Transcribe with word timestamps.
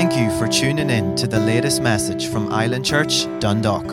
Thank 0.00 0.16
you 0.16 0.30
for 0.38 0.48
tuning 0.48 0.88
in 0.88 1.14
to 1.16 1.26
the 1.26 1.38
latest 1.38 1.82
message 1.82 2.28
from 2.28 2.50
Island 2.50 2.86
Church, 2.86 3.26
Dundalk. 3.38 3.84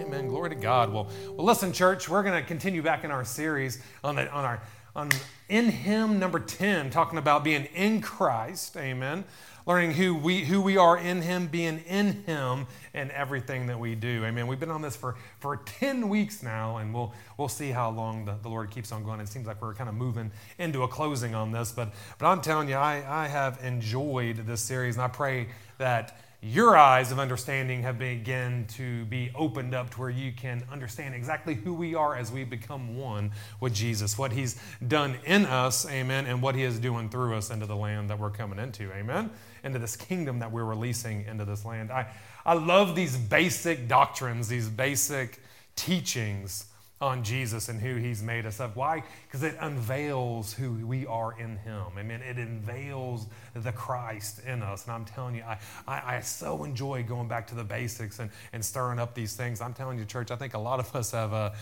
Amen. 0.00 0.28
Glory 0.28 0.48
to 0.48 0.56
God. 0.56 0.90
Well, 0.90 1.10
well, 1.36 1.44
listen, 1.44 1.74
church. 1.74 2.08
We're 2.08 2.22
going 2.22 2.40
to 2.40 2.46
continue 2.48 2.80
back 2.80 3.04
in 3.04 3.10
our 3.10 3.22
series 3.22 3.82
on 4.02 4.16
the, 4.16 4.32
on 4.32 4.46
our 4.46 4.62
on 4.96 5.10
in 5.50 5.66
Him 5.66 6.18
number 6.18 6.40
ten, 6.40 6.88
talking 6.88 7.18
about 7.18 7.44
being 7.44 7.66
in 7.74 8.00
Christ. 8.00 8.74
Amen. 8.78 9.26
Learning 9.68 9.92
who 9.92 10.14
we 10.14 10.46
who 10.46 10.62
we 10.62 10.78
are 10.78 10.96
in 10.96 11.20
Him, 11.20 11.46
being 11.46 11.80
in 11.80 12.24
Him, 12.24 12.66
and 12.94 13.10
everything 13.10 13.66
that 13.66 13.78
we 13.78 13.94
do. 13.94 14.24
Amen. 14.24 14.46
We've 14.46 14.58
been 14.58 14.70
on 14.70 14.80
this 14.80 14.96
for 14.96 15.16
for 15.40 15.58
ten 15.58 16.08
weeks 16.08 16.42
now, 16.42 16.78
and 16.78 16.94
we'll 16.94 17.12
we'll 17.36 17.48
see 17.48 17.68
how 17.68 17.90
long 17.90 18.24
the, 18.24 18.34
the 18.40 18.48
Lord 18.48 18.70
keeps 18.70 18.92
on 18.92 19.04
going. 19.04 19.20
It 19.20 19.28
seems 19.28 19.46
like 19.46 19.60
we're 19.60 19.74
kind 19.74 19.90
of 19.90 19.94
moving 19.94 20.32
into 20.58 20.84
a 20.84 20.88
closing 20.88 21.34
on 21.34 21.52
this, 21.52 21.70
but 21.70 21.92
but 22.18 22.24
I'm 22.24 22.40
telling 22.40 22.70
you, 22.70 22.76
I 22.76 23.04
I 23.06 23.28
have 23.28 23.62
enjoyed 23.62 24.46
this 24.46 24.62
series, 24.62 24.96
and 24.96 25.04
I 25.04 25.08
pray 25.08 25.48
that 25.76 26.18
your 26.40 26.76
eyes 26.76 27.10
of 27.10 27.18
understanding 27.18 27.82
have 27.82 27.98
begun 27.98 28.64
to 28.68 29.04
be 29.06 29.30
opened 29.34 29.74
up 29.74 29.90
to 29.90 30.00
where 30.00 30.10
you 30.10 30.30
can 30.30 30.62
understand 30.70 31.12
exactly 31.12 31.54
who 31.54 31.74
we 31.74 31.96
are 31.96 32.14
as 32.14 32.30
we 32.30 32.44
become 32.44 32.96
one 32.96 33.32
with 33.58 33.74
Jesus, 33.74 34.16
what 34.16 34.30
He's 34.30 34.60
done 34.86 35.16
in 35.26 35.46
us, 35.46 35.84
amen, 35.90 36.26
and 36.26 36.40
what 36.40 36.54
He 36.54 36.62
is 36.62 36.78
doing 36.78 37.08
through 37.08 37.34
us 37.34 37.50
into 37.50 37.66
the 37.66 37.74
land 37.74 38.08
that 38.10 38.20
we're 38.20 38.30
coming 38.30 38.60
into, 38.60 38.92
amen, 38.92 39.30
into 39.64 39.80
this 39.80 39.96
kingdom 39.96 40.38
that 40.38 40.52
we're 40.52 40.64
releasing 40.64 41.24
into 41.24 41.44
this 41.44 41.64
land. 41.64 41.90
I, 41.90 42.06
I 42.46 42.54
love 42.54 42.94
these 42.94 43.16
basic 43.16 43.88
doctrines, 43.88 44.46
these 44.46 44.68
basic 44.68 45.40
teachings 45.74 46.66
on 47.00 47.22
Jesus 47.22 47.68
and 47.68 47.80
who 47.80 47.96
he's 47.96 48.22
made 48.22 48.44
us 48.44 48.60
of. 48.60 48.74
Why? 48.74 49.04
Because 49.26 49.44
it 49.44 49.56
unveils 49.60 50.52
who 50.52 50.86
we 50.86 51.06
are 51.06 51.38
in 51.38 51.56
him. 51.58 51.84
I 51.96 52.02
mean, 52.02 52.20
it 52.20 52.36
unveils 52.36 53.26
the 53.54 53.70
Christ 53.70 54.40
in 54.44 54.62
us. 54.62 54.84
And 54.84 54.92
I'm 54.92 55.04
telling 55.04 55.36
you, 55.36 55.42
I, 55.42 55.58
I, 55.86 56.16
I, 56.16 56.20
so 56.20 56.64
enjoy 56.64 57.04
going 57.04 57.28
back 57.28 57.46
to 57.48 57.54
the 57.54 57.64
basics 57.64 58.18
and, 58.18 58.30
and 58.52 58.64
stirring 58.64 58.98
up 58.98 59.14
these 59.14 59.34
things. 59.34 59.60
I'm 59.60 59.74
telling 59.74 59.98
you, 59.98 60.04
church, 60.04 60.30
I 60.30 60.36
think 60.36 60.54
a 60.54 60.58
lot 60.58 60.80
of 60.80 60.94
us 60.96 61.12
have 61.12 61.32
a 61.32 61.54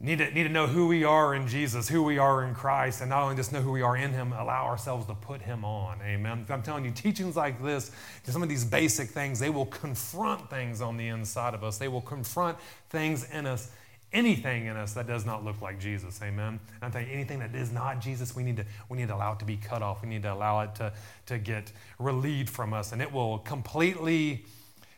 need 0.00 0.18
to, 0.18 0.30
need 0.32 0.44
to 0.44 0.48
know 0.48 0.66
who 0.66 0.88
we 0.88 1.04
are 1.04 1.34
in 1.34 1.46
Jesus, 1.46 1.88
who 1.88 2.02
we 2.02 2.18
are 2.18 2.44
in 2.44 2.54
Christ, 2.54 3.00
and 3.00 3.10
not 3.10 3.22
only 3.22 3.36
just 3.36 3.52
know 3.52 3.60
who 3.60 3.72
we 3.72 3.82
are 3.82 3.96
in 3.96 4.12
Him, 4.12 4.32
allow 4.32 4.66
ourselves 4.66 5.06
to 5.06 5.14
put 5.14 5.40
Him 5.42 5.64
on. 5.64 6.00
Amen. 6.02 6.44
I'm 6.50 6.62
telling 6.62 6.84
you, 6.84 6.90
teachings 6.90 7.36
like 7.36 7.62
this, 7.62 7.92
some 8.24 8.42
of 8.42 8.48
these 8.48 8.64
basic 8.64 9.10
things, 9.10 9.38
they 9.38 9.50
will 9.50 9.66
confront 9.66 10.50
things 10.50 10.80
on 10.80 10.96
the 10.96 11.08
inside 11.08 11.54
of 11.54 11.62
us. 11.62 11.78
They 11.78 11.88
will 11.88 12.00
confront 12.00 12.58
things 12.90 13.28
in 13.30 13.46
us, 13.46 13.70
anything 14.12 14.66
in 14.66 14.76
us 14.76 14.92
that 14.94 15.06
does 15.06 15.24
not 15.24 15.44
look 15.44 15.62
like 15.62 15.78
Jesus. 15.78 16.20
Amen. 16.22 16.58
And 16.74 16.82
I'm 16.82 16.90
telling 16.90 17.08
you, 17.08 17.14
anything 17.14 17.38
that 17.38 17.54
is 17.54 17.70
not 17.70 18.00
Jesus, 18.00 18.34
we 18.34 18.42
need 18.42 18.56
to 18.56 18.64
we 18.88 18.98
need 18.98 19.08
to 19.08 19.14
allow 19.14 19.34
it 19.34 19.38
to 19.38 19.44
be 19.44 19.56
cut 19.56 19.82
off. 19.82 20.02
We 20.02 20.08
need 20.08 20.22
to 20.22 20.32
allow 20.32 20.62
it 20.62 20.74
to, 20.76 20.92
to 21.26 21.38
get 21.38 21.70
relieved 21.98 22.50
from 22.50 22.74
us, 22.74 22.92
and 22.92 23.00
it 23.00 23.12
will 23.12 23.38
completely 23.38 24.44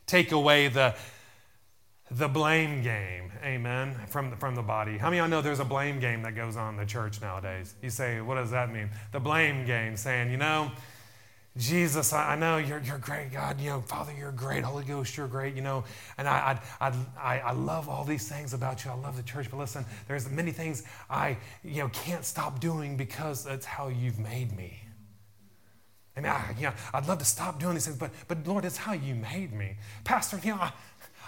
take 0.07 0.33
away 0.33 0.69
the 0.69 0.95
the 2.11 2.29
blame 2.29 2.83
game, 2.83 3.33
amen, 3.43 3.95
from 4.09 4.31
the, 4.31 4.37
from 4.37 4.55
the 4.55 4.63
body. 4.63 4.99
How 4.99 5.09
many 5.09 5.19
of 5.19 5.25
y'all 5.25 5.31
know 5.31 5.43
there's 5.43 5.61
a 5.61 5.65
blame 5.65 6.01
game 6.01 6.23
that 6.23 6.37
goes 6.37 6.57
on 6.57 6.75
in 6.75 6.81
the 6.81 6.87
church 6.87 7.21
nowadays? 7.21 7.75
You 7.83 7.91
say, 7.91 8.21
what 8.21 8.35
does 8.35 8.51
that 8.51 8.73
mean? 8.73 8.91
The 9.13 9.21
blame 9.21 9.65
game, 9.65 9.97
saying, 9.97 10.31
you 10.31 10.37
know, 10.37 10.71
Jesus, 11.57 12.13
I, 12.13 12.35
know 12.35 12.59
you're, 12.59 12.81
you're 12.81 12.99
great, 12.99 13.33
God. 13.33 13.61
You 13.61 13.71
know, 13.71 13.81
Father, 13.81 14.13
you're 14.19 14.33
great. 14.33 14.65
Holy 14.65 14.85
Ghost, 14.85 15.17
you're 15.17 15.29
great. 15.29 15.55
You 15.55 15.63
know, 15.63 15.85
and 16.19 16.27
I, 16.27 16.59
I, 16.81 16.93
I, 17.17 17.39
I 17.39 17.53
love 17.53 17.89
all 17.89 18.05
these 18.05 18.29
things 18.29 18.55
about 18.55 18.85
you. 18.85 18.91
I 18.91 18.95
love 18.95 19.17
the 19.17 19.23
church, 19.23 19.47
but 19.51 19.59
listen, 19.59 19.85
there's 20.09 20.29
many 20.29 20.51
things 20.51 20.83
I, 21.09 21.37
you 21.63 21.83
know, 21.83 21.89
can't 21.91 22.25
stop 22.25 22.59
doing 22.59 22.97
because 22.97 23.45
that's 23.45 23.65
how 23.65 23.87
you've 23.87 24.19
made 24.19 24.57
me. 24.57 24.81
I 26.17 26.21
mean, 26.21 26.31
I, 26.31 26.55
you 26.57 26.65
know, 26.65 26.73
I'd 26.93 27.07
love 27.07 27.19
to 27.19 27.25
stop 27.25 27.61
doing 27.61 27.75
these 27.75 27.87
things, 27.87 27.99
but, 27.99 28.11
but 28.27 28.47
Lord, 28.47 28.65
it's 28.65 28.77
how 28.77 28.93
you 28.93 29.15
made 29.15 29.53
me. 29.53 29.77
Pastor, 30.05 30.41
you 30.43 30.55
know, 30.55 30.61
I, 30.61 30.73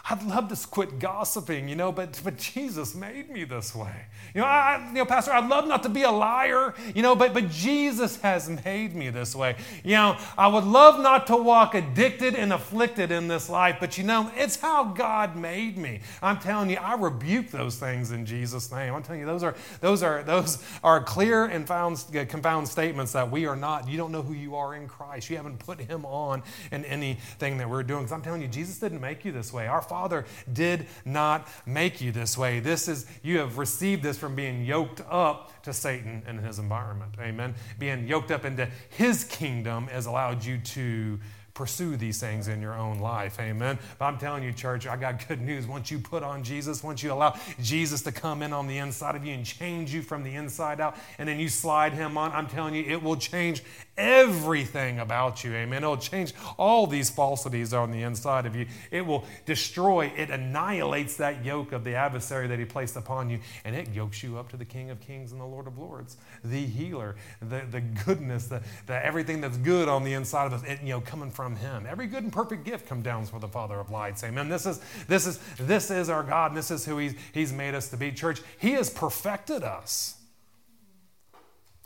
I'd 0.09 0.22
love 0.22 0.49
to 0.49 0.69
quit 0.69 1.00
gossiping, 1.00 1.69
you 1.69 1.75
know, 1.75 1.91
but, 1.91 2.21
but 2.22 2.39
Jesus 2.39 2.94
made 2.94 3.28
me 3.28 3.43
this 3.43 3.75
way. 3.75 4.06
You 4.34 4.41
know, 4.41 4.47
I, 4.47 4.87
you 4.89 4.94
know, 4.94 5.05
Pastor, 5.05 5.33
I'd 5.33 5.49
love 5.49 5.67
not 5.67 5.83
to 5.83 5.89
be 5.89 6.03
a 6.03 6.11
liar, 6.11 6.75
you 6.94 7.03
know, 7.03 7.17
but, 7.17 7.34
but 7.34 7.50
Jesus 7.50 8.21
has 8.21 8.49
made 8.65 8.94
me 8.94 9.11
this 9.11 9.34
way. 9.34 9.56
You 9.83 9.93
know, 9.93 10.17
I 10.39 10.47
would 10.47 10.62
love 10.62 11.00
not 11.00 11.27
to 11.27 11.37
walk 11.37 11.75
addicted 11.75 12.37
and 12.37 12.53
afflicted 12.53 13.11
in 13.11 13.27
this 13.27 13.50
life, 13.50 13.78
but 13.81 13.99
you 13.99 14.05
know, 14.05 14.31
it's 14.37 14.55
how 14.55 14.84
God 14.84 15.34
made 15.34 15.77
me. 15.77 16.00
I'm 16.23 16.38
telling 16.38 16.71
you, 16.71 16.77
I 16.77 16.94
rebuke 16.94 17.50
those 17.50 17.77
things 17.77 18.12
in 18.12 18.27
Jesus' 18.27 18.71
name. 18.71 18.94
I'm 18.94 19.03
telling 19.03 19.21
you, 19.21 19.27
those 19.27 19.43
are 19.43 19.56
those 19.81 20.05
are 20.05 20.23
those 20.23 20.62
are 20.84 21.03
clear 21.03 21.47
and 21.47 21.67
found, 21.67 22.05
uh, 22.17 22.25
confound 22.27 22.69
statements 22.69 23.11
that 23.12 23.28
we 23.28 23.47
are 23.47 23.56
not. 23.56 23.88
You 23.88 23.97
don't 23.97 24.12
know 24.12 24.23
who 24.23 24.34
you 24.34 24.55
are 24.55 24.77
in 24.77 24.87
Christ. 24.87 25.31
You 25.31 25.37
haven't 25.37 25.59
put 25.59 25.81
Him 25.81 26.05
on 26.05 26.44
in 26.71 26.84
anything 26.84 27.59
that 27.59 27.69
we're 27.69 27.83
doing. 27.83 28.03
Because 28.03 28.12
I'm 28.12 28.23
telling 28.23 28.43
you, 28.43 28.49
Jesus 28.49 28.78
didn't 28.78 29.00
make 29.00 29.25
you 29.25 29.33
this 29.33 29.53
way. 29.53 29.67
Our 29.67 29.83
Father 29.97 30.27
did 30.53 30.87
not 31.07 31.49
make 31.65 32.03
you 32.03 32.12
this 32.12 32.37
way. 32.37 32.61
This 32.61 32.87
is, 32.87 33.07
you 33.23 33.39
have 33.39 33.57
received 33.57 34.03
this 34.03 34.19
from 34.19 34.34
being 34.34 34.62
yoked 34.62 35.01
up 35.09 35.62
to 35.62 35.73
Satan 35.73 36.23
and 36.27 36.39
his 36.39 36.59
environment. 36.59 37.15
Amen. 37.19 37.55
Being 37.79 38.06
yoked 38.06 38.31
up 38.31 38.45
into 38.45 38.69
his 38.91 39.25
kingdom 39.25 39.87
has 39.87 40.05
allowed 40.05 40.45
you 40.45 40.59
to 40.59 41.19
pursue 41.56 41.97
these 41.97 42.21
things 42.21 42.49
in 42.49 42.61
your 42.61 42.75
own 42.75 42.99
life. 43.00 43.41
Amen. 43.41 43.78
But 43.99 44.05
I'm 44.05 44.19
telling 44.19 44.44
you, 44.44 44.53
church, 44.53 44.87
I 44.87 44.97
got 44.97 45.27
good 45.27 45.41
news. 45.41 45.67
Once 45.67 45.91
you 45.91 45.99
put 45.99 46.22
on 46.22 46.44
Jesus, 46.44 46.84
once 46.84 47.03
you 47.03 47.11
allow 47.11 47.34
Jesus 47.62 48.03
to 48.03 48.12
come 48.12 48.43
in 48.43 48.53
on 48.53 48.67
the 48.67 48.77
inside 48.77 49.17
of 49.17 49.25
you 49.25 49.33
and 49.33 49.44
change 49.44 49.93
you 49.93 50.03
from 50.03 50.22
the 50.22 50.34
inside 50.34 50.81
out, 50.81 50.97
and 51.19 51.27
then 51.27 51.41
you 51.41 51.49
slide 51.49 51.94
him 51.94 52.19
on, 52.19 52.31
I'm 52.33 52.47
telling 52.47 52.75
you, 52.75 52.84
it 52.84 53.03
will 53.03 53.17
change 53.17 53.62
everything 53.97 54.99
about 54.99 55.44
you. 55.44 55.55
Amen. 55.55 55.83
It'll 55.83 55.97
change 55.97 56.34
all 56.59 56.87
these 56.87 57.09
falsities 57.09 57.73
on 57.73 57.91
the 57.91 58.03
inside 58.03 58.44
of 58.44 58.55
you. 58.55 58.67
It 58.91 59.06
will 59.06 59.25
destroy, 59.47 60.12
it 60.15 60.31
annihilates 60.31 61.17
that 61.17 61.43
yoke 61.43 61.73
of 61.73 61.84
the 61.84 61.94
adversary 61.94 62.49
that 62.49 62.59
he 62.59 62.67
placed 62.67 62.97
upon 62.97 63.31
you, 63.31 63.41
and 63.65 63.75
it 63.75 63.88
yokes 63.94 64.23
you 64.23 64.37
up 64.37 64.50
to 64.50 64.59
the 64.59 64.67
King 64.67 64.91
of 64.91 65.00
Kings 65.00 65.33
and 65.33 65.41
the 65.41 65.47
Lord 65.47 65.67
of 65.67 65.78
Lords, 65.78 66.19
the 66.44 66.67
healer, 66.67 67.17
the, 67.41 67.62
the 67.71 67.81
goodness, 67.81 68.49
the, 68.49 68.61
the 68.84 69.06
everything 69.06 69.41
that's 69.41 69.56
good 69.56 69.88
on 69.88 70.05
the 70.05 70.12
inside 70.12 70.47
of 70.47 70.53
us, 70.53 70.62
it, 70.65 70.83
you 70.83 70.91
know, 70.91 71.00
coming 71.00 71.31
from 71.31 71.46
from 71.47 71.55
him. 71.55 71.87
Every 71.89 72.09
good 72.09 72.25
and 72.25 72.33
perfect 72.33 72.65
gift 72.65 72.89
comes 72.89 73.05
down 73.05 73.25
from 73.27 73.39
the 73.39 73.47
Father 73.47 73.79
of 73.79 73.89
lights. 73.89 74.25
Amen. 74.25 74.49
This 74.49 74.67
is 74.67 74.81
this 75.07 75.29
is 75.29 75.39
this 75.61 75.93
is 75.93 76.09
our 76.09 76.25
God, 76.25 76.51
and 76.51 76.59
this 76.59 76.73
is 76.73 76.84
who 76.84 76.99
He's 76.99 77.15
He's 77.33 77.53
made 77.53 77.73
us 77.73 77.89
to 77.91 77.97
be. 77.97 78.11
Church, 78.11 78.43
He 78.59 78.73
has 78.73 78.91
perfected 78.91 79.62
us. 79.62 80.17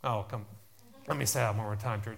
Oh, 0.02 0.24
come. 0.30 0.46
Let 1.08 1.18
me 1.18 1.26
say 1.26 1.40
that 1.40 1.54
one 1.54 1.66
more 1.66 1.76
time, 1.76 2.00
church. 2.00 2.16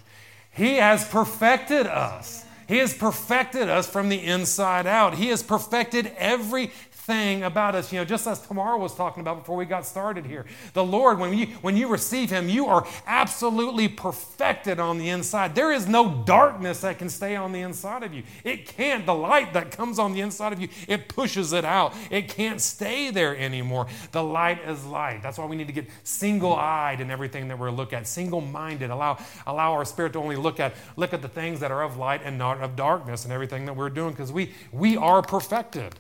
He 0.52 0.76
has 0.76 1.04
perfected 1.08 1.88
us. 1.88 2.44
He 2.68 2.78
has 2.78 2.94
perfected 2.94 3.68
us 3.68 3.88
from 3.88 4.08
the 4.08 4.22
inside 4.24 4.86
out. 4.86 5.14
He 5.14 5.26
has 5.30 5.42
perfected 5.42 6.12
every 6.16 6.70
thing 7.02 7.42
about 7.42 7.74
us. 7.74 7.92
You 7.92 7.98
know, 7.98 8.04
just 8.04 8.26
as 8.26 8.40
Tamara 8.40 8.78
was 8.78 8.94
talking 8.94 9.20
about 9.20 9.38
before 9.38 9.56
we 9.56 9.64
got 9.64 9.84
started 9.84 10.24
here. 10.24 10.46
The 10.72 10.84
Lord, 10.84 11.18
when 11.18 11.36
you 11.36 11.46
when 11.62 11.76
you 11.76 11.88
receive 11.88 12.30
Him, 12.30 12.48
you 12.48 12.66
are 12.66 12.86
absolutely 13.06 13.88
perfected 13.88 14.78
on 14.78 14.98
the 14.98 15.08
inside. 15.08 15.54
There 15.54 15.72
is 15.72 15.88
no 15.88 16.22
darkness 16.24 16.82
that 16.82 16.98
can 16.98 17.08
stay 17.08 17.34
on 17.34 17.52
the 17.52 17.60
inside 17.60 18.04
of 18.04 18.14
you. 18.14 18.22
It 18.44 18.66
can't. 18.66 19.04
The 19.04 19.14
light 19.14 19.52
that 19.54 19.72
comes 19.72 19.98
on 19.98 20.12
the 20.12 20.20
inside 20.20 20.52
of 20.52 20.60
you, 20.60 20.68
it 20.86 21.08
pushes 21.08 21.52
it 21.52 21.64
out. 21.64 21.92
It 22.10 22.28
can't 22.28 22.60
stay 22.60 23.10
there 23.10 23.36
anymore. 23.36 23.88
The 24.12 24.22
light 24.22 24.60
is 24.66 24.84
light. 24.84 25.22
That's 25.22 25.38
why 25.38 25.46
we 25.46 25.56
need 25.56 25.66
to 25.66 25.72
get 25.72 25.86
single-eyed 26.04 27.00
in 27.00 27.10
everything 27.10 27.48
that 27.48 27.58
we're 27.58 27.70
look 27.70 27.92
at, 27.92 28.06
single-minded. 28.06 28.90
Allow 28.90 29.18
allow 29.46 29.72
our 29.72 29.84
spirit 29.84 30.12
to 30.12 30.20
only 30.20 30.36
look 30.36 30.60
at 30.60 30.74
look 30.96 31.12
at 31.12 31.22
the 31.22 31.28
things 31.28 31.60
that 31.60 31.72
are 31.72 31.82
of 31.82 31.96
light 31.96 32.20
and 32.24 32.38
not 32.38 32.60
of 32.60 32.76
darkness 32.76 33.24
and 33.24 33.32
everything 33.32 33.66
that 33.66 33.74
we're 33.74 33.90
doing 33.90 34.10
because 34.10 34.30
we 34.30 34.52
we 34.70 34.96
are 34.96 35.20
perfected. 35.20 35.94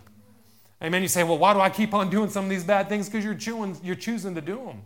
Amen. 0.82 1.02
You 1.02 1.08
say, 1.08 1.22
well, 1.22 1.38
why 1.38 1.54
do 1.54 1.60
I 1.60 1.70
keep 1.70 1.94
on 1.94 2.10
doing 2.10 2.28
some 2.28 2.44
of 2.44 2.50
these 2.50 2.64
bad 2.64 2.88
things? 2.88 3.08
Because 3.08 3.24
you're, 3.24 3.34
chewing, 3.34 3.76
you're 3.84 3.94
choosing 3.94 4.34
to 4.34 4.40
do 4.40 4.56
them. 4.56 4.82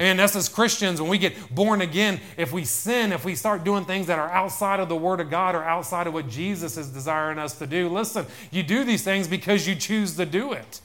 And 0.00 0.20
us 0.20 0.36
as 0.36 0.48
Christians, 0.48 1.00
when 1.00 1.10
we 1.10 1.18
get 1.18 1.52
born 1.52 1.80
again, 1.80 2.20
if 2.36 2.52
we 2.52 2.64
sin, 2.64 3.12
if 3.12 3.24
we 3.24 3.34
start 3.34 3.64
doing 3.64 3.84
things 3.84 4.06
that 4.06 4.18
are 4.18 4.30
outside 4.30 4.78
of 4.78 4.88
the 4.88 4.96
Word 4.96 5.18
of 5.20 5.28
God 5.28 5.56
or 5.56 5.64
outside 5.64 6.06
of 6.06 6.12
what 6.12 6.28
Jesus 6.28 6.76
is 6.76 6.88
desiring 6.88 7.38
us 7.38 7.58
to 7.58 7.66
do, 7.66 7.88
listen, 7.88 8.24
you 8.52 8.62
do 8.62 8.84
these 8.84 9.02
things 9.02 9.26
because 9.26 9.66
you 9.66 9.74
choose 9.74 10.14
to 10.16 10.24
do 10.24 10.52
it. 10.52 10.80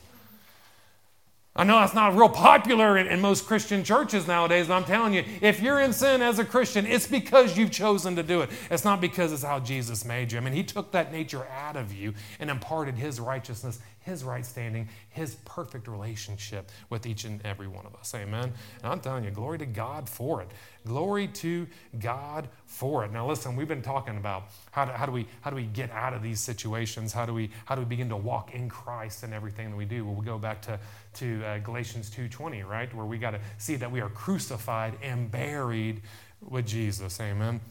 I 1.56 1.64
know 1.64 1.80
that's 1.80 1.94
not 1.94 2.16
real 2.16 2.30
popular 2.30 2.98
in, 2.98 3.06
in, 3.06 3.22
most 3.22 3.46
Christian 3.46 3.84
churches 3.84 4.26
nowadays, 4.26 4.68
but 4.68 4.74
I'm 4.74 4.86
telling 4.86 5.14
you, 5.14 5.24
if 5.40 5.62
you're 5.62 5.80
in 5.80 5.94
sin 5.94 6.24
as 6.24 6.40
a 6.40 6.46
Christian, 6.46 6.88
it's 6.88 7.06
because 7.06 7.56
you've 7.56 7.70
chosen 7.70 8.16
to 8.16 8.24
do 8.24 8.42
it. 8.42 8.50
It's 8.72 8.84
not 8.84 9.00
because 9.00 9.32
it's 9.32 9.44
how 9.44 9.60
Jesus 9.60 10.04
made 10.04 10.32
you. 10.32 10.40
I 10.40 10.42
mean, 10.42 10.56
He 10.56 10.64
took 10.64 10.92
that 10.94 11.12
nature 11.12 11.46
out 11.50 11.76
of 11.76 11.94
you 11.94 12.16
and 12.40 12.50
imparted 12.50 12.96
His 12.96 13.20
righteousness 13.20 13.80
his 14.04 14.24
right 14.24 14.46
standing, 14.46 14.90
his 15.10 15.36
perfect 15.46 15.88
relationship 15.88 16.70
with 16.90 17.06
each 17.06 17.24
and 17.24 17.40
every 17.46 17.68
one 17.68 17.86
of 17.86 17.96
us. 17.96 18.14
Amen. 18.14 18.52
And 18.84 18.92
I'm 18.92 19.00
telling 19.00 19.24
you, 19.24 19.32
glory 19.32 19.58
to 19.60 19.66
God 19.66 20.10
for 20.10 20.42
it. 20.42 20.50
Glory 20.86 21.28
to 21.28 21.66
God 22.00 22.50
for 22.66 23.06
it. 23.06 23.12
Now 23.12 23.28
listen, 23.28 23.56
we've 23.56 23.68
been 23.68 23.82
talking 23.82 24.18
about 24.18 24.44
how 24.72 24.84
do, 24.86 24.92
how 24.92 25.06
do 25.06 25.14
we 25.14 25.28
how 25.42 25.50
do 25.50 25.56
we 25.56 25.64
get 25.64 25.92
out 25.92 26.14
of 26.14 26.22
these 26.22 26.42
situations? 26.42 27.14
How 27.14 27.26
do 27.26 27.34
we 27.34 27.52
how 27.66 27.76
do 27.76 27.82
we 27.82 27.86
begin 27.86 28.10
to 28.10 28.18
walk 28.18 28.54
in 28.54 28.68
Christ 28.68 29.24
and 29.24 29.34
everything 29.34 29.70
that 29.70 29.78
we 29.78 29.86
do? 29.86 30.04
Well, 30.04 30.16
we 30.16 30.26
go 30.26 30.38
back 30.38 30.62
to 30.64 30.74
to 30.74 30.80
to 31.24 31.46
uh, 31.46 31.58
Galatians 31.60 32.10
2:20, 32.10 32.68
right? 32.68 32.94
Where 32.94 33.06
we 33.06 33.18
got 33.18 33.32
to 33.32 33.40
see 33.58 33.76
that 33.76 33.92
we 33.92 34.02
are 34.02 34.10
crucified 34.10 34.96
and 35.02 35.32
buried 35.32 36.02
with 36.42 36.68
Jesus. 36.68 37.20
Amen. 37.20 37.62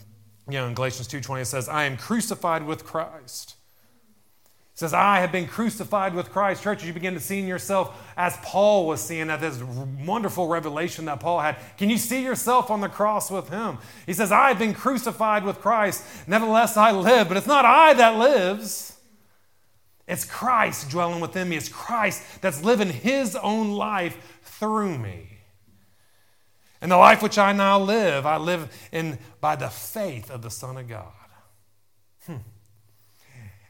You 0.49 0.55
know, 0.55 0.69
in 0.69 0.75
Galatians 0.75 1.09
2:20 1.09 1.43
it 1.43 1.45
says, 1.47 1.69
"I 1.69 1.85
am 1.85 1.97
crucified 1.97 2.65
with 2.65 2.85
Christ." 2.85 3.57
Says, 4.75 4.95
I 4.95 5.21
have 5.21 5.31
been 5.31 5.47
crucified 5.47 6.15
with 6.15 6.31
Christ. 6.31 6.63
Church, 6.63 6.83
you 6.83 6.95
begin 6.95 7.13
to 7.13 7.21
see 7.21 7.39
in 7.39 7.47
yourself 7.47 8.11
as 8.17 8.37
Paul 8.39 8.87
was 8.87 9.03
seeing 9.03 9.29
at 9.29 9.41
this 9.41 9.63
wonderful 9.63 10.49
revelation 10.49 11.05
that 11.05 11.21
Paul 11.21 11.41
had. 11.41 11.57
Can 11.77 11.91
you 11.91 11.99
see 11.99 12.25
yourself 12.25 12.71
on 12.71 12.81
the 12.81 12.89
cross 12.89 13.31
with 13.31 13.51
him? 13.51 13.79
He 14.07 14.15
says, 14.15 14.33
I 14.33 14.49
have 14.49 14.59
been 14.59 14.73
crucified 14.73 15.45
with 15.45 15.61
Christ. 15.61 16.03
Nevertheless, 16.27 16.79
I 16.79 16.91
live. 16.91 17.29
But 17.29 17.37
it's 17.37 17.47
not 17.47 17.67
I 17.67 17.93
that 17.95 18.17
lives, 18.17 18.97
it's 20.09 20.25
Christ 20.25 20.91
dwelling 20.91 21.21
within 21.21 21.49
me. 21.49 21.57
It's 21.57 21.69
Christ 21.69 22.23
that's 22.41 22.65
living 22.65 22.89
his 22.89 23.37
own 23.37 23.73
life 23.73 24.41
through 24.43 24.99
me. 24.99 25.39
And 26.81 26.91
the 26.91 26.97
life 26.97 27.23
which 27.23 27.39
I 27.39 27.53
now 27.53 27.79
live, 27.79 28.27
I 28.27 28.39
live 28.39 28.89
in 28.91 29.19
by 29.41 29.55
the 29.55 29.69
faith 29.69 30.31
of 30.31 30.43
the 30.43 30.51
Son 30.51 30.77
of 30.77 30.89
God. 30.89 31.13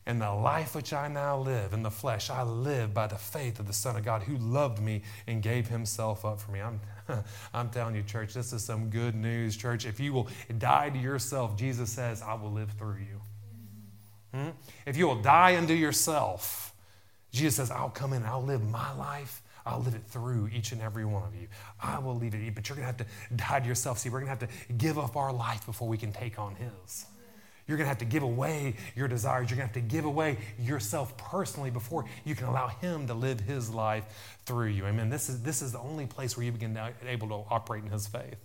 And 0.04 0.20
the 0.20 0.32
life 0.32 0.74
which 0.74 0.92
I 0.92 1.06
now 1.06 1.38
live 1.38 1.72
in 1.72 1.84
the 1.84 1.90
flesh, 1.90 2.28
I 2.28 2.42
live 2.42 2.92
by 2.92 3.06
the 3.06 3.16
faith 3.16 3.60
of 3.60 3.68
the 3.68 3.72
Son 3.72 3.94
of 3.96 4.04
God 4.04 4.22
who 4.22 4.36
loved 4.36 4.80
me 4.80 5.02
and 5.28 5.40
gave 5.40 5.68
himself 5.68 6.24
up 6.24 6.40
for 6.40 6.50
me. 6.50 6.60
I'm, 6.60 6.80
I'm 7.54 7.70
telling 7.70 7.94
you, 7.94 8.02
church, 8.02 8.34
this 8.34 8.52
is 8.52 8.64
some 8.64 8.90
good 8.90 9.14
news, 9.14 9.56
church. 9.56 9.86
If 9.86 10.00
you 10.00 10.12
will 10.12 10.28
die 10.58 10.90
to 10.90 10.98
yourself, 10.98 11.56
Jesus 11.56 11.90
says, 11.90 12.20
I 12.20 12.34
will 12.34 12.50
live 12.50 12.72
through 12.72 12.98
you. 12.98 13.20
Hmm? 14.34 14.48
If 14.86 14.96
you 14.96 15.06
will 15.06 15.22
die 15.22 15.56
unto 15.56 15.74
yourself, 15.74 16.74
Jesus 17.30 17.56
says, 17.56 17.70
I'll 17.70 17.90
come 17.90 18.12
in, 18.12 18.22
and 18.22 18.26
I'll 18.26 18.42
live 18.42 18.68
my 18.68 18.92
life. 18.94 19.40
I'll 19.64 19.80
live 19.80 19.94
it 19.94 20.02
through 20.08 20.50
each 20.52 20.72
and 20.72 20.82
every 20.82 21.04
one 21.04 21.22
of 21.22 21.34
you. 21.36 21.46
I 21.80 22.00
will 22.00 22.16
leave 22.16 22.34
it, 22.34 22.54
but 22.56 22.68
you're 22.68 22.74
going 22.74 22.88
to 22.88 22.92
have 22.92 22.96
to 22.96 23.36
die 23.36 23.60
to 23.60 23.68
yourself. 23.68 23.98
See, 23.98 24.08
we're 24.08 24.18
going 24.18 24.36
to 24.36 24.46
have 24.46 24.50
to 24.50 24.72
give 24.74 24.98
up 24.98 25.16
our 25.16 25.32
life 25.32 25.64
before 25.64 25.86
we 25.86 25.96
can 25.96 26.12
take 26.12 26.40
on 26.40 26.56
His. 26.56 27.06
You're 27.66 27.76
going 27.76 27.84
to 27.84 27.88
have 27.88 27.98
to 27.98 28.04
give 28.04 28.22
away 28.22 28.76
your 28.96 29.08
desires. 29.08 29.50
You're 29.50 29.56
going 29.56 29.68
to 29.68 29.74
have 29.74 29.88
to 29.88 29.94
give 29.94 30.04
away 30.04 30.38
yourself 30.58 31.16
personally 31.16 31.70
before 31.70 32.04
you 32.24 32.34
can 32.34 32.46
allow 32.46 32.68
Him 32.68 33.06
to 33.06 33.14
live 33.14 33.40
His 33.40 33.70
life 33.70 34.38
through 34.44 34.68
you. 34.68 34.86
Amen. 34.86 35.10
This 35.10 35.28
is, 35.28 35.42
this 35.42 35.62
is 35.62 35.72
the 35.72 35.78
only 35.78 36.06
place 36.06 36.36
where 36.36 36.44
you 36.44 36.52
begin 36.52 36.74
to, 36.74 36.92
able 37.06 37.28
to 37.28 37.44
operate 37.50 37.84
in 37.84 37.90
His 37.90 38.06
faith. 38.06 38.36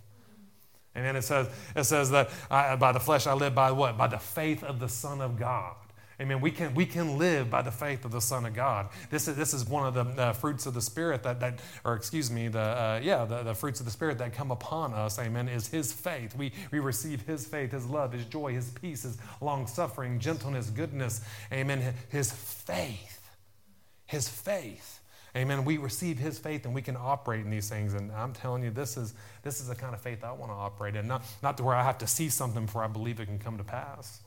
And 0.94 1.04
then 1.04 1.16
it 1.16 1.22
says, 1.22 1.48
it 1.76 1.84
says 1.84 2.10
that 2.10 2.30
I, 2.50 2.76
by 2.76 2.92
the 2.92 3.00
flesh 3.00 3.26
I 3.26 3.32
live 3.32 3.54
by 3.54 3.72
what? 3.72 3.96
By 3.96 4.08
the 4.08 4.18
faith 4.18 4.64
of 4.64 4.80
the 4.80 4.88
Son 4.88 5.20
of 5.20 5.38
God. 5.38 5.76
Amen. 6.20 6.40
We 6.40 6.50
can, 6.50 6.74
we 6.74 6.84
can 6.84 7.16
live 7.16 7.48
by 7.48 7.62
the 7.62 7.70
faith 7.70 8.04
of 8.04 8.10
the 8.10 8.20
Son 8.20 8.44
of 8.44 8.52
God. 8.52 8.88
This 9.08 9.28
is, 9.28 9.36
this 9.36 9.54
is 9.54 9.64
one 9.64 9.86
of 9.86 9.94
the 9.94 10.20
uh, 10.20 10.32
fruits 10.32 10.66
of 10.66 10.74
the 10.74 10.82
Spirit 10.82 11.22
that, 11.22 11.38
that 11.38 11.60
or 11.84 11.94
excuse 11.94 12.28
me, 12.28 12.48
the, 12.48 12.58
uh, 12.58 13.00
yeah, 13.00 13.24
the, 13.24 13.44
the 13.44 13.54
fruits 13.54 13.78
of 13.78 13.86
the 13.86 13.92
Spirit 13.92 14.18
that 14.18 14.32
come 14.32 14.50
upon 14.50 14.92
us, 14.94 15.16
amen, 15.20 15.48
is 15.48 15.68
His 15.68 15.92
faith. 15.92 16.34
We, 16.34 16.52
we 16.72 16.80
receive 16.80 17.22
His 17.22 17.46
faith, 17.46 17.70
His 17.70 17.86
love, 17.86 18.12
His 18.12 18.24
joy, 18.24 18.52
His 18.52 18.68
peace, 18.70 19.04
His 19.04 19.16
long 19.40 19.68
suffering, 19.68 20.18
gentleness, 20.18 20.70
goodness, 20.70 21.20
amen, 21.52 21.94
His 22.08 22.32
faith. 22.32 23.30
His 24.06 24.28
faith. 24.28 25.00
Amen. 25.36 25.64
We 25.64 25.76
receive 25.76 26.18
his 26.18 26.38
faith 26.38 26.64
and 26.64 26.74
we 26.74 26.82
can 26.82 26.96
operate 26.96 27.44
in 27.44 27.50
these 27.50 27.68
things. 27.68 27.92
And 27.92 28.10
I'm 28.10 28.32
telling 28.32 28.64
you, 28.64 28.70
this 28.70 28.96
is 28.96 29.14
this 29.42 29.60
is 29.60 29.68
the 29.68 29.74
kind 29.74 29.94
of 29.94 30.00
faith 30.00 30.24
I 30.24 30.32
want 30.32 30.50
to 30.50 30.56
operate 30.56 30.96
in. 30.96 31.06
Not, 31.06 31.22
not 31.42 31.58
to 31.58 31.62
where 31.62 31.76
I 31.76 31.84
have 31.84 31.98
to 31.98 32.06
see 32.06 32.30
something 32.30 32.64
before 32.64 32.82
I 32.82 32.88
believe 32.88 33.20
it 33.20 33.26
can 33.26 33.38
come 33.38 33.58
to 33.58 33.64
pass. 33.64 34.20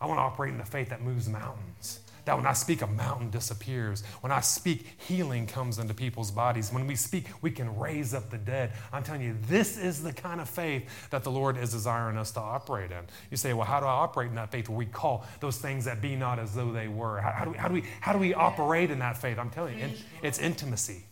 I 0.00 0.06
want 0.06 0.18
to 0.18 0.22
operate 0.22 0.52
in 0.52 0.58
the 0.58 0.64
faith 0.64 0.90
that 0.90 1.02
moves 1.02 1.28
mountains. 1.28 2.00
That 2.26 2.36
when 2.36 2.46
I 2.46 2.54
speak, 2.54 2.82
a 2.82 2.88
mountain 2.88 3.30
disappears. 3.30 4.02
When 4.20 4.32
I 4.32 4.40
speak, 4.40 4.84
healing 4.98 5.46
comes 5.46 5.78
into 5.78 5.94
people's 5.94 6.32
bodies. 6.32 6.72
When 6.72 6.88
we 6.88 6.96
speak, 6.96 7.26
we 7.40 7.52
can 7.52 7.78
raise 7.78 8.14
up 8.14 8.30
the 8.30 8.36
dead. 8.36 8.72
I'm 8.92 9.04
telling 9.04 9.22
you, 9.22 9.36
this 9.48 9.78
is 9.78 10.02
the 10.02 10.12
kind 10.12 10.40
of 10.40 10.50
faith 10.50 11.08
that 11.10 11.22
the 11.22 11.30
Lord 11.30 11.56
is 11.56 11.70
desiring 11.70 12.16
us 12.18 12.32
to 12.32 12.40
operate 12.40 12.90
in. 12.90 13.04
You 13.30 13.36
say, 13.36 13.52
well, 13.52 13.64
how 13.64 13.78
do 13.78 13.86
I 13.86 13.90
operate 13.90 14.28
in 14.28 14.34
that 14.34 14.50
faith 14.50 14.68
where 14.68 14.76
we 14.76 14.86
call 14.86 15.24
those 15.38 15.58
things 15.58 15.84
that 15.84 16.02
be 16.02 16.16
not 16.16 16.40
as 16.40 16.52
though 16.52 16.72
they 16.72 16.88
were? 16.88 17.20
How, 17.20 17.30
how 17.30 17.44
do, 17.44 17.50
we, 17.52 17.56
how, 17.56 17.68
do, 17.68 17.74
we, 17.74 17.84
how 18.00 18.12
do 18.12 18.18
we 18.18 18.34
operate 18.34 18.90
in 18.90 18.98
that 18.98 19.16
faith? 19.16 19.38
I'm 19.38 19.50
telling 19.50 19.78
you, 19.78 19.90
it's 20.20 20.40
intimacy. 20.40 21.04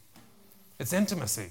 It's 0.80 0.92
intimacy. 0.92 1.50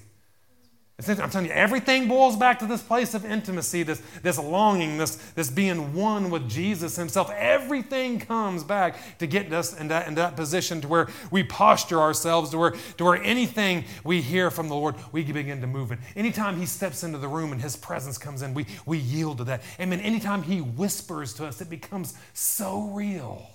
I'm 1.00 1.28
telling 1.28 1.46
you, 1.46 1.52
everything 1.52 2.06
boils 2.06 2.36
back 2.36 2.60
to 2.60 2.66
this 2.66 2.80
place 2.80 3.14
of 3.14 3.24
intimacy, 3.24 3.82
this, 3.82 4.00
this 4.22 4.38
longing, 4.38 4.96
this, 4.96 5.16
this 5.32 5.50
being 5.50 5.92
one 5.92 6.30
with 6.30 6.48
Jesus 6.48 6.94
Himself. 6.94 7.32
Everything 7.32 8.20
comes 8.20 8.62
back 8.62 9.18
to 9.18 9.26
get 9.26 9.52
us 9.52 9.76
in 9.76 9.88
that, 9.88 10.06
in 10.06 10.14
that 10.14 10.36
position 10.36 10.80
to 10.82 10.86
where 10.86 11.08
we 11.32 11.42
posture 11.42 12.00
ourselves, 12.00 12.50
to 12.50 12.58
where, 12.58 12.74
to 12.96 13.04
where 13.04 13.20
anything 13.20 13.84
we 14.04 14.20
hear 14.20 14.52
from 14.52 14.68
the 14.68 14.76
Lord, 14.76 14.94
we 15.10 15.24
begin 15.24 15.60
to 15.62 15.66
move 15.66 15.90
it. 15.90 15.98
Anytime 16.14 16.60
He 16.60 16.66
steps 16.66 17.02
into 17.02 17.18
the 17.18 17.28
room 17.28 17.50
and 17.50 17.60
His 17.60 17.74
presence 17.74 18.16
comes 18.16 18.42
in, 18.42 18.54
we, 18.54 18.64
we 18.86 18.98
yield 18.98 19.38
to 19.38 19.44
that. 19.44 19.62
Amen. 19.80 19.98
Anytime 19.98 20.44
He 20.44 20.60
whispers 20.60 21.34
to 21.34 21.46
us, 21.46 21.60
it 21.60 21.68
becomes 21.68 22.14
so 22.34 22.82
real. 22.82 23.50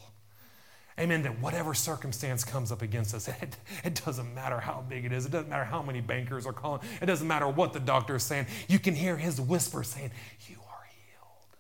Amen. 1.00 1.22
That 1.24 1.40
whatever 1.40 1.74
circumstance 1.74 2.44
comes 2.44 2.72
up 2.72 2.82
against 2.82 3.16
us, 3.16 3.28
it, 3.42 3.56
it 3.84 4.02
doesn't 4.06 4.34
matter 4.36 4.60
how 4.60 4.84
big 4.88 5.06
it 5.06 5.12
is. 5.12 5.26
It 5.26 5.32
doesn't 5.32 5.50
matter 5.50 5.64
how 5.64 5.82
many 5.82 6.02
bankers 6.02 6.46
are 6.46 6.54
calling. 6.54 6.82
It 7.02 7.06
doesn't 7.06 7.28
matter 7.28 7.48
what 7.48 7.74
the 7.74 7.80
doctor 7.80 8.16
is 8.16 8.24
saying. 8.24 8.48
You 8.68 8.80
can 8.80 8.96
hear 8.96 9.16
his 9.16 9.40
whisper 9.40 9.84
saying, 9.84 10.12
You 10.50 10.58
are 10.58 10.88
healed. 10.90 11.58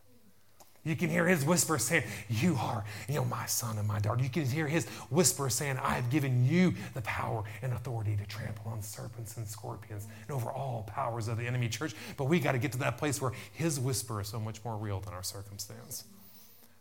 You 0.83 0.97
can 0.97 1.09
hear 1.09 1.25
his 1.25 1.45
whisper 1.45 1.77
saying, 1.77 2.03
You 2.27 2.56
are, 2.56 2.83
you 3.07 3.15
know, 3.15 3.25
my 3.25 3.45
son 3.45 3.77
and 3.77 3.88
my 3.88 4.00
daughter. 4.00 4.21
You 4.21 4.30
can 4.30 4.44
hear 4.44 4.68
his 4.68 4.86
whisper 5.09 5.50
saying, 5.50 5.77
I 5.77 5.94
have 5.94 6.09
given 6.09 6.45
you 6.45 6.74
the 6.94 7.01
power 7.03 7.45
and 7.62 7.71
authority 7.71 8.18
to 8.18 8.25
trample 8.25 8.69
on 8.69 8.81
serpents 8.81 9.38
and 9.38 9.47
scorpions 9.47 10.07
and 10.27 10.35
over 10.35 10.51
all 10.51 10.83
powers 10.83 11.30
of 11.30 11.38
the 11.38 11.47
enemy 11.47 11.69
church. 11.69 11.95
But 12.18 12.25
we 12.25 12.42
got 12.42 12.51
to 12.51 12.59
get 12.59 12.74
to 12.74 12.80
that 12.80 12.97
place 12.97 13.21
where 13.21 13.31
his 13.53 13.80
whisper 13.80 14.19
is 14.19 14.27
so 14.27 14.39
much 14.42 14.65
more 14.65 14.75
real 14.75 15.00
than 15.00 15.13
our 15.13 15.24
circumstance. 15.24 16.03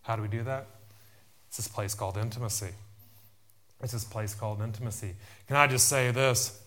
How 0.02 0.16
do 0.16 0.22
we 0.22 0.28
do 0.28 0.42
that? 0.42 0.66
It's 1.48 1.56
this 1.56 1.68
place 1.68 1.94
called 1.94 2.16
intimacy. 2.16 2.70
It's 3.82 3.92
this 3.92 4.04
place 4.04 4.34
called 4.34 4.60
intimacy. 4.60 5.14
Can 5.46 5.56
I 5.56 5.66
just 5.66 5.88
say 5.88 6.10
this? 6.10 6.60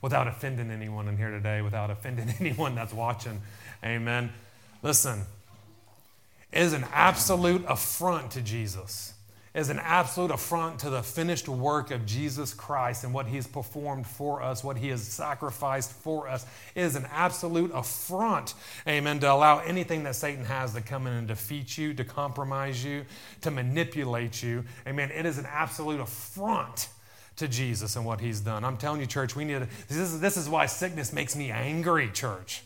Without 0.00 0.28
offending 0.28 0.70
anyone 0.70 1.08
in 1.08 1.16
here 1.16 1.30
today, 1.30 1.62
without 1.62 1.90
offending 1.90 2.32
anyone 2.40 2.74
that's 2.74 2.92
watching, 2.92 3.40
amen. 3.84 4.32
Listen, 4.82 5.22
it 6.52 6.62
is 6.62 6.72
an 6.72 6.86
absolute 6.92 7.64
affront 7.68 8.30
to 8.32 8.42
Jesus 8.42 9.14
is 9.58 9.70
an 9.70 9.80
absolute 9.80 10.30
affront 10.30 10.78
to 10.80 10.90
the 10.90 11.02
finished 11.02 11.48
work 11.48 11.90
of 11.90 12.06
Jesus 12.06 12.54
Christ 12.54 13.02
and 13.02 13.12
what 13.12 13.26
He's 13.26 13.46
performed 13.46 14.06
for 14.06 14.40
us, 14.40 14.62
what 14.62 14.76
He 14.76 14.88
has 14.88 15.02
sacrificed 15.02 15.90
for 15.90 16.28
us. 16.28 16.46
It 16.74 16.82
is 16.82 16.94
an 16.94 17.06
absolute 17.10 17.72
affront, 17.74 18.54
amen, 18.86 19.18
to 19.20 19.32
allow 19.32 19.58
anything 19.58 20.04
that 20.04 20.14
Satan 20.14 20.44
has 20.44 20.74
to 20.74 20.80
come 20.80 21.06
in 21.06 21.12
and 21.12 21.26
defeat 21.26 21.76
you, 21.76 21.92
to 21.94 22.04
compromise 22.04 22.84
you, 22.84 23.04
to 23.40 23.50
manipulate 23.50 24.42
you. 24.42 24.64
Amen. 24.86 25.10
It 25.10 25.26
is 25.26 25.38
an 25.38 25.46
absolute 25.46 26.00
affront 26.00 26.88
to 27.36 27.48
Jesus 27.48 27.96
and 27.96 28.06
what 28.06 28.20
He's 28.20 28.40
done. 28.40 28.64
I'm 28.64 28.76
telling 28.76 29.00
you, 29.00 29.06
church, 29.06 29.34
we 29.34 29.44
need 29.44 29.60
to, 29.60 29.68
this 29.88 29.98
is, 29.98 30.20
this 30.20 30.36
is 30.36 30.48
why 30.48 30.66
sickness 30.66 31.12
makes 31.12 31.34
me 31.34 31.50
angry, 31.50 32.10
church. 32.12 32.62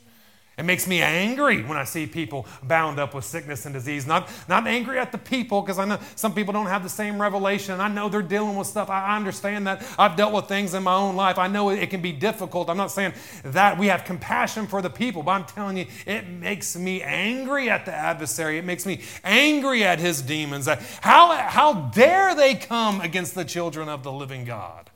It 0.59 0.65
makes 0.67 0.87
me 0.87 1.01
angry 1.01 1.63
when 1.63 1.79
I 1.79 1.85
see 1.85 2.07
people 2.07 2.47
bound 2.63 2.99
up 3.01 3.15
with 3.15 3.25
sickness 3.25 3.65
and 3.65 3.73
disease. 3.73 4.07
Not, 4.07 4.31
not 4.49 4.67
angry 4.67 4.99
at 4.99 5.11
the 5.11 5.17
people, 5.17 5.63
because 5.63 5.79
I 5.79 5.87
know 5.87 5.99
some 6.15 6.35
people 6.35 6.53
don't 6.53 6.67
have 6.67 6.83
the 6.83 6.91
same 6.91 7.21
revelation. 7.21 7.81
I 7.81 7.89
know 7.89 8.11
they're 8.11 8.21
dealing 8.21 8.57
with 8.57 8.67
stuff. 8.67 8.91
I 8.91 9.17
understand 9.17 9.67
that. 9.67 9.83
I've 9.99 10.15
dealt 10.15 10.35
with 10.35 10.49
things 10.49 10.75
in 10.75 10.83
my 10.83 10.95
own 10.95 11.17
life. 11.17 11.39
I 11.39 11.49
know 11.49 11.71
it 11.71 11.89
can 11.89 12.03
be 12.03 12.13
difficult. 12.13 12.69
I'm 12.69 12.77
not 12.77 12.91
saying 12.91 13.15
that 13.45 13.79
we 13.79 13.87
have 13.87 14.05
compassion 14.05 14.67
for 14.67 14.83
the 14.83 14.91
people, 14.91 15.23
but 15.23 15.31
I'm 15.31 15.45
telling 15.45 15.79
you, 15.79 15.87
it 16.07 16.29
makes 16.29 16.77
me 16.77 17.03
angry 17.03 17.71
at 17.71 17.87
the 17.87 17.95
adversary. 17.95 18.59
It 18.59 18.67
makes 18.67 18.85
me 18.85 19.01
angry 19.25 19.85
at 19.85 20.01
his 20.01 20.21
demons. 20.21 20.69
How, 21.01 21.35
how 21.35 21.73
dare 21.95 22.35
they 22.35 22.57
come 22.57 23.01
against 23.01 23.35
the 23.35 23.45
children 23.45 23.89
of 23.89 24.03
the 24.03 24.13
living 24.13 24.45
God? 24.45 24.92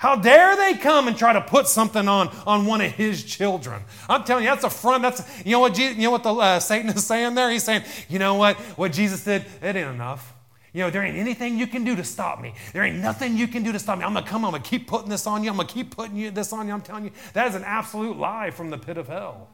How 0.00 0.16
dare 0.16 0.56
they 0.56 0.78
come 0.78 1.08
and 1.08 1.16
try 1.18 1.34
to 1.34 1.42
put 1.42 1.68
something 1.68 2.08
on 2.08 2.28
on 2.46 2.64
one 2.64 2.80
of 2.80 2.90
his 2.90 3.22
children? 3.22 3.82
I'm 4.08 4.24
telling 4.24 4.44
you, 4.44 4.50
that's 4.50 4.64
a 4.64 4.70
front. 4.70 5.02
That's 5.02 5.22
you 5.44 5.52
know 5.52 5.60
what 5.60 5.74
Jesus, 5.74 5.98
you 5.98 6.04
know 6.04 6.10
what 6.10 6.22
the 6.22 6.32
uh, 6.32 6.58
Satan 6.58 6.88
is 6.88 7.04
saying 7.04 7.34
there. 7.34 7.50
He's 7.50 7.64
saying, 7.64 7.82
you 8.08 8.18
know 8.18 8.36
what? 8.36 8.56
What 8.78 8.94
Jesus 8.94 9.22
did, 9.22 9.44
it 9.60 9.76
ain't 9.76 9.90
enough. 9.90 10.32
You 10.72 10.84
know, 10.84 10.90
there 10.90 11.02
ain't 11.02 11.18
anything 11.18 11.58
you 11.58 11.66
can 11.66 11.84
do 11.84 11.94
to 11.96 12.02
stop 12.02 12.40
me. 12.40 12.54
There 12.72 12.82
ain't 12.82 12.96
nothing 12.96 13.36
you 13.36 13.46
can 13.46 13.62
do 13.62 13.72
to 13.72 13.78
stop 13.78 13.98
me. 13.98 14.04
I'm 14.06 14.14
gonna 14.14 14.24
come. 14.24 14.42
I'm 14.46 14.52
gonna 14.52 14.62
keep 14.62 14.86
putting 14.86 15.10
this 15.10 15.26
on 15.26 15.44
you. 15.44 15.50
I'm 15.50 15.56
gonna 15.56 15.68
keep 15.68 15.94
putting 15.94 16.16
you 16.16 16.30
this 16.30 16.50
on 16.54 16.66
you. 16.66 16.72
I'm 16.72 16.80
telling 16.80 17.04
you, 17.04 17.10
that 17.34 17.48
is 17.48 17.54
an 17.54 17.64
absolute 17.64 18.16
lie 18.16 18.50
from 18.52 18.70
the 18.70 18.78
pit 18.78 18.96
of 18.96 19.06
hell. 19.06 19.48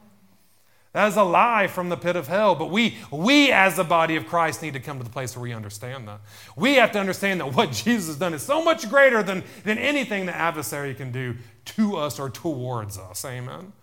That 0.97 1.09
is 1.09 1.15
a 1.15 1.21
lie 1.21 1.67
from 1.67 1.89
the 1.89 1.95
pit 1.95 2.15
of 2.15 2.27
hell. 2.27 2.55
But 2.55 2.71
we, 2.71 2.97
we 3.11 3.51
as 3.51 3.75
the 3.75 3.83
body 3.83 4.15
of 4.15 4.25
Christ, 4.25 4.63
need 4.63 4.73
to 4.73 4.79
come 4.79 4.97
to 4.97 5.03
the 5.03 5.11
place 5.11 5.35
where 5.35 5.43
we 5.43 5.53
understand 5.53 6.07
that. 6.07 6.21
We 6.55 6.73
have 6.77 6.91
to 6.93 6.99
understand 6.99 7.39
that 7.39 7.53
what 7.53 7.71
Jesus 7.83 8.07
has 8.07 8.15
done 8.15 8.33
is 8.33 8.41
so 8.41 8.63
much 8.63 8.89
greater 8.89 9.21
than, 9.21 9.43
than 9.63 9.77
anything 9.77 10.25
the 10.25 10.35
adversary 10.35 10.95
can 10.95 11.11
do 11.11 11.35
to 11.65 11.97
us 11.97 12.17
or 12.17 12.31
towards 12.31 12.97
us. 12.97 13.23
Amen. 13.25 13.73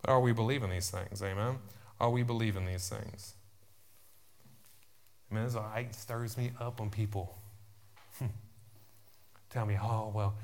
But 0.00 0.12
are 0.12 0.20
we 0.20 0.30
believing 0.30 0.70
these 0.70 0.90
things? 0.90 1.20
Amen. 1.20 1.56
Are 1.98 2.10
we 2.10 2.22
believing 2.22 2.66
these 2.66 2.88
things? 2.88 3.34
Amen. 5.32 5.50
It 5.74 5.92
stirs 5.96 6.38
me 6.38 6.52
up 6.60 6.78
when 6.78 6.88
people 6.88 7.36
hmm, 8.20 8.26
tell 9.50 9.66
me, 9.66 9.76
oh, 9.82 10.12
well, 10.14 10.34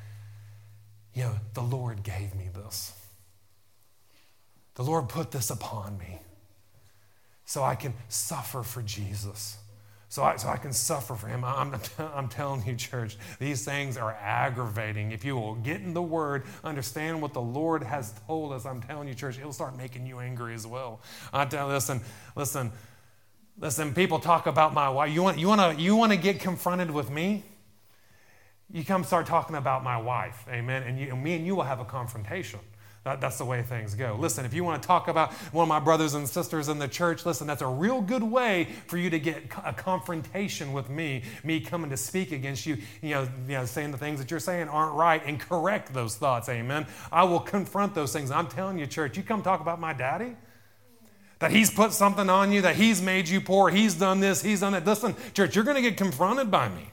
you 1.15 1.23
know, 1.23 1.35
the 1.55 1.63
Lord 1.63 2.03
gave 2.03 2.35
me 2.35 2.49
this. 2.53 3.00
The 4.81 4.87
Lord 4.87 5.11
put 5.11 5.31
this 5.31 5.51
upon 5.51 5.99
me 5.99 6.21
so 7.45 7.63
I 7.63 7.75
can 7.75 7.93
suffer 8.09 8.63
for 8.63 8.81
Jesus. 8.81 9.59
So 10.09 10.23
I, 10.23 10.37
so 10.37 10.49
I 10.49 10.57
can 10.57 10.73
suffer 10.73 11.15
for 11.17 11.27
him. 11.27 11.45
I'm, 11.45 11.75
I'm 11.99 12.29
telling 12.29 12.65
you, 12.65 12.77
church, 12.77 13.19
these 13.39 13.63
things 13.63 13.99
are 13.99 14.15
aggravating. 14.15 15.13
If 15.13 15.23
you 15.23 15.37
will 15.37 15.57
get 15.57 15.83
in 15.83 15.93
the 15.93 16.01
Word, 16.01 16.45
understand 16.65 17.21
what 17.21 17.35
the 17.35 17.43
Lord 17.43 17.83
has 17.83 18.15
told 18.27 18.55
us, 18.55 18.65
I'm 18.65 18.81
telling 18.81 19.07
you, 19.07 19.13
church, 19.13 19.39
it'll 19.39 19.53
start 19.53 19.77
making 19.77 20.07
you 20.07 20.19
angry 20.19 20.55
as 20.55 20.67
well. 20.67 21.03
I 21.31 21.45
tell 21.45 21.69
listen, 21.69 22.01
listen, 22.35 22.73
listen, 23.59 23.93
people 23.93 24.19
talk 24.19 24.47
about 24.47 24.73
my 24.73 24.89
wife. 24.89 25.13
You 25.13 25.23
want, 25.23 25.39
you 25.39 25.49
want 25.49 25.77
to 25.77 25.83
you 25.83 25.95
want 25.95 26.13
to 26.13 26.17
get 26.17 26.41
confronted 26.41 26.91
with 26.91 27.11
me? 27.11 27.45
You 28.73 28.83
come 28.83 29.05
start 29.05 29.27
talking 29.27 29.57
about 29.57 29.85
my 29.85 29.99
wife, 29.99 30.47
amen? 30.49 30.85
And, 30.85 30.99
you, 30.99 31.11
and 31.11 31.23
me 31.23 31.35
and 31.35 31.45
you 31.45 31.55
will 31.55 31.65
have 31.65 31.81
a 31.81 31.85
confrontation. 31.85 32.61
That, 33.05 33.19
that's 33.21 33.39
the 33.39 33.47
way 33.47 33.63
things 33.63 33.95
go. 33.95 34.15
Listen, 34.21 34.45
if 34.45 34.53
you 34.53 34.63
want 34.63 34.83
to 34.83 34.87
talk 34.87 35.09
about 35.09 35.33
one 35.53 35.63
of 35.63 35.69
my 35.71 35.81
brothers 35.81 36.13
and 36.13 36.29
sisters 36.29 36.69
in 36.69 36.79
the 36.79 36.87
church, 36.87 37.25
listen, 37.25 37.47
that's 37.47 37.63
a 37.63 37.67
real 37.67 38.03
good 38.03 38.23
way 38.23 38.69
for 38.89 38.99
you 38.99 39.09
to 39.09 39.19
get 39.19 39.45
a 39.65 39.73
confrontation 39.73 40.75
with 40.75 40.91
me, 40.91 41.23
me 41.43 41.61
coming 41.61 41.89
to 41.91 41.97
speak 41.97 42.31
against 42.31 42.67
you, 42.67 42.77
you 43.01 43.11
know, 43.11 43.23
you 43.49 43.55
know, 43.55 43.65
saying 43.65 43.91
the 43.91 43.99
things 43.99 44.21
that 44.21 44.31
you're 44.31 44.39
saying 44.39 44.69
aren't 44.69 44.95
right 44.95 45.23
and 45.25 45.41
correct 45.41 45.95
those 45.95 46.17
thoughts. 46.17 46.51
Amen. 46.51 46.87
I 47.11 47.25
will 47.25 47.41
confront 47.41 47.95
those 47.95 48.13
things. 48.13 48.31
I'm 48.31 48.49
telling 48.49 48.79
you, 48.79 48.87
church, 48.87 49.17
you 49.17 49.23
come 49.23 49.41
talk 49.41 49.61
about 49.61 49.81
my 49.81 49.95
daddy 49.95 50.37
that 51.39 51.51
he's 51.51 51.71
put 51.71 51.95
something 51.95 52.29
on 52.29 52.53
you, 52.53 52.61
that 52.61 52.77
he's 52.77 53.01
made 53.01 53.29
you 53.29 53.41
poor, 53.41 53.71
he's 53.71 53.95
done 53.95 54.21
this, 54.21 54.43
he's 54.43 54.61
done 54.61 54.73
that. 54.73 54.87
Listen, 54.87 55.17
church, 55.33 55.57
you're 55.57 55.65
going 55.65 55.77
to 55.77 55.83
get 55.83 55.97
confronted 55.97 56.51
by 56.51 56.69
me. 56.69 56.93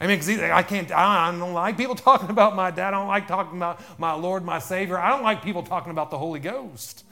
I 0.00 0.06
mean, 0.06 0.18
because 0.18 0.28
I 0.28 0.62
can't, 0.62 0.92
I 0.92 1.30
don't 1.30 1.54
like 1.54 1.76
people 1.76 1.94
talking 1.94 2.30
about 2.30 2.54
my 2.54 2.70
dad. 2.70 2.88
I 2.94 2.98
don't 2.98 3.08
like 3.08 3.26
talking 3.26 3.56
about 3.56 3.80
my 3.98 4.12
Lord, 4.12 4.44
my 4.44 4.58
Savior. 4.58 4.98
I 4.98 5.10
don't 5.10 5.22
like 5.22 5.42
people 5.42 5.62
talking 5.62 5.90
about 5.90 6.10
the 6.10 6.18
Holy 6.18 6.40
Ghost. 6.40 7.04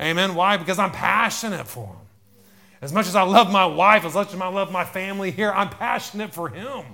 Amen. 0.00 0.34
Why? 0.34 0.56
Because 0.56 0.78
I'm 0.78 0.90
passionate 0.90 1.66
for 1.66 1.86
him. 1.86 1.96
As 2.82 2.92
much 2.92 3.06
as 3.06 3.16
I 3.16 3.22
love 3.22 3.50
my 3.50 3.66
wife, 3.66 4.04
as 4.04 4.14
much 4.14 4.34
as 4.34 4.40
I 4.40 4.48
love 4.48 4.70
my 4.70 4.84
family 4.84 5.30
here, 5.30 5.52
I'm 5.52 5.70
passionate 5.70 6.34
for 6.34 6.48
him. 6.48 6.84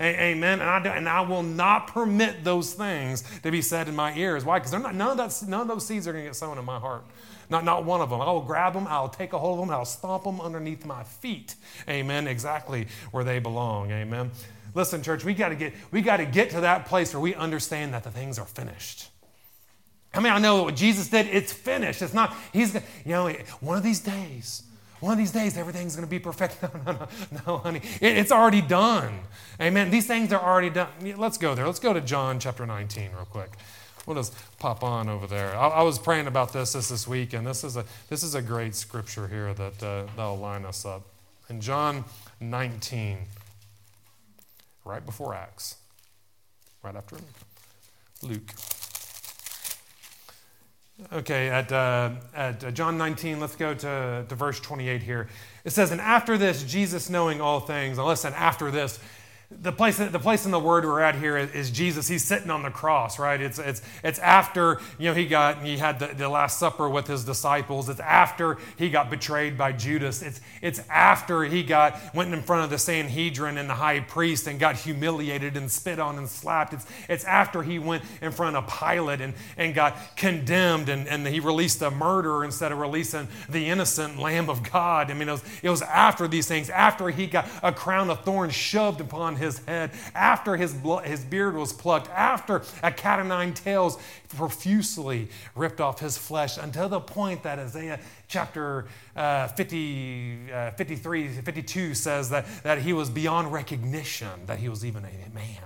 Amen. 0.00 0.60
And 0.60 0.88
I, 0.88 0.96
and 0.96 1.08
I 1.08 1.20
will 1.20 1.42
not 1.42 1.88
permit 1.88 2.42
those 2.42 2.72
things 2.72 3.22
to 3.42 3.50
be 3.50 3.60
said 3.60 3.86
in 3.86 3.94
my 3.94 4.14
ears. 4.14 4.44
Why? 4.44 4.58
Because 4.58 4.72
none, 4.72 5.00
of 5.00 5.16
that, 5.18 5.42
none 5.46 5.60
of 5.60 5.68
those 5.68 5.86
seeds 5.86 6.08
are 6.08 6.12
going 6.12 6.24
to 6.24 6.30
get 6.30 6.36
sown 6.36 6.56
in 6.56 6.64
my 6.64 6.78
heart. 6.78 7.04
Not, 7.50 7.64
not 7.64 7.84
one 7.84 8.00
of 8.00 8.08
them. 8.08 8.20
I 8.20 8.30
will 8.32 8.40
grab 8.40 8.72
them, 8.72 8.86
I'll 8.88 9.08
take 9.08 9.32
a 9.32 9.38
hold 9.38 9.58
of 9.58 9.66
them, 9.66 9.74
I'll 9.74 9.84
stomp 9.84 10.24
them 10.24 10.40
underneath 10.40 10.86
my 10.86 11.02
feet. 11.02 11.54
Amen. 11.88 12.26
Exactly 12.26 12.86
where 13.10 13.24
they 13.24 13.40
belong. 13.40 13.90
Amen. 13.90 14.30
Listen, 14.74 15.02
church, 15.02 15.24
we 15.24 15.34
got 15.34 15.50
to 15.50 15.54
get 15.54 15.74
we 15.90 16.02
got 16.02 16.18
to 16.18 16.26
get 16.26 16.50
to 16.50 16.60
that 16.62 16.86
place 16.86 17.12
where 17.14 17.20
we 17.20 17.34
understand 17.34 17.94
that 17.94 18.04
the 18.04 18.10
things 18.10 18.38
are 18.38 18.46
finished. 18.46 19.10
I 20.12 20.20
mean, 20.20 20.32
I 20.32 20.38
know 20.38 20.64
what 20.64 20.76
Jesus 20.76 21.08
did, 21.08 21.26
it's 21.28 21.52
finished. 21.52 22.02
It's 22.02 22.14
not, 22.14 22.34
he's, 22.52 22.74
you 22.74 23.12
know, 23.12 23.28
one 23.60 23.76
of 23.76 23.84
these 23.84 24.00
days, 24.00 24.64
one 24.98 25.12
of 25.12 25.18
these 25.18 25.30
days, 25.30 25.56
everything's 25.56 25.96
to 25.96 26.06
be 26.06 26.18
perfect. 26.18 26.58
No, 26.62 26.70
no, 26.84 26.92
no, 26.92 27.08
no, 27.46 27.58
honey. 27.58 27.80
It, 28.00 28.18
it's 28.18 28.32
already 28.32 28.60
done. 28.60 29.20
Amen. 29.60 29.90
These 29.90 30.06
things 30.06 30.32
are 30.32 30.42
already 30.42 30.70
done. 30.70 30.88
Let's 31.16 31.38
go 31.38 31.54
there. 31.54 31.66
Let's 31.66 31.78
go 31.78 31.92
to 31.92 32.00
John 32.00 32.38
chapter 32.40 32.66
19 32.66 33.12
real 33.12 33.24
quick. 33.24 33.50
We'll 34.06 34.16
just 34.16 34.34
pop 34.58 34.82
on 34.82 35.08
over 35.08 35.26
there. 35.26 35.56
I, 35.56 35.68
I 35.68 35.82
was 35.82 35.98
praying 35.98 36.26
about 36.26 36.52
this, 36.52 36.72
this 36.72 36.88
this 36.88 37.06
week, 37.06 37.32
and 37.32 37.46
this 37.46 37.64
is 37.64 37.76
a, 37.76 37.84
this 38.08 38.22
is 38.22 38.34
a 38.34 38.42
great 38.42 38.74
scripture 38.74 39.28
here 39.28 39.54
that, 39.54 39.82
uh, 39.82 40.04
that'll 40.16 40.38
line 40.38 40.64
us 40.64 40.84
up. 40.84 41.02
In 41.48 41.60
John 41.60 42.04
19, 42.40 43.18
right 44.90 45.06
before 45.06 45.34
Acts, 45.34 45.76
right 46.82 46.96
after 46.96 47.16
Luke. 48.22 48.50
Okay, 51.12 51.48
at, 51.48 51.72
uh, 51.72 52.10
at 52.34 52.62
uh, 52.62 52.70
John 52.72 52.98
19, 52.98 53.40
let's 53.40 53.56
go 53.56 53.72
to, 53.72 54.26
to 54.28 54.34
verse 54.34 54.60
28 54.60 55.02
here. 55.02 55.28
It 55.64 55.70
says, 55.70 55.92
And 55.92 56.00
after 56.00 56.36
this, 56.36 56.62
Jesus 56.64 57.08
knowing 57.08 57.40
all 57.40 57.60
things, 57.60 57.96
and 57.96 58.06
listen, 58.06 58.34
after 58.34 58.70
this, 58.70 58.98
the 59.50 59.72
place, 59.72 59.98
the 59.98 60.18
place 60.18 60.44
in 60.44 60.52
the 60.52 60.60
word 60.60 60.84
we're 60.84 61.00
at 61.00 61.16
here 61.16 61.36
is 61.36 61.72
Jesus. 61.72 62.06
He's 62.06 62.24
sitting 62.24 62.50
on 62.50 62.62
the 62.62 62.70
cross, 62.70 63.18
right? 63.18 63.40
It's, 63.40 63.58
it's, 63.58 63.82
it's 64.04 64.20
after, 64.20 64.80
you 64.96 65.08
know, 65.08 65.14
he 65.14 65.26
got, 65.26 65.64
he 65.64 65.76
had 65.76 65.98
the, 65.98 66.06
the 66.06 66.28
Last 66.28 66.60
Supper 66.60 66.88
with 66.88 67.08
his 67.08 67.24
disciples. 67.24 67.88
It's 67.88 67.98
after 67.98 68.58
he 68.76 68.90
got 68.90 69.10
betrayed 69.10 69.58
by 69.58 69.72
Judas. 69.72 70.22
It's, 70.22 70.40
it's 70.62 70.80
after 70.88 71.42
he 71.42 71.64
got, 71.64 71.98
went 72.14 72.32
in 72.32 72.42
front 72.42 72.62
of 72.62 72.70
the 72.70 72.78
Sanhedrin 72.78 73.58
and 73.58 73.68
the 73.68 73.74
high 73.74 73.98
priest 73.98 74.46
and 74.46 74.60
got 74.60 74.76
humiliated 74.76 75.56
and 75.56 75.68
spit 75.68 75.98
on 75.98 76.16
and 76.16 76.28
slapped. 76.28 76.72
It's, 76.72 76.86
it's 77.08 77.24
after 77.24 77.64
he 77.64 77.80
went 77.80 78.04
in 78.22 78.30
front 78.30 78.54
of 78.54 78.68
Pilate 78.68 79.20
and, 79.20 79.34
and 79.56 79.74
got 79.74 80.16
condemned 80.16 80.88
and, 80.88 81.08
and 81.08 81.26
he 81.26 81.40
released 81.40 81.82
a 81.82 81.90
murderer 81.90 82.44
instead 82.44 82.70
of 82.70 82.78
releasing 82.78 83.26
the 83.48 83.66
innocent 83.66 84.16
Lamb 84.16 84.48
of 84.48 84.70
God. 84.70 85.10
I 85.10 85.14
mean, 85.14 85.28
it 85.28 85.32
was, 85.32 85.44
it 85.64 85.70
was 85.70 85.82
after 85.82 86.28
these 86.28 86.46
things, 86.46 86.70
after 86.70 87.08
he 87.08 87.26
got 87.26 87.48
a 87.64 87.72
crown 87.72 88.10
of 88.10 88.24
thorns 88.24 88.54
shoved 88.54 89.00
upon 89.00 89.39
his 89.40 89.58
head, 89.64 89.90
after 90.14 90.56
his, 90.56 90.72
blood, 90.72 91.06
his 91.06 91.24
beard 91.24 91.56
was 91.56 91.72
plucked, 91.72 92.08
after 92.10 92.62
a 92.82 92.92
cat 92.92 93.18
o' 93.18 93.24
nine 93.24 93.52
tails 93.54 93.98
profusely 94.28 95.28
ripped 95.56 95.80
off 95.80 95.98
his 95.98 96.16
flesh, 96.16 96.56
until 96.58 96.88
the 96.88 97.00
point 97.00 97.42
that 97.42 97.58
Isaiah 97.58 97.98
chapter 98.28 98.86
uh, 99.16 99.48
50, 99.48 100.52
uh, 100.52 100.70
53, 100.72 101.28
52 101.28 101.94
says 101.94 102.30
that, 102.30 102.46
that 102.62 102.78
he 102.78 102.92
was 102.92 103.10
beyond 103.10 103.52
recognition, 103.52 104.46
that 104.46 104.58
he 104.58 104.68
was 104.68 104.84
even 104.84 105.04
a 105.04 105.34
man. 105.34 105.64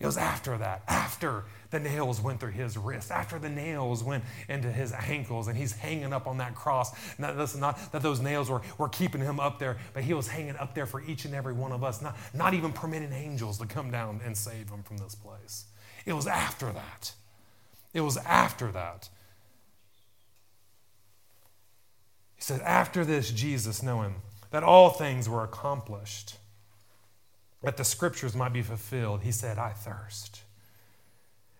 It 0.00 0.06
was 0.06 0.16
after 0.16 0.58
that, 0.58 0.82
after 0.88 1.44
the 1.72 1.80
nails 1.80 2.20
went 2.20 2.38
through 2.38 2.52
his 2.52 2.76
wrists, 2.76 3.10
after 3.10 3.38
the 3.38 3.48
nails 3.48 4.04
went 4.04 4.22
into 4.48 4.70
his 4.70 4.92
ankles, 4.92 5.48
and 5.48 5.56
he's 5.56 5.72
hanging 5.72 6.12
up 6.12 6.26
on 6.26 6.38
that 6.38 6.54
cross. 6.54 6.92
Not, 7.18 7.36
listen, 7.36 7.60
not 7.60 7.92
that 7.92 8.02
those 8.02 8.20
nails 8.20 8.48
were, 8.48 8.60
were 8.78 8.88
keeping 8.88 9.22
him 9.22 9.40
up 9.40 9.58
there, 9.58 9.78
but 9.94 10.04
he 10.04 10.14
was 10.14 10.28
hanging 10.28 10.56
up 10.56 10.74
there 10.74 10.86
for 10.86 11.02
each 11.02 11.24
and 11.24 11.34
every 11.34 11.54
one 11.54 11.72
of 11.72 11.82
us, 11.82 12.00
not, 12.00 12.16
not 12.32 12.54
even 12.54 12.72
permitting 12.72 13.12
angels 13.12 13.58
to 13.58 13.66
come 13.66 13.90
down 13.90 14.20
and 14.24 14.36
save 14.36 14.68
him 14.68 14.82
from 14.82 14.98
this 14.98 15.14
place. 15.14 15.64
It 16.04 16.12
was 16.12 16.26
after 16.26 16.70
that. 16.72 17.12
It 17.94 18.02
was 18.02 18.18
after 18.18 18.70
that. 18.72 19.08
He 22.36 22.42
said, 22.42 22.60
After 22.60 23.04
this, 23.04 23.30
Jesus, 23.30 23.82
knowing 23.82 24.16
that 24.50 24.62
all 24.62 24.90
things 24.90 25.28
were 25.28 25.42
accomplished, 25.42 26.36
that 27.62 27.78
the 27.78 27.84
scriptures 27.84 28.36
might 28.36 28.52
be 28.52 28.62
fulfilled, 28.62 29.22
he 29.22 29.32
said, 29.32 29.58
I 29.58 29.70
thirst. 29.70 30.42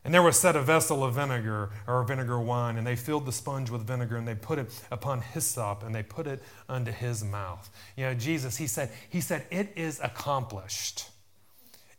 And 0.04 0.12
there 0.12 0.23
was 0.23 0.38
set 0.38 0.56
a 0.56 0.62
vessel 0.62 1.04
of 1.04 1.14
vinegar 1.14 1.71
or 1.87 2.02
vinegar 2.02 2.40
wine, 2.40 2.76
and 2.76 2.85
they 2.85 2.97
filled 2.97 3.25
the 3.25 3.32
sponge 3.32 3.71
with 3.71 3.87
vinegar, 3.87 4.16
and 4.16 4.26
they 4.26 4.35
put 4.35 4.59
it 4.59 4.68
upon 4.90 5.21
hyssop, 5.21 5.85
and 5.85 5.94
they 5.94 6.02
put 6.02 6.26
it 6.26 6.42
unto 6.68 6.90
his 6.90 7.23
mouth. 7.23 7.71
You 7.97 8.06
know, 8.06 8.14
Jesus, 8.14 8.56
he 8.56 8.66
said, 8.66 8.90
he 9.09 9.21
said, 9.21 9.47
it 9.50 9.73
is 9.76 10.00
accomplished. 10.00 11.09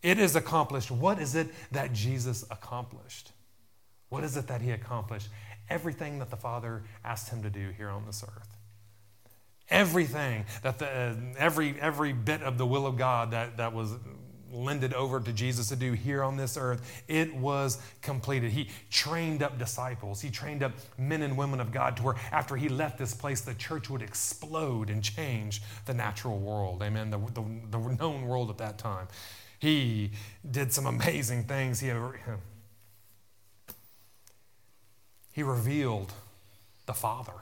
It 0.02 0.20
is 0.20 0.36
accomplished. 0.36 0.92
What 0.92 1.18
is 1.18 1.34
it 1.34 1.48
that 1.72 1.94
Jesus 1.94 2.44
accomplished? 2.52 3.32
What 4.10 4.26
is 4.26 4.36
it 4.36 4.48
that 4.48 4.62
he 4.62 4.72
accomplished? 4.72 5.30
Everything 5.70 6.20
that 6.20 6.30
the 6.30 6.36
Father 6.36 6.84
asked 7.06 7.30
him 7.30 7.42
to 7.44 7.50
do 7.50 7.70
here 7.70 7.90
on 7.90 8.06
this 8.06 8.22
earth. 8.22 8.58
Everything 9.70 10.44
that 10.62 10.78
the, 10.78 10.88
uh, 10.88 11.16
every 11.38 11.80
every 11.80 12.12
bit 12.12 12.44
of 12.44 12.58
the 12.58 12.66
will 12.66 12.86
of 12.86 12.98
God 12.98 13.32
that, 13.32 13.58
that 13.58 13.74
was 13.74 13.94
lended 14.54 14.94
over 14.94 15.20
to 15.20 15.34
Jesus 15.34 15.70
to 15.70 15.76
do 15.76 15.94
here 15.94 16.24
on 16.24 16.38
this 16.38 16.58
earth, 16.58 17.04
it 17.08 17.36
was 17.36 17.80
completed. 18.02 18.52
He 18.52 18.70
trained 18.92 19.42
up 19.42 19.58
disciples, 19.58 20.22
he 20.22 20.30
trained 20.30 20.64
up 20.64 20.74
men 20.98 21.22
and 21.22 21.36
women 21.36 21.60
of 21.60 21.72
God 21.72 21.98
to 21.98 22.04
where 22.04 22.16
after 22.32 22.56
he 22.56 22.70
left 22.70 22.98
this 22.98 23.14
place, 23.14 23.42
the 23.42 23.56
church 23.56 23.90
would 23.90 24.02
explode 24.02 24.90
and 24.90 25.04
change 25.04 25.62
the 25.86 25.94
natural 25.94 26.38
world. 26.38 26.82
Amen. 26.84 27.10
The, 27.10 27.18
the, 27.18 27.44
the 27.72 27.80
known 27.80 28.28
world 28.28 28.50
at 28.50 28.58
that 28.60 28.78
time. 28.78 29.08
He 29.60 30.12
did 30.50 30.74
some 30.74 30.86
amazing 30.86 31.46
things. 31.46 31.80
He, 31.80 31.92
he 35.32 35.42
revealed 35.42 36.12
the 36.86 36.94
Father. 36.94 37.34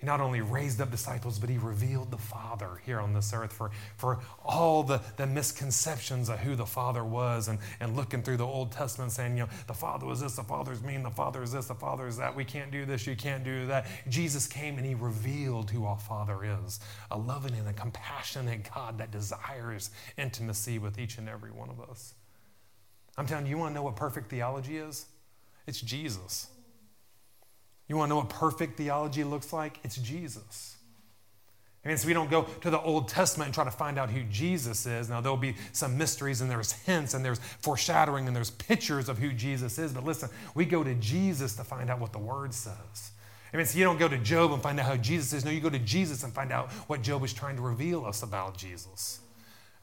He 0.00 0.06
not 0.06 0.22
only 0.22 0.40
raised 0.40 0.80
up 0.80 0.90
disciples, 0.90 1.38
but 1.38 1.50
he 1.50 1.58
revealed 1.58 2.10
the 2.10 2.16
Father 2.16 2.80
here 2.86 3.00
on 3.00 3.12
this 3.12 3.34
earth 3.34 3.52
for, 3.52 3.70
for 3.98 4.20
all 4.42 4.82
the, 4.82 5.02
the 5.18 5.26
misconceptions 5.26 6.30
of 6.30 6.38
who 6.38 6.56
the 6.56 6.64
Father 6.64 7.04
was 7.04 7.48
and, 7.48 7.58
and 7.80 7.94
looking 7.94 8.22
through 8.22 8.38
the 8.38 8.46
Old 8.46 8.72
Testament 8.72 9.12
saying, 9.12 9.36
you 9.36 9.42
know, 9.44 9.50
the 9.66 9.74
Father 9.74 10.06
was 10.06 10.22
this, 10.22 10.36
the 10.36 10.42
Father 10.42 10.72
is 10.72 10.82
mean, 10.82 11.02
the 11.02 11.10
Father 11.10 11.42
is 11.42 11.52
this, 11.52 11.66
the 11.66 11.74
Father 11.74 12.06
is 12.06 12.16
that, 12.16 12.34
we 12.34 12.46
can't 12.46 12.70
do 12.70 12.86
this, 12.86 13.06
you 13.06 13.14
can't 13.14 13.44
do 13.44 13.66
that. 13.66 13.86
Jesus 14.08 14.46
came 14.46 14.78
and 14.78 14.86
he 14.86 14.94
revealed 14.94 15.70
who 15.70 15.84
our 15.84 15.98
Father 15.98 16.38
is 16.64 16.80
a 17.10 17.18
loving 17.18 17.54
and 17.54 17.68
a 17.68 17.74
compassionate 17.74 18.70
God 18.74 18.96
that 18.96 19.10
desires 19.10 19.90
intimacy 20.16 20.78
with 20.78 20.98
each 20.98 21.18
and 21.18 21.28
every 21.28 21.50
one 21.50 21.68
of 21.68 21.78
us. 21.78 22.14
I'm 23.18 23.26
telling 23.26 23.44
you, 23.44 23.50
you 23.50 23.58
want 23.58 23.72
to 23.72 23.74
know 23.74 23.82
what 23.82 23.96
perfect 23.96 24.30
theology 24.30 24.78
is? 24.78 25.04
It's 25.66 25.82
Jesus. 25.82 26.46
You 27.90 27.96
want 27.96 28.08
to 28.08 28.10
know 28.10 28.18
what 28.18 28.28
perfect 28.28 28.76
theology 28.76 29.24
looks 29.24 29.52
like? 29.52 29.80
It's 29.82 29.96
Jesus. 29.96 30.76
I 31.84 31.88
mean, 31.88 31.96
so 31.96 32.06
we 32.06 32.14
don't 32.14 32.30
go 32.30 32.44
to 32.60 32.70
the 32.70 32.80
Old 32.80 33.08
Testament 33.08 33.48
and 33.48 33.54
try 33.54 33.64
to 33.64 33.70
find 33.72 33.98
out 33.98 34.10
who 34.10 34.22
Jesus 34.30 34.86
is. 34.86 35.08
Now, 35.08 35.20
there'll 35.20 35.36
be 35.36 35.56
some 35.72 35.98
mysteries 35.98 36.40
and 36.40 36.48
there's 36.48 36.70
hints 36.70 37.14
and 37.14 37.24
there's 37.24 37.40
foreshadowing 37.58 38.28
and 38.28 38.36
there's 38.36 38.52
pictures 38.52 39.08
of 39.08 39.18
who 39.18 39.32
Jesus 39.32 39.76
is. 39.76 39.92
But 39.92 40.04
listen, 40.04 40.28
we 40.54 40.66
go 40.66 40.84
to 40.84 40.94
Jesus 40.94 41.56
to 41.56 41.64
find 41.64 41.90
out 41.90 41.98
what 41.98 42.12
the 42.12 42.20
Word 42.20 42.54
says. 42.54 43.10
I 43.52 43.56
mean, 43.56 43.66
so 43.66 43.76
you 43.76 43.82
don't 43.82 43.98
go 43.98 44.06
to 44.06 44.18
Job 44.18 44.52
and 44.52 44.62
find 44.62 44.78
out 44.78 44.86
how 44.86 44.96
Jesus 44.96 45.32
is. 45.32 45.44
No, 45.44 45.50
you 45.50 45.60
go 45.60 45.68
to 45.68 45.80
Jesus 45.80 46.22
and 46.22 46.32
find 46.32 46.52
out 46.52 46.70
what 46.86 47.02
Job 47.02 47.24
is 47.24 47.32
trying 47.32 47.56
to 47.56 47.62
reveal 47.62 48.04
us 48.04 48.22
about 48.22 48.56
Jesus. 48.56 49.18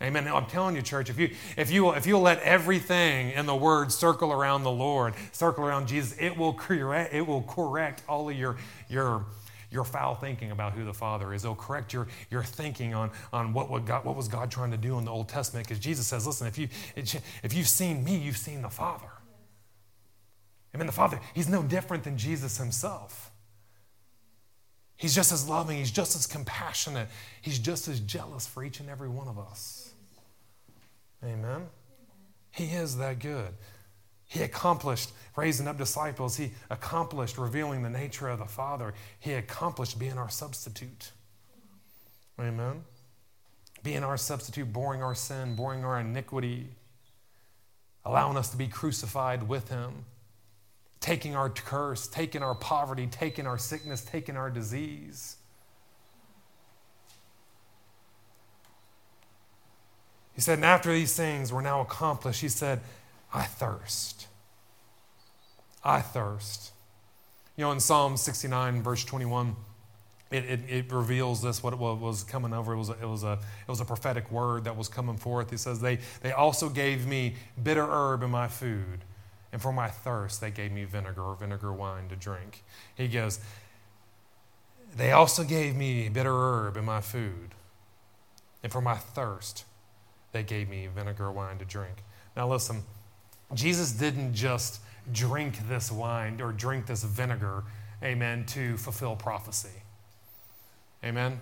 Amen. 0.01 0.27
I'm 0.27 0.45
telling 0.45 0.75
you, 0.75 0.83
church, 0.83 1.09
if 1.09 1.17
you 1.17 1.31
if 1.57 1.71
you 1.71 1.91
if 1.93 2.05
you'll 2.05 2.21
let 2.21 2.39
everything 2.41 3.31
in 3.31 3.47
the 3.47 3.55
Word 3.55 3.91
circle 3.91 4.31
around 4.31 4.63
the 4.63 4.71
Lord, 4.71 5.15
circle 5.31 5.65
around 5.65 5.87
Jesus, 5.87 6.15
it 6.19 6.37
will 6.37 6.53
correct 6.53 7.13
it 7.13 7.25
will 7.25 7.41
correct 7.41 8.03
all 8.07 8.29
of 8.29 8.35
your 8.35 8.57
your 8.89 9.25
your 9.71 9.83
foul 9.83 10.15
thinking 10.15 10.51
about 10.51 10.73
who 10.73 10.85
the 10.85 10.93
Father 10.93 11.33
is. 11.33 11.43
It'll 11.43 11.55
correct 11.55 11.93
your, 11.93 12.07
your 12.31 12.43
thinking 12.43 12.93
on, 12.93 13.11
on 13.33 13.53
what, 13.53 13.69
what, 13.69 13.85
God, 13.85 14.05
what 14.05 14.15
was 14.15 14.27
God 14.27 14.49
trying 14.49 14.71
to 14.71 14.77
do 14.77 14.97
in 14.97 15.05
the 15.05 15.11
Old 15.11 15.27
Testament. 15.27 15.67
Because 15.67 15.79
Jesus 15.79 16.07
says, 16.07 16.25
listen, 16.25 16.47
if, 16.47 16.57
you, 16.57 16.69
if 16.95 17.53
you've 17.53 17.67
seen 17.67 18.03
me, 18.03 18.15
you've 18.15 18.37
seen 18.37 18.61
the 18.61 18.69
Father. 18.69 19.09
I 20.73 20.77
mean, 20.77 20.87
the 20.87 20.93
Father, 20.93 21.19
He's 21.33 21.49
no 21.49 21.63
different 21.63 22.03
than 22.03 22.17
Jesus 22.17 22.57
Himself. 22.57 23.31
He's 24.95 25.13
just 25.13 25.31
as 25.31 25.47
loving, 25.47 25.77
He's 25.77 25.91
just 25.91 26.15
as 26.15 26.25
compassionate, 26.27 27.09
He's 27.41 27.59
just 27.59 27.87
as 27.87 27.99
jealous 27.99 28.47
for 28.47 28.63
each 28.63 28.79
and 28.79 28.89
every 28.89 29.09
one 29.09 29.27
of 29.27 29.37
us. 29.37 29.86
Amen? 31.23 31.67
He 32.51 32.65
is 32.65 32.97
that 32.97 33.19
good. 33.19 33.53
He 34.25 34.41
accomplished 34.41 35.11
raising 35.35 35.67
up 35.67 35.77
disciples. 35.77 36.35
He 36.37 36.51
accomplished 36.69 37.37
revealing 37.37 37.83
the 37.83 37.89
nature 37.89 38.27
of 38.27 38.39
the 38.39 38.45
Father. 38.45 38.93
He 39.19 39.33
accomplished 39.33 39.97
being 39.97 40.17
our 40.17 40.29
substitute. 40.29 41.11
Amen. 42.39 42.83
Being 43.83 44.03
our 44.03 44.17
substitute, 44.17 44.71
boring 44.73 45.01
our 45.01 45.15
sin, 45.15 45.55
boring 45.55 45.85
our 45.85 45.99
iniquity, 45.99 46.67
allowing 48.05 48.37
us 48.37 48.49
to 48.49 48.57
be 48.57 48.67
crucified 48.67 49.47
with 49.47 49.69
Him, 49.69 50.05
taking 50.99 51.35
our 51.35 51.49
curse, 51.49 52.07
taking 52.07 52.43
our 52.43 52.55
poverty, 52.55 53.07
taking 53.09 53.47
our 53.47 53.57
sickness, 53.57 54.01
taking 54.01 54.35
our 54.35 54.49
disease. 54.49 55.37
He 60.37 60.41
said, 60.41 60.59
and 60.59 60.65
after 60.65 60.93
these 60.93 61.15
things 61.15 61.51
were 61.51 61.63
now 61.63 61.81
accomplished, 61.81 62.41
he 62.41 62.47
said, 62.47 62.79
I 63.33 63.41
thirst. 63.41 64.27
I 65.83 65.99
thirst. 65.99 66.73
You 67.55 67.63
know, 67.65 67.71
in 67.71 67.79
Psalm 67.79 68.17
69, 68.17 68.83
verse 68.83 69.03
21, 69.03 69.55
it, 70.29 70.43
it, 70.45 70.59
it, 70.69 70.91
reveals 70.91 71.41
this, 71.41 71.63
what 71.63 71.73
it 71.73 71.79
was 71.79 72.23
coming 72.23 72.53
over. 72.53 72.73
It 72.73 72.77
was, 72.77 72.89
a, 72.89 72.97
it, 73.01 73.07
was 73.07 73.23
a, 73.23 73.39
it 73.67 73.67
was 73.67 73.81
a 73.81 73.85
prophetic 73.85 74.29
word 74.29 74.65
that 74.65 74.77
was 74.77 74.87
coming 74.87 75.17
forth. 75.17 75.49
He 75.49 75.57
says, 75.57 75.81
they, 75.81 75.97
they 76.21 76.33
also 76.33 76.69
gave 76.69 77.07
me 77.07 77.33
bitter 77.63 77.87
herb 77.89 78.21
in 78.21 78.29
my 78.29 78.47
food, 78.47 79.05
and 79.51 79.59
for 79.59 79.73
my 79.73 79.87
thirst, 79.87 80.39
they 80.39 80.51
gave 80.51 80.71
me 80.71 80.83
vinegar 80.83 81.23
or 81.23 81.33
vinegar 81.33 81.73
wine 81.73 82.09
to 82.09 82.15
drink. 82.15 82.63
He 82.93 83.07
goes, 83.07 83.39
They 84.95 85.13
also 85.13 85.43
gave 85.43 85.75
me 85.75 86.09
bitter 86.09 86.31
herb 86.31 86.77
in 86.77 86.85
my 86.85 87.01
food, 87.01 87.55
and 88.61 88.71
for 88.71 88.81
my 88.81 88.97
thirst, 88.97 89.63
they 90.31 90.43
gave 90.43 90.69
me 90.69 90.87
vinegar 90.87 91.31
wine 91.31 91.57
to 91.59 91.65
drink. 91.65 92.03
Now, 92.35 92.47
listen, 92.47 92.83
Jesus 93.53 93.91
didn't 93.91 94.33
just 94.33 94.81
drink 95.11 95.67
this 95.67 95.91
wine 95.91 96.41
or 96.41 96.51
drink 96.51 96.85
this 96.85 97.03
vinegar, 97.03 97.63
amen, 98.03 98.45
to 98.47 98.77
fulfill 98.77 99.15
prophecy. 99.15 99.83
Amen. 101.03 101.39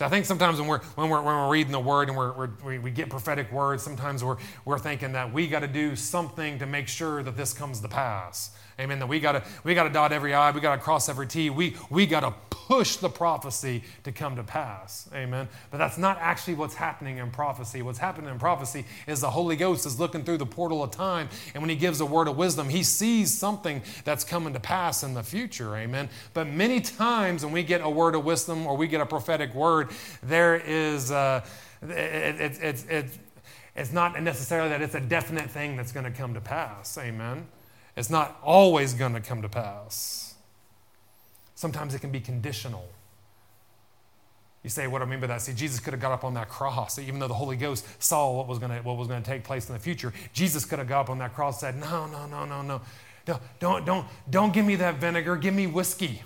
So 0.00 0.06
I 0.06 0.08
think 0.08 0.24
sometimes 0.24 0.58
when 0.58 0.66
we're, 0.66 0.78
when 0.94 1.10
we're, 1.10 1.20
when 1.20 1.34
we're 1.34 1.50
reading 1.50 1.72
the 1.72 1.78
word 1.78 2.08
and 2.08 2.16
we're, 2.16 2.48
we're, 2.64 2.80
we 2.80 2.90
get 2.90 3.10
prophetic 3.10 3.52
words, 3.52 3.82
sometimes 3.82 4.24
we're, 4.24 4.38
we're 4.64 4.78
thinking 4.78 5.12
that 5.12 5.30
we 5.30 5.46
got 5.46 5.60
to 5.60 5.68
do 5.68 5.94
something 5.94 6.58
to 6.58 6.64
make 6.64 6.88
sure 6.88 7.22
that 7.22 7.36
this 7.36 7.52
comes 7.52 7.80
to 7.82 7.88
pass. 7.88 8.52
Amen. 8.80 8.98
That 8.98 9.08
we 9.08 9.20
got 9.20 9.32
to 9.32 9.44
we 9.62 9.74
got 9.74 9.84
to 9.84 9.90
dot 9.90 10.10
every 10.10 10.32
I, 10.32 10.52
we 10.52 10.60
got 10.62 10.76
to 10.76 10.80
cross 10.80 11.10
every 11.10 11.26
T. 11.26 11.50
We 11.50 11.76
we 11.90 12.06
got 12.06 12.20
to 12.20 12.32
push 12.48 12.96
the 12.96 13.10
prophecy 13.10 13.82
to 14.04 14.12
come 14.12 14.36
to 14.36 14.42
pass. 14.42 15.08
Amen. 15.12 15.48
But 15.70 15.78
that's 15.78 15.98
not 15.98 16.16
actually 16.18 16.54
what's 16.54 16.74
happening 16.74 17.18
in 17.18 17.30
prophecy. 17.30 17.82
What's 17.82 17.98
happening 17.98 18.30
in 18.30 18.38
prophecy 18.38 18.86
is 19.06 19.20
the 19.20 19.30
Holy 19.30 19.56
Ghost 19.56 19.84
is 19.84 20.00
looking 20.00 20.22
through 20.22 20.38
the 20.38 20.46
portal 20.46 20.82
of 20.82 20.92
time, 20.92 21.28
and 21.52 21.62
when 21.62 21.68
He 21.68 21.76
gives 21.76 22.00
a 22.00 22.06
word 22.06 22.26
of 22.26 22.38
wisdom, 22.38 22.68
He 22.68 22.82
sees 22.82 23.36
something 23.36 23.82
that's 24.04 24.24
coming 24.24 24.54
to 24.54 24.60
pass 24.60 25.02
in 25.02 25.12
the 25.12 25.22
future. 25.22 25.76
Amen. 25.76 26.08
But 26.32 26.46
many 26.46 26.80
times 26.80 27.44
when 27.44 27.52
we 27.52 27.62
get 27.62 27.82
a 27.82 27.90
word 27.90 28.14
of 28.14 28.24
wisdom 28.24 28.66
or 28.66 28.76
we 28.76 28.86
get 28.86 29.00
a 29.00 29.06
prophetic 29.06 29.54
word, 29.54 29.89
there 30.22 30.56
is 30.56 31.10
uh, 31.10 31.44
it, 31.82 32.40
it, 32.40 32.62
it, 32.62 32.84
it, 32.90 33.06
it's 33.76 33.92
not 33.92 34.20
necessarily 34.22 34.68
that 34.70 34.82
it's 34.82 34.94
a 34.94 35.00
definite 35.00 35.50
thing 35.50 35.76
that's 35.76 35.92
going 35.92 36.04
to 36.04 36.10
come 36.10 36.34
to 36.34 36.40
pass. 36.40 36.98
Amen. 36.98 37.46
It's 37.96 38.10
not 38.10 38.38
always 38.42 38.94
going 38.94 39.14
to 39.14 39.20
come 39.20 39.42
to 39.42 39.48
pass. 39.48 40.34
Sometimes 41.54 41.94
it 41.94 42.00
can 42.00 42.10
be 42.10 42.20
conditional. 42.20 42.88
You 44.62 44.68
say, 44.70 44.86
what 44.86 44.98
do 44.98 45.04
I 45.04 45.08
mean 45.08 45.20
by 45.20 45.26
that? 45.28 45.40
See, 45.40 45.54
Jesus 45.54 45.80
could 45.80 45.94
have 45.94 46.00
got 46.00 46.12
up 46.12 46.22
on 46.22 46.34
that 46.34 46.48
cross. 46.48 46.98
Even 46.98 47.18
though 47.18 47.28
the 47.28 47.34
Holy 47.34 47.56
Ghost 47.56 47.86
saw 48.02 48.30
what 48.36 48.46
was 48.46 48.58
going 48.58 48.70
to, 48.70 48.78
what 48.82 48.96
was 48.96 49.08
going 49.08 49.22
to 49.22 49.30
take 49.30 49.42
place 49.42 49.68
in 49.68 49.74
the 49.74 49.80
future, 49.80 50.12
Jesus 50.32 50.64
could 50.64 50.78
have 50.78 50.88
got 50.88 51.02
up 51.02 51.10
on 51.10 51.18
that 51.18 51.34
cross 51.34 51.62
and 51.62 51.80
said, 51.80 51.90
no, 51.90 52.06
no, 52.06 52.26
no, 52.26 52.44
no, 52.44 52.60
no. 52.62 52.80
Don't, 53.24 53.40
don't, 53.58 53.84
don't, 53.86 54.06
don't 54.28 54.52
give 54.52 54.66
me 54.66 54.76
that 54.76 54.96
vinegar. 54.96 55.36
Give 55.36 55.54
me 55.54 55.66
whiskey. 55.66 56.22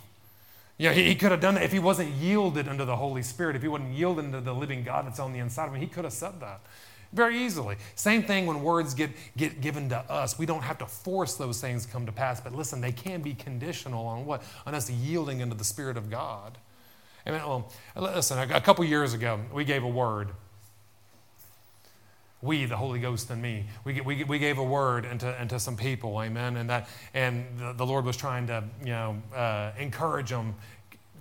Yeah, 0.76 0.92
he, 0.92 1.04
he 1.04 1.14
could 1.14 1.30
have 1.30 1.40
done 1.40 1.54
that 1.54 1.62
if 1.62 1.72
he 1.72 1.78
wasn't 1.78 2.10
yielded 2.14 2.68
unto 2.68 2.84
the 2.84 2.96
Holy 2.96 3.22
Spirit, 3.22 3.54
if 3.56 3.62
he 3.62 3.68
wasn't 3.68 3.94
yielded 3.94 4.24
unto 4.26 4.40
the 4.40 4.54
living 4.54 4.82
God 4.82 5.06
that's 5.06 5.20
on 5.20 5.32
the 5.32 5.38
inside 5.38 5.66
of 5.66 5.74
him. 5.74 5.80
He 5.80 5.86
could 5.86 6.04
have 6.04 6.12
said 6.12 6.40
that 6.40 6.60
very 7.14 7.38
easily. 7.38 7.76
Same 7.94 8.22
thing 8.22 8.46
when 8.46 8.62
words 8.62 8.92
get, 8.92 9.10
get 9.36 9.60
given 9.60 9.88
to 9.88 9.98
us. 10.10 10.38
We 10.38 10.46
don't 10.46 10.62
have 10.62 10.78
to 10.78 10.86
force 10.86 11.36
those 11.36 11.60
things 11.60 11.86
to 11.86 11.92
come 11.92 12.06
to 12.06 12.12
pass, 12.12 12.40
but 12.40 12.54
listen, 12.54 12.80
they 12.80 12.92
can 12.92 13.22
be 13.22 13.34
conditional 13.34 14.06
on 14.06 14.26
what? 14.26 14.42
On 14.66 14.74
us 14.74 14.90
yielding 14.90 15.40
unto 15.40 15.54
the 15.54 15.64
Spirit 15.64 15.96
of 15.96 16.10
God. 16.10 16.58
I 17.24 17.30
mean, 17.30 17.40
well, 17.40 17.72
listen, 17.96 18.38
a 18.50 18.60
couple 18.60 18.84
years 18.84 19.14
ago, 19.14 19.40
we 19.52 19.64
gave 19.64 19.82
a 19.82 19.88
word. 19.88 20.30
We, 22.44 22.66
the 22.66 22.76
Holy 22.76 23.00
Ghost 23.00 23.30
and 23.30 23.40
me, 23.40 23.64
we, 23.84 24.00
we, 24.02 24.22
we 24.24 24.38
gave 24.38 24.58
a 24.58 24.62
word 24.62 25.06
into, 25.06 25.40
into 25.40 25.58
some 25.58 25.76
people, 25.76 26.20
amen. 26.20 26.58
And 26.58 26.68
that, 26.68 26.88
and 27.14 27.46
the, 27.58 27.72
the 27.72 27.86
Lord 27.86 28.04
was 28.04 28.16
trying 28.16 28.46
to, 28.48 28.62
you 28.80 28.90
know, 28.90 29.22
uh, 29.34 29.72
encourage 29.78 30.30
them 30.30 30.54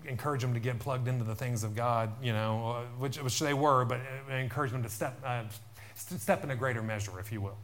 encourage 0.05 0.41
them 0.41 0.53
to 0.53 0.59
get 0.59 0.77
plugged 0.79 1.07
into 1.07 1.23
the 1.23 1.33
things 1.33 1.63
of 1.63 1.75
God, 1.75 2.11
you 2.21 2.33
know, 2.33 2.71
uh, 2.71 2.81
which, 2.99 3.17
which 3.23 3.39
they 3.39 3.53
were, 3.53 3.85
but 3.85 4.01
encourage 4.29 4.71
them 4.71 4.83
to 4.83 4.89
step, 4.89 5.17
uh, 5.25 5.43
step 5.95 6.43
in 6.43 6.51
a 6.51 6.55
greater 6.57 6.81
measure, 6.81 7.17
if 7.21 7.31
you 7.31 7.39
will. 7.39 7.57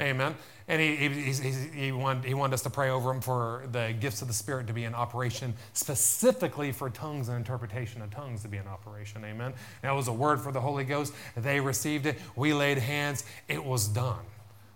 Amen. 0.00 0.34
And 0.66 0.80
he, 0.80 0.96
he, 0.96 1.32
he, 1.52 1.92
wanted, 1.92 2.24
he 2.24 2.32
wanted 2.32 2.54
us 2.54 2.62
to 2.62 2.70
pray 2.70 2.90
over 2.90 3.10
him 3.10 3.20
for 3.20 3.64
the 3.72 3.94
gifts 3.98 4.22
of 4.22 4.28
the 4.28 4.34
Spirit 4.34 4.68
to 4.68 4.72
be 4.72 4.84
in 4.84 4.94
operation, 4.94 5.54
specifically 5.72 6.72
for 6.72 6.88
tongues 6.90 7.28
and 7.28 7.36
interpretation 7.36 8.00
of 8.00 8.10
tongues 8.10 8.42
to 8.42 8.48
be 8.48 8.56
in 8.56 8.66
operation. 8.66 9.24
Amen. 9.24 9.52
That 9.82 9.92
was 9.92 10.08
a 10.08 10.12
word 10.12 10.40
for 10.40 10.52
the 10.52 10.60
Holy 10.60 10.84
Ghost. 10.84 11.12
They 11.36 11.60
received 11.60 12.06
it. 12.06 12.18
We 12.36 12.54
laid 12.54 12.78
hands. 12.78 13.24
It 13.48 13.62
was 13.64 13.88
done. 13.88 14.24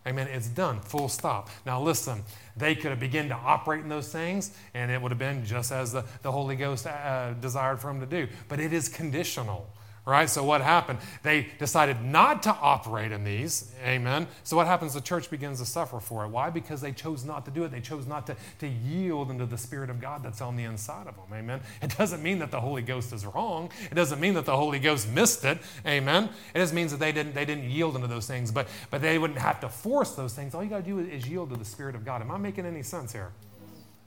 Amen. 0.07 0.27
It's 0.27 0.49
done. 0.49 0.81
Full 0.81 1.09
stop. 1.09 1.49
Now 1.65 1.81
listen, 1.81 2.25
they 2.57 2.75
could 2.75 2.91
have 2.91 3.01
begun 3.01 3.29
to 3.29 3.35
operate 3.35 3.83
in 3.83 3.89
those 3.89 4.13
things, 4.13 4.51
and 4.75 4.91
it 4.91 5.01
would 5.01 5.13
have 5.13 5.19
been 5.19 5.47
just 5.47 5.73
as 5.73 5.93
the, 5.93 6.05
the 6.23 6.31
Holy 6.31 6.57
Ghost 6.57 6.87
uh, 6.87 7.33
desired 7.35 7.81
for 7.81 7.87
them 7.87 8.01
to 8.01 8.07
do. 8.07 8.29
But 8.49 8.61
it 8.61 8.73
is 8.73 8.89
conditional 8.89 9.67
right? 10.07 10.29
So 10.29 10.45
what 10.45 10.61
happened? 10.61 10.99
They 11.23 11.49
decided 11.59 12.03
not 12.03 12.43
to 12.45 12.51
operate 12.51 13.11
in 13.12 13.25
these. 13.25 13.73
Amen. 13.85 14.27
So 14.43 14.57
what 14.57 14.67
happens? 14.67 14.95
The 14.95 15.01
church 15.01 15.31
begins 15.31 15.61
to 15.61 15.67
suffer 15.67 15.99
for 16.01 16.25
it. 16.25 16.29
Why? 16.29 16.51
Because 16.51 16.81
they 16.81 16.93
chose 16.93 17.25
not 17.25 17.45
to 17.47 17.51
do 17.51 17.64
it. 17.64 17.71
They 17.71 17.81
chose 17.81 18.07
not 18.07 18.27
to, 18.27 18.37
to 18.59 18.69
yield 18.69 19.31
into 19.31 19.47
the 19.47 19.57
Spirit 19.57 19.88
of 19.88 20.01
God 20.01 20.23
that's 20.23 20.40
on 20.40 20.57
the 20.57 20.64
inside 20.64 21.07
of 21.07 21.17
them. 21.17 21.27
Amen. 21.33 21.61
It 21.81 21.97
doesn't 21.97 22.23
mean 22.23 22.38
that 22.40 22.51
the 22.51 22.61
Holy 22.61 22.83
Ghost 22.83 23.12
is 23.12 23.25
wrong. 23.25 23.71
It 23.90 23.95
doesn't 23.95 24.21
mean 24.21 24.35
that 24.35 24.45
the 24.45 24.57
Holy 24.57 24.79
Ghost 24.79 25.09
missed 25.11 25.45
it. 25.45 25.59
Amen. 25.87 26.29
It 26.55 26.59
just 26.59 26.75
means 26.75 26.90
that 26.90 27.01
they 27.01 27.12
didn't, 27.12 27.35
they 27.35 27.45
didn't 27.45 27.71
yield 27.71 27.95
into 27.95 28.09
those 28.09 28.27
things. 28.27 28.51
But, 28.51 28.69
but 28.90 29.01
they 29.01 29.19
wouldn't 29.19 29.38
have 29.38 29.61
to 29.61 29.69
force 29.69 30.12
those 30.12 30.35
things. 30.35 30.55
All 30.55 30.62
you 30.62 30.71
got 30.71 30.85
to 30.85 30.90
do 30.90 30.99
is 30.99 31.27
yield 31.27 31.51
to 31.51 31.57
the 31.57 31.64
Spirit 31.64 31.95
of 31.95 32.05
God. 32.05 32.21
Am 32.21 32.31
I 32.31 32.37
making 32.37 32.67
any 32.67 32.83
sense 32.83 33.12
here? 33.12 33.33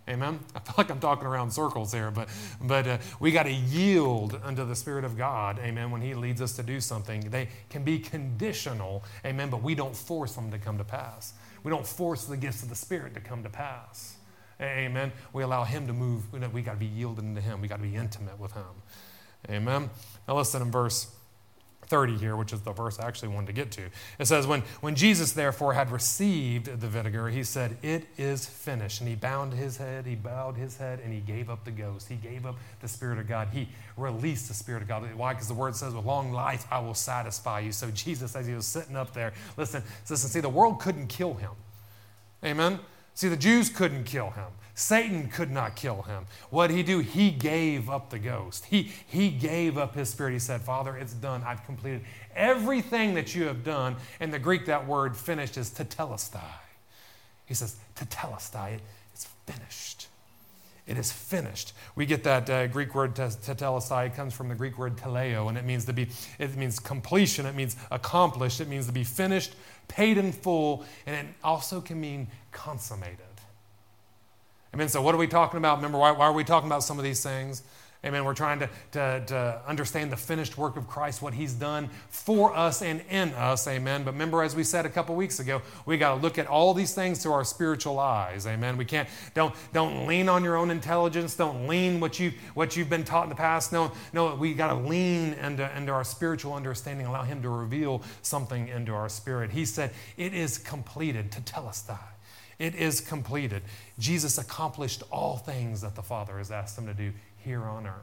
Amen. 0.10 0.40
I 0.56 0.60
feel 0.60 0.76
like 0.78 0.90
I'm 0.90 1.00
talking 1.00 1.28
around 1.28 1.52
circles 1.52 1.92
here, 1.94 2.12
but 2.12 2.30
but 2.62 2.88
uh, 2.88 2.98
we 3.20 3.32
got 3.32 3.44
to 3.44 3.52
yield 3.52 4.40
unto 4.44 4.66
the 4.66 4.76
Spirit 4.76 5.04
of 5.04 5.18
God. 5.18 5.60
Amen. 5.60 5.92
When 5.92 6.02
He 6.02 6.14
leads 6.14 6.42
us 6.42 6.56
to 6.56 6.64
do 6.64 6.80
something, 6.80 7.30
they 7.30 7.50
can 7.70 7.84
be 7.84 8.00
conditional. 8.00 9.04
Amen. 9.26 9.50
But 9.50 9.62
we 9.62 9.76
don't 9.76 9.96
force 9.96 10.34
them 10.34 10.50
to 10.52 10.58
come 10.58 10.78
to 10.78 10.84
pass. 10.86 11.34
We 11.64 11.72
don't 11.72 11.86
force 11.86 12.26
the 12.26 12.38
gifts 12.38 12.64
of 12.64 12.70
the 12.70 12.76
Spirit 12.76 13.14
to 13.16 13.20
come 13.20 13.44
to 13.44 13.50
pass. 13.50 14.16
Amen. 14.62 15.12
We 15.34 15.44
allow 15.44 15.66
Him 15.66 15.88
to 15.88 15.94
move. 15.94 16.32
We, 16.32 16.62
got 16.62 16.74
to 16.74 16.78
be 16.78 16.86
yielded 16.86 17.36
to 17.36 17.42
Him. 17.42 17.62
We 17.62 17.68
got 17.68 17.78
to 17.78 17.84
be 17.84 17.96
intimate 17.96 18.40
with 18.40 18.54
Him. 18.54 18.64
Amen. 19.50 19.90
Now 20.28 20.38
listen 20.38 20.62
in 20.62 20.72
verse 20.72 21.14
30 21.88 22.18
here, 22.18 22.36
which 22.36 22.54
is 22.54 22.62
the 22.62 22.72
verse 22.72 23.00
I 23.00 23.08
actually 23.08 23.30
wanted 23.30 23.48
to 23.48 23.54
get 23.54 23.72
to. 23.72 23.84
It 24.20 24.26
says, 24.26 24.46
when, 24.46 24.62
when 24.82 24.96
Jesus 24.96 25.32
therefore 25.32 25.74
had 25.74 25.92
received 25.92 26.66
the 26.66 26.88
vinegar, 26.88 27.30
he 27.30 27.44
said, 27.44 27.78
It 27.82 28.06
is 28.18 28.46
finished. 28.46 29.00
And 29.02 29.10
he 29.10 29.16
bound 29.16 29.54
his 29.54 29.78
head, 29.78 30.06
he 30.06 30.16
bowed 30.16 30.58
his 30.58 30.78
head, 30.78 31.00
and 31.04 31.14
he 31.14 31.20
gave 31.20 31.50
up 31.50 31.64
the 31.66 31.72
ghost. 31.72 32.10
He 32.10 32.16
gave 32.16 32.46
up 32.46 32.56
the 32.82 32.88
Spirit 32.88 33.20
of 33.20 33.28
God. 33.28 33.50
He 33.52 33.70
released 33.96 34.48
the 34.48 34.54
Spirit 34.54 34.82
of 34.82 34.88
God. 34.88 35.04
Why? 35.16 35.34
Because 35.34 35.48
the 35.48 35.54
word 35.54 35.76
says, 35.76 35.94
With 35.94 36.06
long 36.06 36.32
life 36.32 36.66
I 36.72 36.80
will 36.80 36.94
satisfy 36.94 37.62
you. 37.62 37.72
So 37.72 37.90
Jesus, 37.92 38.36
as 38.36 38.46
he 38.46 38.54
was 38.54 38.66
sitting 38.66 38.96
up 38.96 39.14
there, 39.14 39.34
listen, 39.56 39.84
listen, 40.10 40.30
see, 40.30 40.40
the 40.40 40.50
world 40.50 40.80
couldn't 40.80 41.08
kill 41.08 41.36
him. 41.36 41.52
Amen? 42.44 42.80
See, 43.14 43.30
the 43.30 43.38
Jews 43.38 43.70
couldn't 43.70 44.04
kill 44.04 44.30
him. 44.32 44.46
Satan 44.78 45.28
could 45.30 45.50
not 45.50 45.76
kill 45.76 46.04
him. 46.04 46.28
What 46.52 46.68
did 46.68 46.78
he 46.78 46.84
do? 46.84 47.00
He 47.00 47.32
gave 47.32 47.90
up 47.90 48.12
the 48.12 48.20
ghost. 48.20 48.66
He, 48.66 48.92
he 49.08 49.32
gave 49.32 49.76
up 49.76 49.96
his 49.96 50.08
spirit. 50.08 50.34
He 50.34 50.40
said, 50.40 50.62
Father, 50.62 50.96
it's 50.96 51.16
done. 51.16 51.42
I've 51.44 51.66
completed 51.66 52.02
everything 52.36 53.16
that 53.16 53.34
you 53.34 53.46
have 53.46 53.64
done. 53.64 53.96
In 54.22 54.30
the 54.30 54.38
Greek, 54.38 54.68
that 54.68 54.86
word 54.86 55.18
finished 55.18 55.58
is 55.58 55.72
tetelestai. 55.72 56.44
He 57.48 57.56
says, 57.56 57.78
tetelestai, 57.96 58.78
it's 59.14 59.28
finished. 59.48 60.10
It 60.86 61.00
is 61.00 61.12
finished. 61.12 61.74
We 61.96 62.06
get 62.06 62.24
that 62.26 62.48
uh, 62.48 62.68
Greek 62.68 62.94
word 62.94 63.16
tetelestai. 63.16 64.06
It 64.06 64.16
comes 64.16 64.36
from 64.36 64.48
the 64.48 64.56
Greek 64.56 64.78
word 64.78 64.96
teleo, 64.96 65.50
and 65.50 65.58
it 65.58 65.66
means 65.66 65.86
to 65.86 65.94
be. 65.94 66.08
It 66.38 66.56
means 66.56 66.80
completion. 66.80 67.48
It 67.48 67.56
means 67.56 67.78
accomplished. 67.90 68.62
It 68.62 68.68
means 68.68 68.86
to 68.86 68.94
be 68.94 69.04
finished, 69.04 69.56
paid 69.88 70.20
in 70.20 70.32
full, 70.32 70.86
and 71.08 71.28
it 71.28 71.34
also 71.44 71.82
can 71.82 72.00
mean 72.00 72.28
consummated. 72.52 73.27
Amen. 74.74 74.90
So, 74.90 75.02
what 75.02 75.16
are 75.16 75.18
we 75.18 75.28
talking 75.28 75.58
about? 75.58 75.78
Remember, 75.78 75.98
why, 75.98 76.12
why 76.12 76.26
are 76.26 76.34
we 76.34 76.44
talking 76.44 76.68
about 76.68 76.84
some 76.84 76.98
of 76.98 77.04
these 77.04 77.24
things? 77.24 77.64
Amen. 78.06 78.24
We're 78.26 78.36
trying 78.36 78.60
to, 78.60 78.70
to, 78.92 79.24
to, 79.26 79.62
understand 79.66 80.12
the 80.12 80.18
finished 80.18 80.56
work 80.56 80.78
of 80.78 80.88
Christ, 80.88 81.22
what 81.24 81.34
He's 81.34 81.54
done 81.54 81.90
for 82.10 82.56
us 82.56 82.84
and 82.84 83.02
in 83.10 83.34
us. 83.34 83.68
Amen. 83.68 84.04
But 84.04 84.14
remember, 84.14 84.44
as 84.44 84.56
we 84.56 84.64
said 84.64 84.86
a 84.86 84.90
couple 84.90 85.16
weeks 85.16 85.40
ago, 85.40 85.64
we 85.88 85.98
got 85.98 86.16
to 86.16 86.22
look 86.22 86.38
at 86.38 86.46
all 86.46 86.76
these 86.76 86.94
things 86.94 87.24
through 87.24 87.34
our 87.34 87.44
spiritual 87.44 87.98
eyes. 87.98 88.46
Amen. 88.46 88.78
We 88.78 88.86
can't 88.86 89.10
don't 89.34 89.54
don't 89.74 90.06
lean 90.06 90.30
on 90.30 90.44
your 90.44 90.58
own 90.58 90.70
intelligence. 90.70 91.36
Don't 91.36 91.68
lean 91.68 92.00
what 92.00 92.20
you 92.20 92.34
what 92.54 92.78
you've 92.78 92.90
been 92.90 93.04
taught 93.04 93.24
in 93.24 93.30
the 93.30 93.36
past. 93.36 93.74
No, 93.74 93.92
no. 94.14 94.36
We 94.36 94.54
got 94.54 94.68
to 94.68 94.76
lean 94.76 95.34
into, 95.34 95.76
into 95.76 95.92
our 95.92 96.04
spiritual 96.04 96.54
understanding. 96.54 97.08
Allow 97.08 97.24
Him 97.24 97.42
to 97.42 97.50
reveal 97.50 98.04
something 98.22 98.68
into 98.68 98.94
our 98.94 99.10
spirit. 99.10 99.50
He 99.50 99.66
said, 99.66 99.92
"It 100.18 100.34
is 100.34 100.60
completed." 100.60 101.32
To 101.32 101.42
tell 101.42 101.68
us 101.68 101.82
that. 101.82 102.18
It 102.60 102.74
is 102.74 103.02
completed. 103.02 103.62
Jesus 104.00 104.38
accomplished 104.38 105.04
all 105.12 105.38
things 105.38 105.82
that 105.82 105.96
the 105.96 106.04
Father 106.04 106.38
has 106.38 106.52
asked 106.52 106.78
him 106.78 106.86
to 106.86 106.94
do 106.94 107.14
here 107.38 107.64
on 107.64 107.88
earth. 107.88 107.94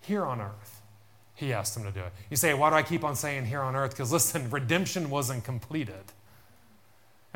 Here 0.00 0.24
on 0.24 0.40
earth, 0.40 0.82
he 1.34 1.52
asked 1.52 1.76
him 1.76 1.82
to 1.84 1.90
do 1.90 2.00
it. 2.00 2.12
You 2.30 2.36
say, 2.36 2.54
why 2.54 2.70
do 2.70 2.76
I 2.76 2.82
keep 2.82 3.04
on 3.04 3.16
saying 3.16 3.46
here 3.46 3.60
on 3.60 3.76
earth? 3.76 3.90
Because 3.90 4.12
listen, 4.12 4.48
redemption 4.50 5.10
wasn't 5.10 5.44
completed. 5.44 6.12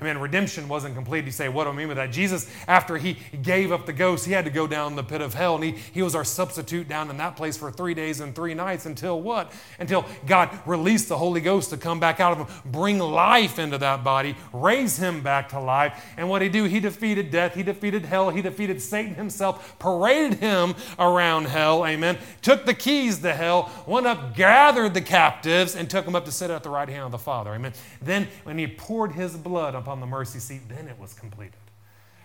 I 0.00 0.04
mean, 0.04 0.16
redemption 0.18 0.68
wasn't 0.68 0.94
complete. 0.94 1.26
You 1.26 1.30
say, 1.30 1.48
what 1.48 1.64
do 1.64 1.70
I 1.70 1.72
mean 1.74 1.88
by 1.88 1.94
that? 1.94 2.10
Jesus, 2.10 2.50
after 2.66 2.96
he 2.96 3.18
gave 3.42 3.70
up 3.70 3.84
the 3.84 3.92
ghost, 3.92 4.24
he 4.24 4.32
had 4.32 4.46
to 4.46 4.50
go 4.50 4.66
down 4.66 4.96
the 4.96 5.04
pit 5.04 5.20
of 5.20 5.34
hell, 5.34 5.56
and 5.56 5.64
he, 5.64 5.72
he 5.92 6.00
was 6.00 6.14
our 6.14 6.24
substitute 6.24 6.88
down 6.88 7.10
in 7.10 7.18
that 7.18 7.36
place 7.36 7.56
for 7.56 7.70
three 7.70 7.92
days 7.92 8.20
and 8.20 8.34
three 8.34 8.54
nights 8.54 8.86
until 8.86 9.20
what? 9.20 9.52
Until 9.78 10.06
God 10.26 10.50
released 10.64 11.08
the 11.08 11.18
Holy 11.18 11.40
Ghost 11.40 11.70
to 11.70 11.76
come 11.76 12.00
back 12.00 12.18
out 12.18 12.32
of 12.32 12.48
him, 12.48 12.72
bring 12.72 12.98
life 12.98 13.58
into 13.58 13.76
that 13.78 14.02
body, 14.02 14.36
raise 14.52 14.96
him 14.96 15.22
back 15.22 15.50
to 15.50 15.60
life. 15.60 16.02
And 16.16 16.30
what 16.30 16.38
did 16.38 16.46
he 16.46 16.60
do? 16.60 16.64
He 16.64 16.80
defeated 16.80 17.30
death, 17.30 17.54
he 17.54 17.62
defeated 17.62 18.06
hell, 18.06 18.30
he 18.30 18.40
defeated 18.40 18.80
Satan 18.80 19.16
himself, 19.16 19.78
paraded 19.78 20.38
him 20.38 20.74
around 20.98 21.46
hell, 21.46 21.86
amen. 21.86 22.16
Took 22.40 22.64
the 22.64 22.74
keys 22.74 23.18
to 23.18 23.34
hell, 23.34 23.70
went 23.86 24.06
up, 24.06 24.34
gathered 24.34 24.94
the 24.94 25.02
captives, 25.02 25.76
and 25.76 25.90
took 25.90 26.06
them 26.06 26.16
up 26.16 26.24
to 26.24 26.32
sit 26.32 26.50
at 26.50 26.62
the 26.62 26.70
right 26.70 26.88
hand 26.88 27.04
of 27.04 27.12
the 27.12 27.18
Father, 27.18 27.54
amen. 27.54 27.74
Then, 28.00 28.28
when 28.44 28.56
he 28.56 28.66
poured 28.66 29.12
his 29.12 29.36
blood 29.36 29.74
upon 29.74 29.89
on 29.90 30.00
the 30.00 30.06
mercy 30.06 30.38
seat, 30.38 30.62
then 30.68 30.88
it 30.88 30.98
was 30.98 31.12
completed. 31.12 31.54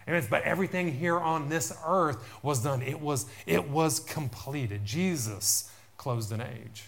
Amen. 0.08 0.26
But 0.30 0.44
everything 0.44 0.94
here 0.94 1.20
on 1.20 1.50
this 1.50 1.74
earth 1.86 2.18
was 2.44 2.64
done. 2.64 2.82
It 2.82 3.00
was, 3.00 3.26
it 3.46 3.68
was 3.70 4.00
completed. 4.00 4.86
Jesus 4.86 5.72
closed 5.98 6.32
an 6.32 6.42
age. 6.42 6.86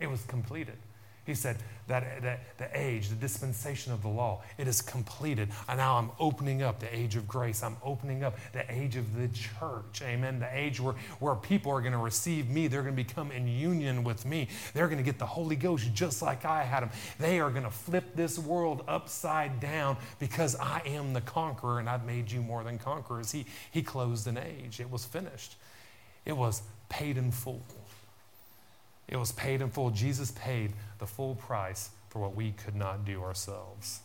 It 0.00 0.08
was 0.08 0.22
completed. 0.24 0.76
He 1.24 1.34
said 1.34 1.58
that, 1.90 2.22
that 2.22 2.40
the 2.56 2.68
age, 2.72 3.08
the 3.08 3.16
dispensation 3.16 3.92
of 3.92 4.00
the 4.02 4.08
law, 4.08 4.42
it 4.58 4.66
is 4.68 4.80
completed. 4.80 5.50
And 5.68 5.78
now 5.78 5.98
I'm 5.98 6.10
opening 6.18 6.62
up 6.62 6.78
the 6.78 6.94
age 6.94 7.16
of 7.16 7.26
grace. 7.26 7.62
I'm 7.62 7.76
opening 7.84 8.24
up 8.24 8.38
the 8.52 8.70
age 8.72 8.96
of 8.96 9.16
the 9.16 9.28
church. 9.28 10.00
Amen. 10.02 10.38
The 10.38 10.48
age 10.56 10.80
where, 10.80 10.94
where 11.18 11.34
people 11.34 11.72
are 11.72 11.80
going 11.80 11.92
to 11.92 11.98
receive 11.98 12.48
me. 12.48 12.68
They're 12.68 12.82
going 12.82 12.96
to 12.96 13.02
become 13.02 13.30
in 13.32 13.46
union 13.46 14.04
with 14.04 14.24
me. 14.24 14.48
They're 14.72 14.86
going 14.86 14.98
to 14.98 15.04
get 15.04 15.18
the 15.18 15.26
Holy 15.26 15.56
Ghost 15.56 15.92
just 15.92 16.22
like 16.22 16.44
I 16.44 16.62
had 16.62 16.80
them. 16.80 16.90
They 17.18 17.40
are 17.40 17.50
going 17.50 17.64
to 17.64 17.70
flip 17.70 18.14
this 18.14 18.38
world 18.38 18.84
upside 18.86 19.60
down 19.60 19.96
because 20.18 20.56
I 20.56 20.82
am 20.86 21.12
the 21.12 21.20
conqueror 21.20 21.80
and 21.80 21.88
I've 21.88 22.06
made 22.06 22.30
you 22.30 22.40
more 22.40 22.62
than 22.62 22.78
conquerors. 22.78 23.32
He, 23.32 23.46
he 23.72 23.82
closed 23.82 24.26
an 24.28 24.38
age. 24.38 24.80
It 24.80 24.90
was 24.90 25.04
finished. 25.04 25.56
It 26.24 26.36
was 26.36 26.62
paid 26.88 27.16
in 27.18 27.32
full. 27.32 27.62
It 29.10 29.16
was 29.16 29.32
paid 29.32 29.60
in 29.60 29.70
full. 29.70 29.90
Jesus 29.90 30.30
paid 30.30 30.72
the 30.98 31.06
full 31.06 31.34
price 31.34 31.90
for 32.08 32.20
what 32.20 32.34
we 32.34 32.52
could 32.52 32.76
not 32.76 33.04
do 33.04 33.22
ourselves. 33.22 34.00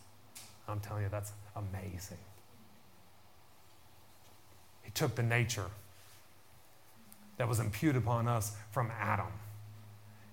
I'm 0.68 0.80
telling 0.80 1.04
you, 1.04 1.10
that's 1.10 1.32
amazing. 1.56 2.18
He 4.82 4.92
took 4.92 5.16
the 5.16 5.24
nature 5.24 5.68
that 7.38 7.48
was 7.48 7.60
imputed 7.60 8.02
upon 8.02 8.28
us 8.28 8.54
from 8.72 8.92
Adam 9.00 9.28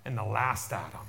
and 0.05 0.17
the 0.17 0.25
last 0.25 0.73
Adam. 0.73 1.07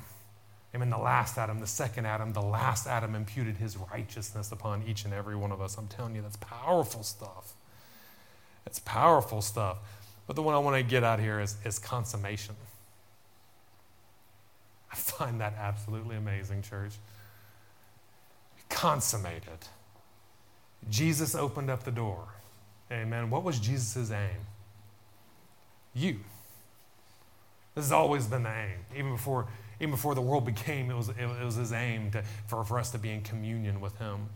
And 0.73 0.83
in 0.83 0.89
the 0.89 0.97
last 0.97 1.37
Adam, 1.37 1.59
the 1.59 1.67
second 1.67 2.05
Adam, 2.05 2.33
the 2.33 2.41
last 2.41 2.87
Adam 2.87 3.15
imputed 3.15 3.57
his 3.57 3.77
righteousness 3.77 4.51
upon 4.51 4.83
each 4.87 5.05
and 5.05 5.13
every 5.13 5.35
one 5.35 5.51
of 5.51 5.61
us. 5.61 5.77
I'm 5.77 5.87
telling 5.87 6.15
you, 6.15 6.21
that's 6.21 6.37
powerful 6.37 7.03
stuff. 7.03 7.53
It's 8.65 8.79
powerful 8.79 9.41
stuff. 9.41 9.77
But 10.25 10.35
the 10.35 10.41
one 10.41 10.55
I 10.55 10.57
want 10.57 10.75
to 10.75 10.83
get 10.83 11.03
out 11.03 11.19
here 11.19 11.39
is, 11.39 11.57
is 11.63 11.79
consummation. 11.79 12.55
I 14.93 14.95
find 14.95 15.41
that 15.41 15.55
absolutely 15.59 16.15
amazing, 16.15 16.61
church. 16.61 16.91
Consummated. 18.69 19.57
Jesus 20.87 21.33
opened 21.33 21.71
up 21.71 21.83
the 21.83 21.91
door. 21.91 22.27
Amen. 22.91 23.31
What 23.31 23.43
was 23.43 23.59
Jesus' 23.59 24.11
aim? 24.11 24.45
You. 25.95 26.19
This 27.73 27.85
has 27.85 27.91
always 27.91 28.27
been 28.27 28.43
the 28.43 28.51
aim. 28.55 28.85
Even 28.95 29.13
before, 29.13 29.47
even 29.79 29.89
before 29.89 30.13
the 30.13 30.21
world 30.21 30.45
became, 30.45 30.91
it 30.91 30.95
was, 30.95 31.09
it, 31.09 31.43
was 31.43 31.55
his 31.55 31.73
aim 31.73 32.11
to, 32.11 32.23
for, 32.45 32.63
for 32.63 32.77
us 32.77 32.91
to 32.91 32.99
be 32.99 33.09
in 33.09 33.21
communion 33.21 33.81
with 33.81 33.97
him, 33.97 34.29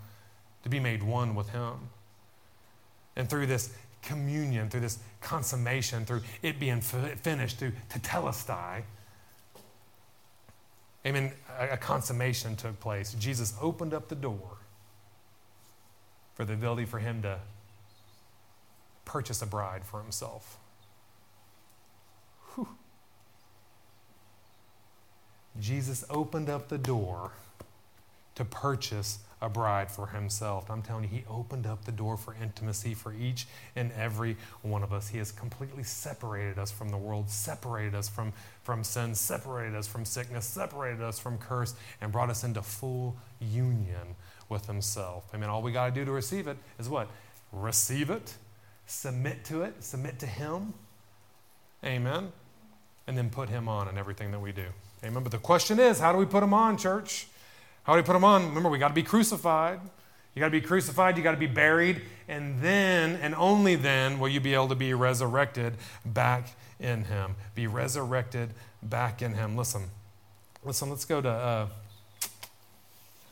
to 0.64 0.70
be 0.70 0.80
made 0.80 1.04
one 1.04 1.36
with 1.36 1.50
him. 1.50 1.74
And 3.16 3.30
through 3.30 3.46
this 3.46 3.72
communion, 4.02 4.70
through 4.70 4.82
this 4.82 4.98
consummation, 5.22 6.04
through 6.04 6.22
it 6.42 6.60
being 6.60 6.82
finished, 6.82 7.60
through 7.60 7.74
tetelestai, 7.92 8.82
Amen. 11.08 11.32
A 11.58 11.78
consummation 11.78 12.58
took 12.58 12.78
place. 12.82 13.14
Jesus 13.14 13.54
opened 13.62 13.94
up 13.94 14.10
the 14.10 14.16
door 14.16 14.58
for 16.36 16.44
the 16.44 16.52
ability 16.52 16.84
for 16.84 17.00
him 17.00 17.22
to 17.22 17.40
purchase 19.06 19.42
a 19.42 19.46
bride 19.46 19.86
for 19.86 20.02
himself. 20.02 20.58
Whew. 22.54 22.68
Jesus 25.62 26.04
opened 26.10 26.50
up 26.50 26.68
the 26.68 26.78
door 26.78 27.32
to 28.36 28.44
purchase 28.44 29.20
a 29.42 29.50
bride 29.50 29.90
for 29.90 30.08
himself. 30.08 30.70
I'm 30.70 30.82
telling 30.82 31.04
you, 31.04 31.10
he 31.10 31.24
opened 31.30 31.66
up 31.66 31.86
the 31.86 31.92
door 31.92 32.18
for 32.18 32.36
intimacy 32.42 32.94
for 32.94 33.14
each 33.14 33.48
and 33.76 33.92
every 33.94 34.36
one 34.62 34.84
of 34.84 34.92
us. 34.92 35.10
He 35.10 35.20
has 35.20 35.32
completely 35.32 35.84
separated 35.84 36.60
us 36.60 36.70
from 36.70 36.90
the 36.90 36.98
world, 36.98 37.30
separated 37.30 37.96
us 37.96 38.10
from, 38.10 38.34
from 38.68 38.84
sin, 38.84 39.16
separated 39.16 39.76
us 39.76 39.88
from 39.88 40.04
sickness, 40.04 40.46
separated 40.46 41.02
us 41.02 41.18
from 41.18 41.38
curse, 41.38 41.74
and 42.02 42.12
brought 42.12 42.30
us 42.30 42.44
into 42.44 42.62
full 42.62 43.16
union 43.40 44.18
with 44.50 44.68
himself. 44.68 45.24
I 45.34 45.38
mean, 45.38 45.50
all 45.50 45.62
we 45.62 45.72
got 45.72 45.86
to 45.86 45.92
do 45.92 46.04
to 46.04 46.12
receive 46.12 46.48
it 46.48 46.58
is 46.78 46.90
what? 46.90 47.08
Receive 47.54 48.10
it, 48.10 48.36
submit 48.86 49.46
to 49.46 49.62
it, 49.62 49.82
submit 49.82 50.20
to 50.20 50.28
him. 50.28 50.74
Amen. 51.86 52.34
And 53.08 53.18
then 53.18 53.30
put 53.30 53.48
him 53.48 53.70
on 53.70 53.88
in 53.88 53.98
everything 53.98 54.32
that 54.32 54.40
we 54.42 54.52
do. 54.52 54.66
Amen. 55.02 55.24
But 55.24 55.32
the 55.32 55.38
question 55.38 55.80
is, 55.80 56.02
how 56.02 56.12
do 56.12 56.18
we 56.18 56.26
put 56.26 56.44
him 56.44 56.54
on, 56.54 56.78
church? 56.78 57.28
How 57.84 57.94
do 57.94 58.02
we 58.02 58.04
put 58.04 58.18
Him 58.18 58.26
on? 58.26 58.50
Remember, 58.50 58.68
we 58.68 58.80
got 58.80 58.90
to 58.90 58.94
be 58.94 59.02
crucified. 59.02 59.80
You 60.36 60.42
got 60.42 60.48
to 60.48 60.52
be 60.52 60.60
crucified, 60.60 61.18
you 61.18 61.24
got 61.24 61.32
to 61.32 61.38
be 61.38 61.48
buried, 61.48 62.02
and 62.28 62.62
then, 62.62 63.16
and 63.16 63.34
only 63.34 63.76
then, 63.76 64.20
will 64.20 64.28
you 64.28 64.40
be 64.40 64.54
able 64.54 64.68
to 64.68 64.76
be 64.76 64.94
resurrected 64.94 65.74
back 66.06 66.50
in 66.80 67.06
Him. 67.06 67.36
Be 67.56 67.68
resurrected 67.68 68.52
back 68.82 69.22
in 69.22 69.34
Him. 69.34 69.56
Listen, 69.56 69.84
listen, 70.64 70.90
let's 70.90 71.06
go 71.06 71.22
to. 71.22 71.30
Uh, 71.30 71.68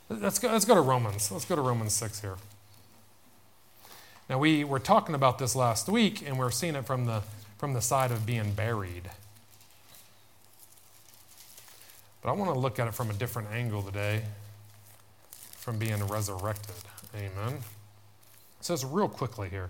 let's 0.10 0.40
go, 0.40 0.50
let's 0.52 0.66
go 0.66 0.76
to 0.76 0.82
Romans. 0.82 1.32
Let's 1.32 1.46
go 1.46 1.56
to 1.56 1.62
Romans 1.62 1.94
6 1.94 2.22
here. 2.22 2.38
Now, 4.30 4.40
we 4.40 4.64
were 4.64 4.80
talking 4.80 5.14
about 5.14 5.38
this 5.38 5.56
last 5.56 5.88
week, 5.88 6.28
and 6.28 6.40
we're 6.40 6.50
seeing 6.50 6.76
it 6.76 6.86
from 6.86 7.06
the, 7.06 7.22
from 7.60 7.74
the 7.74 7.82
side 7.82 8.12
of 8.12 8.26
being 8.26 8.54
buried. 8.54 9.12
But 12.24 12.30
I 12.30 12.34
want 12.34 12.52
to 12.52 12.60
look 12.60 12.80
at 12.80 12.88
it 12.88 12.96
from 12.96 13.12
a 13.12 13.14
different 13.14 13.50
angle 13.52 13.84
today, 13.84 14.24
from 15.58 15.78
being 15.78 16.04
resurrected. 16.08 16.74
Amen. 17.16 17.60
It 18.60 18.66
says 18.66 18.84
real 18.84 19.08
quickly 19.08 19.50
here. 19.50 19.70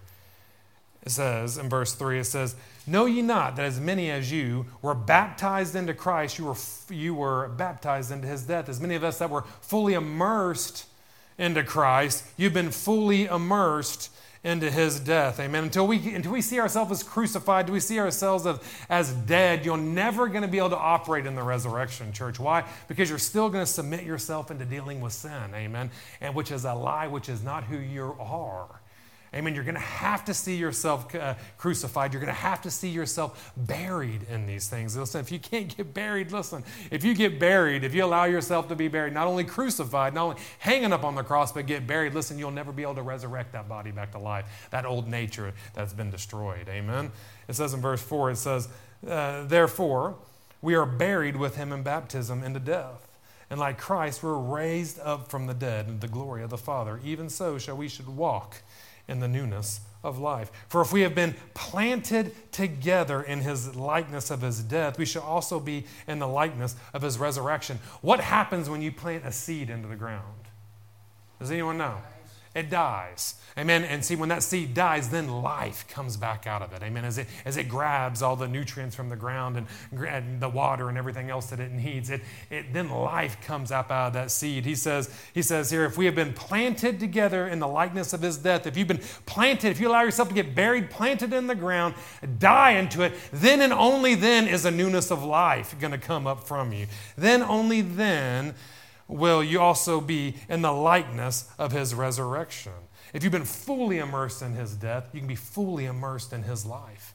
It 1.06 1.12
says 1.12 1.58
in 1.58 1.70
verse 1.70 1.94
3, 1.94 2.20
it 2.20 2.24
says, 2.26 2.56
Know 2.88 3.06
ye 3.06 3.22
not 3.22 3.56
that 3.56 3.66
as 3.66 3.80
many 3.80 4.10
as 4.10 4.32
you 4.32 4.66
were 4.82 4.96
baptized 4.96 5.76
into 5.76 5.94
Christ, 5.94 6.40
you 6.40 6.46
were, 6.46 6.56
you 6.90 7.14
were 7.14 7.50
baptized 7.50 8.12
into 8.12 8.28
his 8.28 8.44
death? 8.44 8.70
As 8.70 8.82
many 8.82 8.96
of 8.96 9.04
us 9.04 9.20
that 9.20 9.30
were 9.30 9.44
fully 9.62 9.94
immersed 9.94 10.88
into 11.38 11.64
Christ, 11.64 12.26
you've 12.38 12.54
been 12.54 12.72
fully 12.72 13.26
immersed 13.26 14.10
into 14.46 14.70
his 14.70 15.00
death. 15.00 15.40
Amen. 15.40 15.64
Until 15.64 15.88
we, 15.88 16.14
until 16.14 16.32
we 16.32 16.42
see 16.42 16.60
ourselves 16.60 16.92
as 16.92 17.02
crucified, 17.02 17.66
do 17.66 17.74
we 17.74 17.80
see 17.80 18.00
ourselves 18.00 18.46
as, 18.46 18.60
as 18.90 19.12
dead, 19.12 19.66
you're 19.66 19.76
never 19.76 20.28
going 20.28 20.44
to 20.44 20.48
be 20.48 20.60
able 20.60 20.70
to 20.70 20.78
operate 20.78 21.26
in 21.26 21.34
the 21.36 21.42
resurrection, 21.42 22.14
church. 22.14 22.40
Why? 22.40 22.64
Because 22.88 23.10
you're 23.10 23.18
still 23.18 23.50
going 23.50 23.66
to 23.66 23.72
submit 23.72 24.04
yourself 24.04 24.52
into 24.52 24.64
dealing 24.64 25.02
with 25.02 25.14
sin. 25.14 25.54
Amen. 25.56 25.90
And 26.22 26.36
which 26.36 26.52
is 26.52 26.64
a 26.64 26.76
lie, 26.76 27.08
which 27.08 27.28
is 27.28 27.44
not 27.44 27.64
who 27.64 27.78
you 27.78 28.16
are. 28.20 28.82
Amen. 29.36 29.54
You're 29.54 29.66
going 29.66 29.76
to 29.76 29.82
have 29.82 30.24
to 30.26 30.34
see 30.34 30.56
yourself 30.56 31.14
uh, 31.14 31.36
crucified. 31.58 32.14
You're 32.14 32.22
going 32.22 32.34
to 32.34 32.40
have 32.40 32.62
to 32.62 32.72
see 32.72 32.88
yourself 32.88 33.52
buried 33.58 34.24
in 34.30 34.46
these 34.46 34.70
things. 34.70 34.96
Listen, 34.96 35.20
if 35.20 35.30
you 35.30 35.40
can't 35.40 35.76
get 35.76 35.94
buried, 35.94 36.32
listen, 36.32 36.64
if 36.90 37.04
you 37.04 37.14
get 37.14 37.38
buried, 37.38 37.84
if 37.84 37.94
you 37.94 38.06
allow 38.06 38.24
yourself 38.24 38.70
to 38.70 38.76
be 38.76 38.88
buried, 38.88 39.14
not 39.14 39.28
only 39.28 39.44
crucified, 39.44 40.14
not 40.14 40.24
only 40.24 40.42
hanging 40.60 40.94
up 40.94 41.04
on 41.04 41.16
the 41.16 41.24
cross, 41.24 41.52
but 41.52 41.66
get 41.66 41.86
buried, 41.86 42.14
listen, 42.14 42.40
you'll 42.40 42.50
never 42.50 42.72
be 42.72 42.84
able 42.84 42.96
to 42.96 43.02
resurrect 43.02 43.52
that 43.52 43.68
body 43.68 43.92
back 43.92 44.14
to 44.14 44.20
life, 44.20 44.46
that 44.72 44.86
old 44.86 45.10
nature 45.10 45.54
that's 45.74 45.94
been 45.94 46.10
destroyed. 46.10 46.70
Amen. 46.70 47.12
It 47.50 47.56
says 47.56 47.74
in 47.74 47.82
verse 47.82 48.02
4, 48.02 48.32
it 48.32 48.38
says, 48.38 48.70
uh, 49.06 49.44
Therefore, 49.44 50.16
we 50.62 50.76
are 50.76 50.86
buried 50.86 51.36
with 51.36 51.58
him 51.58 51.74
in 51.74 51.84
baptism 51.84 52.42
into 52.42 52.62
death. 52.62 53.06
And 53.50 53.60
like 53.60 53.78
Christ, 53.78 54.24
we're 54.24 54.38
raised 54.38 55.00
up 55.00 55.30
from 55.30 55.46
the 55.46 55.54
dead 55.54 55.88
in 55.88 56.00
the 56.00 56.08
glory 56.08 56.42
of 56.42 56.50
the 56.50 56.58
Father. 56.58 57.00
Even 57.04 57.30
so, 57.30 57.58
shall 57.58 57.78
we 57.78 57.88
should 57.88 58.08
walk 58.08 58.62
in 59.08 59.20
the 59.20 59.28
newness 59.28 59.82
of 60.04 60.20
life. 60.20 60.52
For 60.68 60.82
if 60.82 60.94
we 60.94 61.02
have 61.02 61.16
been 61.16 61.36
planted 61.54 62.52
together 62.52 63.22
in 63.22 63.42
his 63.42 63.76
likeness 63.76 64.30
of 64.30 64.42
his 64.42 64.62
death, 64.62 64.98
we 64.98 65.06
shall 65.06 65.24
also 65.24 65.60
be 65.60 65.86
in 66.08 66.20
the 66.20 66.28
likeness 66.28 66.76
of 66.94 67.02
his 67.02 67.18
resurrection. 67.18 67.80
What 68.02 68.20
happens 68.20 68.70
when 68.70 68.82
you 68.82 68.92
plant 68.92 69.26
a 69.26 69.32
seed 69.32 69.70
into 69.70 69.88
the 69.88 69.96
ground? 69.96 70.46
Does 71.40 71.52
anyone 71.52 71.78
know? 71.78 71.98
It 72.56 72.70
dies. 72.70 73.36
Amen. 73.58 73.86
And 73.86 74.04
see, 74.04 74.16
when 74.18 74.30
that 74.30 74.44
seed 74.44 74.74
dies, 74.74 75.10
then 75.10 75.30
life 75.30 75.88
comes 75.88 76.18
back 76.18 76.46
out 76.46 76.62
of 76.62 76.74
it. 76.74 76.84
Amen. 76.84 77.06
As 77.06 77.18
it, 77.18 77.28
as 77.46 77.56
it 77.56 77.70
grabs 77.70 78.22
all 78.22 78.36
the 78.36 78.50
nutrients 78.50 78.96
from 78.96 79.08
the 79.08 79.16
ground 79.16 79.56
and, 79.58 79.68
and 80.06 80.42
the 80.42 80.50
water 80.50 80.90
and 80.90 80.98
everything 80.98 81.30
else 81.30 81.48
that 81.48 81.62
it 81.62 81.72
needs, 81.72 82.10
it, 82.10 82.22
it, 82.50 82.74
then 82.74 82.90
life 82.90 83.38
comes 83.42 83.72
up 83.72 83.92
out 83.92 84.08
of 84.08 84.14
that 84.14 84.32
seed. 84.32 84.66
He 84.66 84.76
says, 84.76 85.10
he 85.34 85.42
says 85.42 85.70
here, 85.70 85.86
if 85.86 85.98
we 85.98 86.06
have 86.06 86.16
been 86.16 86.34
planted 86.34 87.00
together 87.00 87.48
in 87.48 87.60
the 87.60 87.68
likeness 87.68 88.12
of 88.12 88.22
his 88.22 88.38
death, 88.38 88.68
if 88.68 88.76
you've 88.76 88.90
been 88.90 89.04
planted, 89.26 89.70
if 89.70 89.80
you 89.80 89.88
allow 89.88 90.02
yourself 90.02 90.28
to 90.30 90.36
get 90.36 90.54
buried, 90.54 90.90
planted 90.90 91.32
in 91.32 91.48
the 91.48 91.56
ground, 91.56 91.96
die 92.40 92.72
into 92.72 93.04
it, 93.04 93.14
then 93.32 93.62
and 93.62 93.72
only 93.72 94.16
then 94.16 94.48
is 94.48 94.66
a 94.66 94.72
newness 94.72 95.12
of 95.12 95.24
life 95.24 95.78
going 95.80 95.92
to 95.92 95.98
come 95.98 96.28
up 96.28 96.46
from 96.46 96.74
you. 96.74 96.88
Then, 97.18 97.42
only 97.42 97.82
then 97.82 98.54
will 99.08 99.44
you 99.44 99.62
also 99.62 100.02
be 100.02 100.36
in 100.50 100.62
the 100.62 100.72
likeness 100.72 101.50
of 101.58 101.72
his 101.72 101.94
resurrection. 101.94 102.74
If 103.14 103.24
you've 103.24 103.32
been 103.32 103.46
fully 103.46 104.00
immersed 104.00 104.42
in 104.42 104.54
his 104.54 104.76
death, 104.76 105.10
you 105.14 105.20
can 105.20 105.28
be 105.28 105.36
fully 105.36 105.86
immersed 105.86 106.34
in 106.34 106.44
his 106.44 106.66
life. 106.66 107.14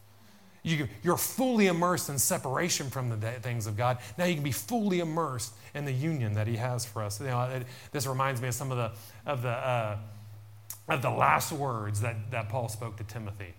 You, 0.63 0.89
are 1.07 1.17
fully 1.17 1.69
immersed 1.69 2.11
in 2.11 2.19
separation 2.19 2.91
from 2.91 3.09
the 3.09 3.17
things 3.17 3.67
of 3.67 3.77
God. 3.77 3.99
Now 4.19 4.27
you 4.27 4.35
can 4.35 4.45
be 4.45 4.53
fully 4.53 5.01
immersed 5.01 5.55
in 5.75 5.87
the 5.87 5.93
union 5.93 6.35
that 6.35 6.47
He 6.47 6.57
has 6.57 6.85
for 6.85 7.03
us. 7.03 7.19
You 7.19 7.29
know, 7.29 7.43
it, 7.45 7.67
this 7.93 8.07
reminds 8.07 8.43
me 8.43 8.49
of 8.49 8.55
some 8.55 8.71
of 8.71 8.77
the 8.77 9.31
of 9.31 9.41
the 9.41 9.49
uh, 9.49 9.97
of 10.89 11.03
the 11.03 11.11
last 11.11 11.53
words 11.53 12.01
that, 12.03 12.31
that 12.31 12.49
Paul 12.49 12.69
spoke 12.69 12.97
to 12.97 13.05
Timothy. 13.05 13.55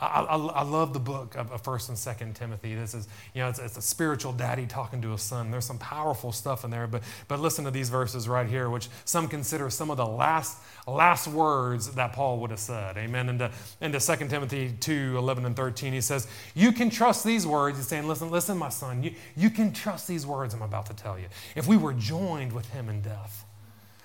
I, 0.00 0.22
I, 0.22 0.36
I, 0.36 0.62
love 0.62 0.94
the 0.94 0.98
book 0.98 1.34
of, 1.36 1.62
First 1.62 1.90
and 1.90 1.98
Second 1.98 2.34
Timothy. 2.34 2.74
This 2.74 2.94
is, 2.94 3.06
you 3.34 3.42
know, 3.42 3.50
it's, 3.50 3.58
it's, 3.58 3.76
a 3.76 3.82
spiritual 3.82 4.32
daddy 4.32 4.64
talking 4.64 5.02
to 5.02 5.12
a 5.12 5.18
son. 5.18 5.50
There's 5.50 5.66
some 5.66 5.78
powerful 5.78 6.32
stuff 6.32 6.64
in 6.64 6.70
there, 6.70 6.86
but 6.86 7.02
but 7.28 7.38
listen 7.38 7.66
to 7.66 7.70
these 7.70 7.90
verses 7.90 8.26
right 8.26 8.48
here, 8.48 8.70
which 8.70 8.88
some 9.04 9.28
consider 9.28 9.68
some 9.68 9.90
of 9.90 9.98
the 9.98 10.06
last 10.06 10.58
last 10.86 11.28
words 11.28 11.90
that 11.90 12.14
Paul 12.14 12.40
would 12.40 12.50
have 12.50 12.60
said. 12.60 12.96
Amen. 12.96 13.28
Into 13.28 13.50
into 13.82 14.00
Second 14.00 14.28
Timothy 14.28 14.74
2, 14.80 15.16
11 15.18 15.44
and 15.44 15.54
13, 15.54 15.92
he 15.92 16.00
says, 16.00 16.26
You 16.54 16.72
can 16.72 16.88
trust 16.88 17.22
these 17.22 17.46
words. 17.46 17.76
He's 17.76 17.86
saying, 17.86 18.08
Listen, 18.08 18.30
listen, 18.30 18.56
my 18.56 18.70
son, 18.70 19.02
you, 19.02 19.14
you 19.36 19.50
can 19.50 19.70
trust 19.72 20.08
these 20.08 20.26
words 20.26 20.54
I'm 20.54 20.62
about 20.62 20.86
to 20.86 20.94
tell 20.94 21.18
you. 21.18 21.26
If 21.54 21.66
we 21.66 21.76
were 21.76 21.92
joined 21.92 22.52
with 22.52 22.70
him 22.70 22.88
in 22.88 23.02
death. 23.02 23.44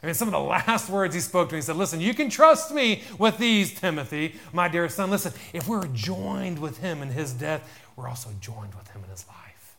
I 0.06 0.10
mean, 0.10 0.14
some 0.14 0.28
of 0.28 0.34
the 0.34 0.40
last 0.40 0.88
words 0.88 1.16
he 1.16 1.20
spoke 1.20 1.50
to 1.50 1.56
me, 1.56 1.58
he 1.58 1.62
said, 1.64 1.78
Listen, 1.78 2.00
you 2.00 2.14
can 2.14 2.30
trust 2.30 2.72
me 2.72 3.02
with 3.18 3.40
these, 3.40 3.74
Timothy, 3.74 4.36
my 4.54 4.68
dear 4.68 4.88
son. 4.88 5.10
Listen, 5.10 5.34
if 5.52 5.68
we're 5.68 5.88
joined 5.88 6.60
with 6.60 6.78
him 6.78 7.02
in 7.02 7.10
his 7.10 7.34
death, 7.34 7.68
we're 7.96 8.08
also 8.08 8.30
joined 8.40 8.76
with 8.76 8.88
him 8.90 9.04
in 9.04 9.10
his 9.10 9.26
life. 9.28 9.76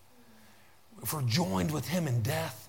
If 1.01 1.15
we're 1.15 1.23
joined 1.23 1.71
with 1.71 1.87
him 1.87 2.09
in 2.09 2.23
death, 2.23 2.69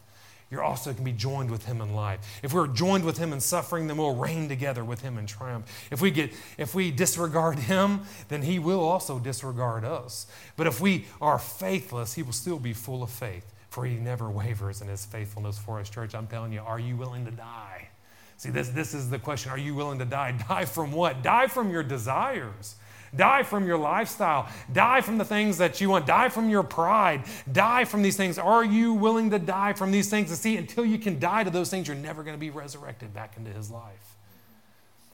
you're 0.52 0.62
also 0.62 0.94
can 0.94 1.04
be 1.04 1.12
joined 1.12 1.50
with 1.50 1.66
him 1.66 1.82
in 1.82 1.96
life. 1.96 2.20
If 2.44 2.54
we're 2.54 2.68
joined 2.68 3.04
with 3.04 3.18
him 3.18 3.34
in 3.34 3.40
suffering, 3.40 3.88
then 3.88 3.98
we'll 3.98 4.14
reign 4.14 4.48
together 4.50 4.86
with 4.86 5.02
him 5.02 5.18
in 5.18 5.26
triumph. 5.26 5.66
If 5.90 6.00
we 6.00 6.12
get 6.12 6.34
if 6.60 6.76
we 6.76 6.92
disregard 6.92 7.58
him, 7.58 8.02
then 8.28 8.44
he 8.44 8.60
will 8.60 8.82
also 8.82 9.18
disregard 9.18 9.84
us. 9.84 10.28
But 10.58 10.68
if 10.68 10.80
we 10.80 11.06
are 11.20 11.40
faithless, 11.40 12.14
he 12.14 12.22
will 12.22 12.34
still 12.34 12.60
be 12.60 12.74
full 12.74 13.02
of 13.02 13.10
faith 13.10 13.52
for 13.78 13.86
he 13.86 13.94
never 13.94 14.28
wavers 14.28 14.82
in 14.82 14.88
his 14.88 15.06
faithfulness 15.06 15.60
for 15.60 15.78
his 15.78 15.88
church. 15.88 16.16
I'm 16.16 16.26
telling 16.26 16.52
you, 16.52 16.62
are 16.62 16.80
you 16.80 16.96
willing 16.96 17.26
to 17.26 17.32
die? 17.32 17.90
See, 18.38 18.50
this, 18.50 18.70
this 18.70 18.96
is 18.96 19.12
the 19.12 19.20
question. 19.20 19.52
Are 19.52 19.58
you 19.60 19.76
willing 19.76 20.00
to 20.00 20.06
die? 20.06 20.32
Die 20.48 20.66
from 20.66 20.92
what? 20.92 21.22
Die 21.22 21.46
from 21.46 21.70
your 21.70 21.84
desires. 21.84 22.76
Die 23.16 23.44
from 23.44 23.68
your 23.68 23.78
lifestyle. 23.78 24.50
Die 24.74 25.02
from 25.02 25.20
the 25.20 25.26
things 25.26 25.60
that 25.60 25.80
you 25.80 25.92
want. 25.92 26.08
Die 26.08 26.28
from 26.30 26.50
your 26.50 26.64
pride. 26.64 27.26
Die 27.52 27.86
from 27.86 28.02
these 28.02 28.18
things. 28.18 28.40
Are 28.40 28.66
you 28.66 28.96
willing 28.96 29.30
to 29.30 29.38
die 29.38 29.74
from 29.74 29.92
these 29.92 30.10
things? 30.10 30.32
And 30.32 30.40
see, 30.40 30.58
until 30.58 30.84
you 30.84 30.98
can 30.98 31.20
die 31.20 31.44
to 31.44 31.52
those 31.52 31.70
things, 31.70 31.88
you're 31.88 31.98
never 31.98 32.24
going 32.24 32.36
to 32.36 32.40
be 32.40 32.50
resurrected 32.50 33.14
back 33.14 33.38
into 33.38 33.52
his 33.52 33.70
life. 33.70 34.16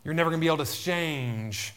You're 0.05 0.13
never 0.13 0.29
going 0.29 0.39
to 0.39 0.45
be 0.45 0.47
able 0.47 0.63
to 0.63 0.73
change 0.73 1.73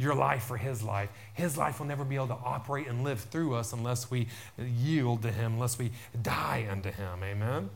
your 0.00 0.14
life 0.14 0.44
for 0.44 0.56
His 0.56 0.82
life. 0.82 1.10
His 1.34 1.56
life 1.56 1.78
will 1.78 1.86
never 1.86 2.04
be 2.04 2.16
able 2.16 2.28
to 2.28 2.38
operate 2.44 2.86
and 2.86 3.04
live 3.04 3.20
through 3.20 3.54
us 3.54 3.72
unless 3.72 4.10
we 4.10 4.28
yield 4.58 5.22
to 5.22 5.30
Him, 5.30 5.54
unless 5.54 5.78
we 5.78 5.90
die 6.22 6.66
unto 6.70 6.90
Him. 6.90 7.22
Amen? 7.22 7.70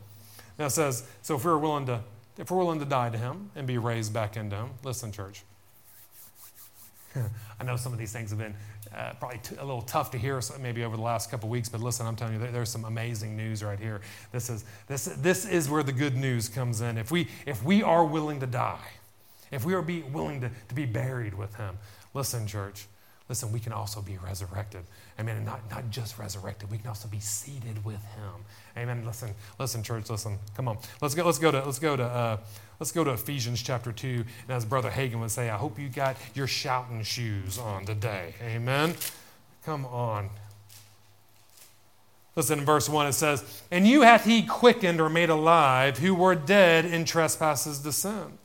Now 0.59 0.67
it 0.67 0.71
says, 0.71 1.07
so 1.23 1.37
if 1.37 1.45
we're 1.45 1.59
willing 1.59 1.87
to, 1.87 2.01
if 2.39 2.51
we're 2.51 2.59
willing 2.59 2.81
to 2.81 2.87
die 2.87 3.11
to 3.11 3.19
Him 3.19 3.51
and 3.55 3.67
be 3.67 3.79
raised 3.79 4.13
back 4.13 4.37
into 4.37 4.57
Him, 4.57 4.71
listen, 4.83 5.13
church. 5.13 5.43
I 7.61 7.65
know 7.65 7.77
some 7.77 7.93
of 7.93 7.99
these 7.99 8.13
things 8.13 8.31
have 8.31 8.39
been 8.39 8.55
uh, 8.95 9.13
probably 9.19 9.39
t- 9.39 9.57
a 9.57 9.65
little 9.65 9.83
tough 9.83 10.11
to 10.13 10.19
hear 10.19 10.41
maybe 10.61 10.85
over 10.85 10.97
the 10.97 11.03
last 11.03 11.31
couple 11.31 11.49
weeks, 11.49 11.69
but 11.69 11.81
listen, 11.81 12.07
I'm 12.07 12.17
telling 12.17 12.35
you, 12.35 12.51
there's 12.51 12.71
some 12.71 12.85
amazing 12.85 13.37
news 13.37 13.63
right 13.63 13.79
here. 13.79 14.01
This 14.33 14.51
is, 14.51 14.65
this, 14.89 15.05
this 15.05 15.47
is 15.47 15.69
where 15.69 15.83
the 15.83 15.93
good 15.93 16.17
news 16.17 16.49
comes 16.49 16.81
in. 16.81 16.97
If 16.99 17.11
we, 17.11 17.29
if 17.47 17.63
we 17.65 17.83
are 17.83 18.05
willing 18.05 18.41
to 18.41 18.47
die, 18.47 18.89
if 19.51 19.65
we 19.65 19.75
are 19.75 19.83
be 19.83 20.03
willing 20.03 20.41
to, 20.41 20.51
to 20.69 20.75
be 20.75 20.87
buried 20.87 21.35
with 21.35 21.55
him, 21.57 21.79
Listen, 22.15 22.47
church, 22.47 22.87
listen, 23.29 23.51
we 23.53 23.59
can 23.59 23.73
also 23.73 24.01
be 24.01 24.17
resurrected. 24.19 24.85
Amen. 25.19 25.37
And 25.37 25.45
not, 25.45 25.69
not 25.69 25.91
just 25.91 26.17
resurrected, 26.17 26.71
we 26.71 26.79
can 26.79 26.89
also 26.89 27.09
be 27.09 27.19
seated 27.19 27.85
with 27.85 28.03
him. 28.15 28.45
Amen. 28.77 29.05
Listen, 29.05 29.35
listen, 29.59 29.83
church, 29.83 30.09
listen. 30.09 30.39
Come 30.57 30.69
on. 30.69 30.79
Let's 31.03 31.15
go, 31.15 31.25
let's 31.25 31.39
go 31.39 31.51
to 31.51 31.65
let's 31.65 31.81
go 31.81 31.97
to 31.97 32.05
uh, 32.05 32.37
let's 32.79 32.93
go 32.93 33.03
to 33.03 33.11
Ephesians 33.11 33.63
chapter 33.63 33.91
2. 33.91 34.25
And 34.43 34.51
as 34.51 34.65
Brother 34.65 34.91
Hagin 34.91 35.21
would 35.21 35.33
say, 35.33 35.51
I 35.51 35.57
hope 35.57 35.79
you 35.79 35.89
got 35.89 36.17
your 36.35 36.47
shouting 36.47 37.03
shoes 37.03 37.59
on 37.59 37.85
today. 37.85 38.35
Amen. 38.41 38.95
Come 39.65 39.85
on. 39.87 40.31
Listen, 42.37 42.61
in 42.61 42.65
verse 42.65 42.89
1 42.89 43.07
it 43.07 43.13
says, 43.13 43.63
And 43.71 43.87
you 43.87 44.03
hath 44.03 44.25
he 44.25 44.43
quickened 44.43 45.01
or 45.01 45.09
made 45.09 45.31
alive 45.31 45.99
who 45.99 46.15
were 46.15 46.35
dead 46.35 46.85
in 46.85 47.05
trespasses 47.05 47.79
to 47.81 47.93
sin 47.93 48.39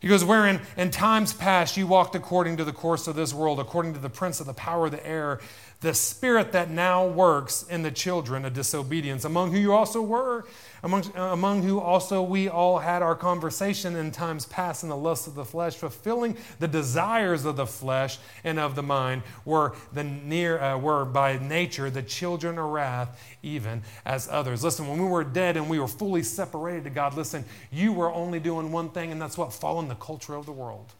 he 0.00 0.08
goes, 0.08 0.24
Wherein 0.24 0.60
in 0.76 0.90
times 0.90 1.32
past 1.32 1.76
you 1.76 1.86
walked 1.86 2.14
according 2.14 2.56
to 2.58 2.64
the 2.64 2.72
course 2.72 3.08
of 3.08 3.16
this 3.16 3.34
world, 3.34 3.58
according 3.58 3.94
to 3.94 4.00
the 4.00 4.10
prince 4.10 4.40
of 4.40 4.46
the 4.46 4.54
power 4.54 4.86
of 4.86 4.92
the 4.92 5.06
air, 5.06 5.40
the 5.80 5.94
spirit 5.94 6.50
that 6.52 6.70
now 6.70 7.06
works 7.06 7.64
in 7.70 7.82
the 7.82 7.90
children 7.90 8.44
of 8.44 8.52
disobedience, 8.52 9.24
among 9.24 9.52
who 9.52 9.58
you 9.58 9.72
also 9.72 10.02
were, 10.02 10.44
among, 10.82 11.04
among 11.14 11.62
who 11.62 11.78
also 11.78 12.20
we 12.20 12.48
all 12.48 12.78
had 12.78 13.00
our 13.00 13.14
conversation 13.14 13.94
in 13.94 14.10
times 14.10 14.44
past 14.46 14.82
in 14.82 14.88
the 14.88 14.96
lust 14.96 15.28
of 15.28 15.36
the 15.36 15.44
flesh, 15.44 15.76
fulfilling 15.76 16.36
the 16.58 16.66
desires 16.66 17.44
of 17.44 17.54
the 17.56 17.66
flesh 17.66 18.18
and 18.42 18.58
of 18.58 18.74
the 18.74 18.82
mind, 18.82 19.22
were, 19.44 19.72
the 19.92 20.02
near, 20.02 20.58
uh, 20.58 20.76
were 20.76 21.04
by 21.04 21.38
nature 21.38 21.90
the 21.90 22.02
children 22.02 22.58
of 22.58 22.64
wrath, 22.64 23.36
even 23.44 23.82
as 24.04 24.28
others. 24.28 24.64
Listen, 24.64 24.88
when 24.88 25.00
we 25.00 25.08
were 25.08 25.22
dead 25.22 25.56
and 25.56 25.70
we 25.70 25.78
were 25.78 25.86
fully 25.86 26.24
separated 26.24 26.82
to 26.84 26.90
God, 26.90 27.14
listen, 27.14 27.44
you 27.70 27.92
were 27.92 28.12
only 28.12 28.40
doing 28.40 28.72
one 28.72 28.90
thing, 28.90 29.12
and 29.12 29.22
that's 29.22 29.38
what? 29.38 29.52
Following 29.52 29.86
the 29.86 29.94
culture 29.94 30.34
of 30.34 30.44
the 30.44 30.52
world 30.52 30.92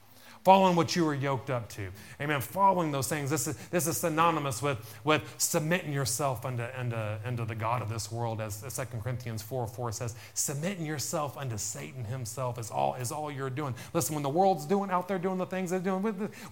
following 0.49 0.75
what 0.75 0.97
you 0.97 1.05
were 1.05 1.15
yoked 1.15 1.51
up 1.51 1.69
to. 1.69 1.91
Amen. 2.23 2.41
Following 2.41 2.91
those 2.91 3.07
things. 3.07 3.29
This 3.29 3.47
is, 3.47 3.55
this 3.69 3.87
is 3.87 3.99
synonymous 3.99 4.63
with, 4.63 4.79
with 5.05 5.23
submitting 5.37 5.93
yourself 5.93 6.47
unto, 6.47 6.65
unto, 6.75 6.97
unto 6.97 7.45
the 7.45 7.55
God 7.55 7.83
of 7.83 7.91
this 7.91 8.11
world, 8.11 8.41
as 8.41 8.63
2 8.63 8.99
Corinthians 9.03 9.43
4 9.43 9.67
4 9.67 9.93
says, 9.93 10.15
submitting 10.33 10.87
yourself 10.87 11.37
unto 11.37 11.59
Satan 11.59 12.03
himself 12.03 12.59
is 12.59 12.71
all, 12.71 12.95
is 12.95 13.13
all 13.13 13.31
you're 13.31 13.51
doing. 13.51 13.75
Listen, 13.93 14.15
when 14.15 14.23
the 14.23 14.31
world's 14.31 14.65
doing 14.65 14.91
out 14.91 15.07
there 15.07 15.19
doing 15.19 15.37
the 15.37 15.45
things 15.45 15.69
they're 15.69 15.81
doing, 15.81 16.03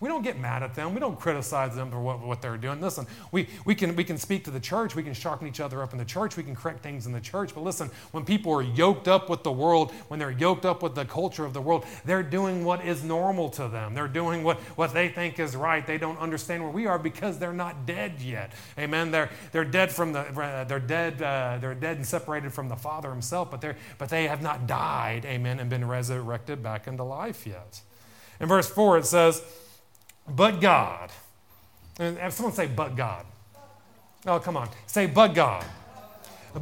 we 0.01 0.09
don't 0.09 0.23
get 0.23 0.39
mad 0.39 0.63
at 0.63 0.75
them. 0.75 0.93
We 0.93 1.01
don't 1.01 1.19
criticize 1.19 1.75
them 1.75 1.91
for 1.91 1.99
what, 1.99 2.21
what 2.21 2.43
they're 2.43 2.59
doing. 2.59 2.83
Listen, 2.83 3.07
we, 3.33 3.49
we, 3.65 3.75
can, 3.75 3.97
we 3.97 4.05
can 4.05 4.19
speak 4.19 4.45
to 4.45 4.51
the 4.51 4.61
church. 4.61 4.95
We 4.95 5.05
can 5.05 5.15
sharpen 5.15 5.49
each 5.49 5.61
other 5.61 5.83
up 5.83 5.93
in 5.93 5.99
the 5.99 6.05
church. 6.05 6.37
We 6.37 6.43
can 6.43 6.55
correct 6.55 6.83
things 6.83 7.07
in 7.07 7.13
the 7.13 7.21
church. 7.23 7.55
But 7.55 7.65
listen, 7.65 7.91
when 8.11 8.27
people 8.27 8.53
are 8.53 8.63
yoked 8.63 9.09
up 9.09 9.31
with 9.31 9.43
the 9.43 9.53
world, 9.53 9.93
when 10.09 10.21
they're 10.21 10.31
yoked 10.31 10.67
up 10.67 10.83
with 10.83 10.95
the 10.95 11.07
culture 11.07 11.47
of 11.47 11.55
the 11.55 11.63
world, 11.63 11.87
they're 12.05 12.23
doing 12.23 12.63
what 12.63 12.85
is 12.85 13.03
normal 13.03 13.49
to 13.49 13.69
them. 13.69 13.86
They're 13.95 14.09
doing 14.09 14.43
what, 14.43 14.59
what 14.77 14.93
they 14.93 15.09
think 15.09 15.39
is 15.39 15.57
right. 15.57 15.87
They 15.87 15.99
don't 15.99 16.19
understand 16.19 16.63
where 16.63 16.73
we 16.73 16.87
are 16.87 16.99
because 16.99 17.39
they're 17.39 17.53
not 17.53 17.87
dead 17.87 18.21
yet. 18.21 18.53
Amen. 18.79 19.11
They're, 19.11 19.31
they're 19.53 19.65
dead 19.65 19.91
from 19.91 20.13
the 20.13 20.21
uh, 20.21 20.65
they're 20.65 20.79
dead 20.79 21.23
uh, 21.23 21.59
they're 21.61 21.75
dead 21.75 21.97
and 21.97 22.07
separated 22.07 22.53
from 22.53 22.69
the 22.69 22.77
Father 22.77 23.11
Himself, 23.11 23.51
but 23.51 23.61
they're 23.61 23.77
but 23.99 24.09
they 24.09 24.27
have 24.29 24.43
not 24.43 24.67
died. 24.67 25.25
Amen. 25.25 25.61
And 25.61 25.71
been 25.71 25.87
resurrected 25.87 26.63
back 26.63 26.87
into 26.87 27.05
life 27.05 27.47
yet. 27.47 27.81
In 28.41 28.49
verse 28.49 28.69
four 28.69 28.99
it 28.99 29.07
says, 29.07 29.43
"But 30.29 30.61
God." 30.61 31.11
And 31.99 32.19
someone 32.33 32.55
say, 32.55 32.67
"But 32.67 32.97
God." 32.97 33.25
Oh, 34.27 34.39
come 34.39 34.57
on. 34.57 34.69
Say, 34.87 35.07
"But 35.07 35.35
God." 35.35 35.65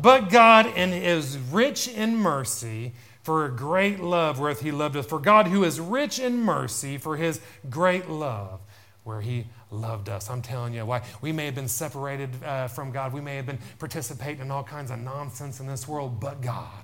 But 0.01 0.29
God, 0.29 0.67
in 0.77 0.91
His 0.91 1.39
rich 1.39 1.87
in 1.87 2.17
mercy, 2.17 2.93
for 3.25 3.47
a 3.47 3.51
great 3.51 4.01
love 4.01 4.39
wherewith 4.39 4.61
he 4.61 4.71
loved 4.71 4.97
us. 4.97 5.07
For 5.07 5.19
God, 5.19 5.49
who 5.49 5.65
is 5.65 5.81
rich 5.81 6.19
in 6.19 6.37
mercy, 6.39 6.99
for 6.99 7.17
his 7.17 7.41
great 7.71 8.09
love, 8.09 8.61
where 9.03 9.23
he 9.23 9.47
loved 9.71 10.11
us. 10.11 10.31
I'm 10.31 10.43
telling 10.43 10.75
you, 10.75 10.85
why 10.85 11.03
we 11.23 11.33
may 11.33 11.47
have 11.47 11.55
been 11.55 11.69
separated 11.69 12.31
uh, 12.45 12.69
from 12.69 12.93
God, 12.93 13.13
we 13.15 13.23
may 13.23 13.37
have 13.37 13.47
been 13.47 13.59
participating 13.79 14.43
in 14.43 14.51
all 14.51 14.63
kinds 14.63 14.91
of 14.91 14.99
nonsense 14.99 15.59
in 15.59 15.67
this 15.67 15.89
world, 15.89 16.21
but 16.21 16.43
God 16.43 16.84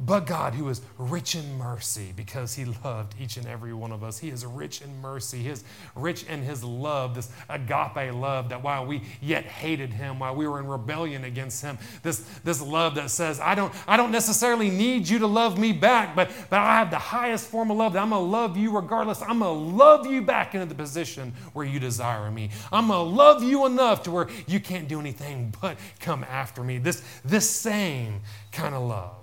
but 0.00 0.26
God, 0.26 0.54
who 0.54 0.68
is 0.68 0.80
rich 0.96 1.34
in 1.34 1.58
mercy 1.58 2.12
because 2.14 2.54
he 2.54 2.64
loved 2.64 3.14
each 3.20 3.36
and 3.36 3.46
every 3.46 3.74
one 3.74 3.90
of 3.90 4.04
us. 4.04 4.18
He 4.18 4.28
is 4.28 4.46
rich 4.46 4.80
in 4.80 5.00
mercy. 5.00 5.38
He 5.38 5.48
is 5.48 5.64
rich 5.96 6.22
in 6.24 6.42
his 6.42 6.62
love, 6.62 7.16
this 7.16 7.30
agape 7.48 8.14
love 8.14 8.50
that 8.50 8.62
while 8.62 8.86
we 8.86 9.02
yet 9.20 9.44
hated 9.44 9.92
him, 9.92 10.20
while 10.20 10.36
we 10.36 10.46
were 10.46 10.60
in 10.60 10.68
rebellion 10.68 11.24
against 11.24 11.62
him, 11.62 11.78
this, 12.04 12.20
this 12.44 12.62
love 12.62 12.94
that 12.94 13.10
says, 13.10 13.40
I 13.40 13.56
don't, 13.56 13.72
I 13.88 13.96
don't 13.96 14.12
necessarily 14.12 14.70
need 14.70 15.08
you 15.08 15.18
to 15.18 15.26
love 15.26 15.58
me 15.58 15.72
back, 15.72 16.14
but, 16.14 16.30
but 16.48 16.60
I 16.60 16.78
have 16.78 16.90
the 16.90 16.98
highest 16.98 17.48
form 17.48 17.70
of 17.72 17.76
love 17.76 17.92
that 17.94 18.02
I'm 18.02 18.10
going 18.10 18.24
to 18.24 18.30
love 18.30 18.56
you 18.56 18.74
regardless. 18.74 19.20
I'm 19.20 19.40
going 19.40 19.70
to 19.70 19.76
love 19.76 20.06
you 20.06 20.22
back 20.22 20.54
into 20.54 20.66
the 20.66 20.76
position 20.76 21.32
where 21.54 21.66
you 21.66 21.80
desire 21.80 22.30
me. 22.30 22.50
I'm 22.70 22.86
going 22.86 23.10
to 23.10 23.16
love 23.16 23.42
you 23.42 23.66
enough 23.66 24.04
to 24.04 24.12
where 24.12 24.28
you 24.46 24.60
can't 24.60 24.86
do 24.86 25.00
anything 25.00 25.52
but 25.60 25.76
come 25.98 26.24
after 26.24 26.62
me. 26.62 26.78
This, 26.78 27.02
this 27.24 27.50
same 27.50 28.20
kind 28.52 28.74
of 28.76 28.82
love 28.82 29.17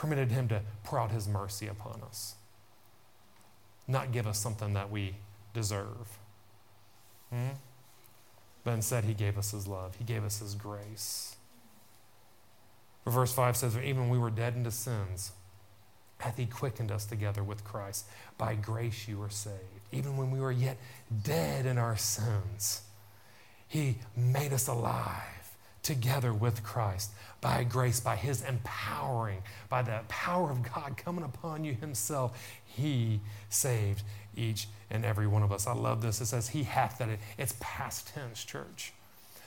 permitted 0.00 0.30
him 0.30 0.48
to 0.48 0.62
pour 0.82 0.98
out 0.98 1.10
his 1.10 1.28
mercy 1.28 1.66
upon 1.66 2.00
us, 2.02 2.36
not 3.86 4.12
give 4.12 4.26
us 4.26 4.38
something 4.38 4.72
that 4.72 4.90
we 4.90 5.14
deserve. 5.52 6.18
Hmm? 7.28 7.50
But 8.64 8.72
instead, 8.72 9.04
he 9.04 9.12
gave 9.12 9.36
us 9.36 9.50
his 9.50 9.66
love, 9.68 9.96
he 9.96 10.04
gave 10.04 10.24
us 10.24 10.38
his 10.38 10.54
grace. 10.54 11.36
Verse 13.06 13.34
5 13.34 13.58
says, 13.58 13.76
Even 13.76 14.02
when 14.02 14.08
we 14.08 14.18
were 14.18 14.30
dead 14.30 14.54
into 14.54 14.70
sins, 14.70 15.32
hath 16.16 16.38
he 16.38 16.46
quickened 16.46 16.90
us 16.90 17.04
together 17.04 17.44
with 17.44 17.62
Christ. 17.62 18.06
By 18.38 18.54
grace 18.54 19.06
you 19.06 19.20
are 19.22 19.28
saved. 19.28 19.58
Even 19.92 20.16
when 20.16 20.30
we 20.30 20.40
were 20.40 20.52
yet 20.52 20.78
dead 21.22 21.66
in 21.66 21.76
our 21.76 21.98
sins, 21.98 22.82
he 23.68 23.98
made 24.16 24.54
us 24.54 24.66
alive 24.66 25.40
together 25.82 26.32
with 26.32 26.62
Christ 26.62 27.10
by 27.40 27.64
grace, 27.64 28.00
by 28.00 28.16
His 28.16 28.42
empowering, 28.42 29.42
by 29.68 29.82
the 29.82 30.00
power 30.08 30.50
of 30.50 30.62
God 30.62 30.96
coming 30.96 31.24
upon 31.24 31.64
you 31.64 31.74
Himself. 31.74 32.38
He 32.64 33.20
saved 33.48 34.02
each 34.36 34.68
and 34.90 35.04
every 35.04 35.26
one 35.26 35.42
of 35.42 35.52
us. 35.52 35.66
I 35.66 35.74
love 35.74 36.02
this. 36.02 36.20
It 36.20 36.26
says, 36.26 36.50
He 36.50 36.64
hath 36.64 36.98
that. 36.98 37.08
It's 37.38 37.54
past 37.60 38.08
tense, 38.14 38.44
church. 38.44 38.92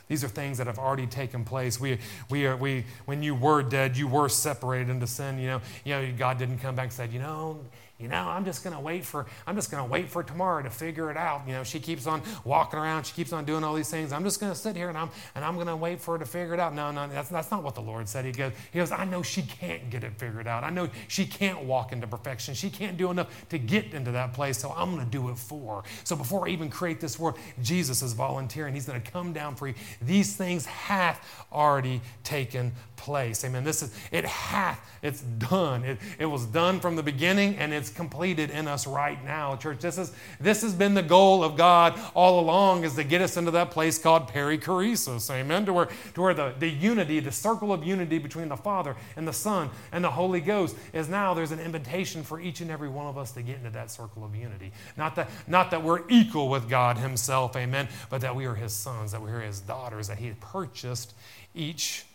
These 0.08 0.24
are 0.24 0.28
things 0.28 0.58
that 0.58 0.68
have 0.68 0.80
already 0.80 1.08
taken 1.08 1.46
place. 1.46 1.80
We, 1.80 1.98
we 2.30 2.46
are, 2.46 2.58
we, 2.58 2.86
when 3.06 3.24
you 3.24 3.36
were 3.36 3.64
dead, 3.64 3.96
you 3.96 4.08
were 4.08 4.28
separated 4.28 4.90
into 4.90 5.08
sin. 5.08 5.40
You 5.40 5.48
know, 5.48 5.62
you 5.86 5.94
know, 5.94 6.14
God 6.18 6.38
didn't 6.38 6.60
come 6.60 6.76
back 6.76 6.86
and 6.86 6.94
said, 6.94 7.14
you 7.14 7.20
know, 7.20 7.60
you 8.00 8.08
know, 8.08 8.28
I'm 8.28 8.44
just 8.44 8.64
going 8.64 8.76
to 8.76 8.82
wait 8.82 9.06
for, 9.06 9.28
I'm 9.46 9.56
just 9.56 9.70
going 9.70 9.84
to 9.84 9.90
wait 9.90 10.10
for 10.10 10.24
tomorrow 10.24 10.64
to 10.64 10.70
figure 10.70 11.12
it 11.12 11.16
out. 11.16 11.44
You 11.46 11.54
know, 11.54 11.64
she 11.64 11.80
keeps 11.80 12.08
on 12.08 12.24
walking 12.44 12.80
around. 12.80 13.06
She 13.06 13.14
keeps 13.14 13.32
on 13.32 13.46
doing 13.46 13.64
all 13.64 13.76
these 13.76 13.90
things. 13.90 14.12
I'm 14.12 14.24
just 14.24 14.40
going 14.40 14.52
to 14.52 14.58
sit 14.58 14.76
here 14.76 14.90
and 14.90 14.98
I'm, 14.98 15.10
and 15.36 15.46
I'm 15.46 15.56
going 15.56 15.68
to 15.68 15.76
wait 15.76 16.02
for 16.02 16.14
her 16.14 16.20
to 16.20 16.26
figure 16.26 16.56
it 16.56 16.60
out. 16.60 16.74
No, 16.74 16.92
no, 16.92 17.08
that's, 17.08 17.30
that's 17.30 17.52
not 17.52 17.64
what 17.64 17.76
the 17.76 17.82
Lord 17.82 18.10
said. 18.10 18.26
He 18.26 18.32
goes, 18.32 18.52
he 18.72 18.80
goes, 18.80 18.92
I 18.92 19.06
know 19.06 19.22
she 19.22 19.44
can't 19.44 19.90
get 19.92 20.04
it 20.04 20.14
figured 20.18 20.48
out. 20.48 20.64
I 20.64 20.72
know 20.72 20.90
she 21.08 21.26
can't 21.26 21.64
walk 21.64 21.94
into 21.94 22.08
perfection. 22.08 22.56
She 22.56 22.70
can't 22.70 22.98
do 22.98 23.12
enough 23.12 23.48
to 23.50 23.60
get 23.60 23.94
into 23.94 24.12
that 24.12 24.34
place. 24.34 24.58
So 24.58 24.74
I'm 24.76 24.94
going 24.94 25.06
to 25.06 25.12
do 25.12 25.30
it 25.30 25.38
for 25.38 25.78
her. 25.78 25.90
So 26.04 26.16
before 26.16 26.48
I 26.48 26.52
even 26.52 26.70
create 26.70 27.00
this 27.00 27.20
world, 27.20 27.38
Jesus 27.62 28.02
is 28.02 28.14
volunteering. 28.14 28.74
He's 28.74 28.88
going 28.88 29.02
to 29.02 29.12
come 29.12 29.34
down 29.34 29.56
for 29.56 29.68
you. 29.68 29.76
These 30.02 30.36
things 30.36 30.66
hath 30.66 31.46
already 31.52 32.02
taken 32.24 32.72
place. 33.04 33.44
Amen. 33.44 33.66
This 33.66 33.84
is, 33.84 33.94
it 34.12 34.24
hath, 34.24 34.80
it's 35.02 35.22
done. 35.22 35.84
It, 35.84 35.98
it 36.18 36.26
was 36.26 36.46
done 36.46 36.80
from 36.80 36.96
the 36.96 37.04
beginning 37.04 37.58
and 37.58 37.74
it's 37.74 37.90
completed 37.90 38.50
in 38.50 38.66
us 38.66 38.88
right 38.88 39.22
now, 39.26 39.58
church. 39.58 39.80
This 39.80 39.98
is, 39.98 40.14
this 40.40 40.62
has 40.62 40.74
been 40.74 40.94
the 40.94 41.04
goal 41.04 41.44
of 41.44 41.58
God 41.58 42.00
all 42.16 42.40
along 42.40 42.86
is 42.86 42.96
to 42.96 43.04
get 43.04 43.20
us 43.22 43.36
into 43.36 43.52
that 43.52 43.72
place 43.72 43.98
called 43.98 44.30
perichoresis. 44.30 45.30
Amen. 45.30 45.66
To 45.66 45.74
where, 45.74 45.90
to 46.14 46.22
where 46.22 46.34
the, 46.34 46.54
the 46.58 46.70
unity, 46.70 47.20
the 47.20 47.32
circle 47.32 47.74
of 47.74 47.84
unity 47.84 48.20
between 48.20 48.48
the 48.48 48.56
Father 48.56 48.96
and 49.18 49.28
the 49.28 49.34
Son 49.34 49.70
and 49.92 50.02
the 50.02 50.12
Holy 50.12 50.40
Ghost 50.40 50.78
is 50.94 51.10
now 51.10 51.34
there's 51.34 51.52
an 51.52 51.60
invitation 51.60 52.24
for 52.24 52.40
each 52.40 52.62
and 52.62 52.72
every 52.72 52.90
one 52.90 53.08
of 53.08 53.18
us 53.18 53.34
to 53.34 53.42
get 53.42 53.58
into 53.58 53.72
that 53.72 53.92
circle 53.92 54.24
of 54.24 54.34
unity. 54.34 54.72
Not 54.96 55.18
that, 55.18 55.30
not 55.46 55.72
that 55.72 55.84
we're 55.84 56.08
equal 56.08 56.48
with 56.48 56.70
God 56.70 56.98
Himself, 56.98 57.58
amen, 57.58 57.90
but 58.10 58.22
that 58.22 58.34
we 58.34 58.46
are 58.46 58.56
His 58.56 58.72
sons, 58.72 59.12
that 59.12 59.22
we 59.22 59.30
are 59.30 59.42
His 59.42 59.60
daughters, 59.60 60.08
that 60.08 60.20
He 60.20 60.32
purchased 60.40 61.14
each 61.54 62.06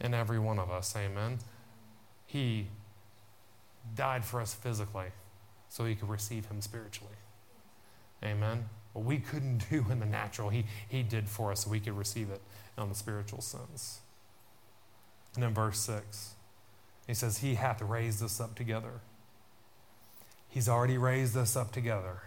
in 0.00 0.14
every 0.14 0.38
one 0.38 0.58
of 0.58 0.70
us. 0.70 0.94
Amen. 0.96 1.38
He 2.26 2.68
died 3.94 4.24
for 4.24 4.40
us 4.40 4.54
physically 4.54 5.08
so 5.68 5.84
he 5.84 5.94
could 5.94 6.08
receive 6.08 6.46
him 6.46 6.60
spiritually. 6.60 7.14
Amen. 8.24 8.68
What 8.92 9.04
we 9.04 9.18
couldn't 9.18 9.64
do 9.70 9.86
in 9.90 10.00
the 10.00 10.06
natural, 10.06 10.48
he, 10.48 10.66
he 10.88 11.02
did 11.02 11.28
for 11.28 11.52
us 11.52 11.64
so 11.64 11.70
we 11.70 11.80
could 11.80 11.96
receive 11.96 12.30
it 12.30 12.40
on 12.76 12.88
the 12.88 12.94
spiritual 12.94 13.40
sense. 13.40 14.00
And 15.34 15.44
in 15.44 15.54
verse 15.54 15.78
6, 15.80 16.34
he 17.06 17.14
says, 17.14 17.38
He 17.38 17.54
hath 17.54 17.80
raised 17.80 18.22
us 18.22 18.40
up 18.40 18.54
together. 18.54 19.00
He's 20.48 20.68
already 20.68 20.98
raised 20.98 21.36
us 21.36 21.54
up 21.54 21.72
together, 21.72 22.22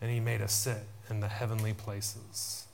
and 0.00 0.10
He 0.10 0.20
made 0.20 0.42
us 0.42 0.52
sit 0.52 0.82
in 1.08 1.20
the 1.20 1.28
heavenly 1.28 1.72
places 1.72 2.66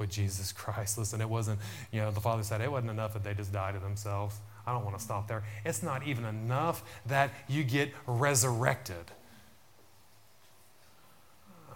with 0.00 0.10
Jesus 0.10 0.50
Christ. 0.50 0.98
Listen, 0.98 1.20
it 1.20 1.28
wasn't, 1.28 1.60
you 1.92 2.00
know, 2.00 2.10
the 2.10 2.20
Father 2.20 2.42
said 2.42 2.60
it 2.60 2.72
wasn't 2.72 2.90
enough 2.90 3.12
that 3.12 3.22
they 3.22 3.34
just 3.34 3.52
died 3.52 3.74
to 3.74 3.80
themselves. 3.80 4.36
I 4.66 4.72
don't 4.72 4.84
want 4.84 4.98
to 4.98 5.02
stop 5.02 5.28
there. 5.28 5.44
It's 5.64 5.82
not 5.82 6.06
even 6.06 6.24
enough 6.24 6.82
that 7.06 7.30
you 7.48 7.62
get 7.62 7.92
resurrected. 8.06 9.04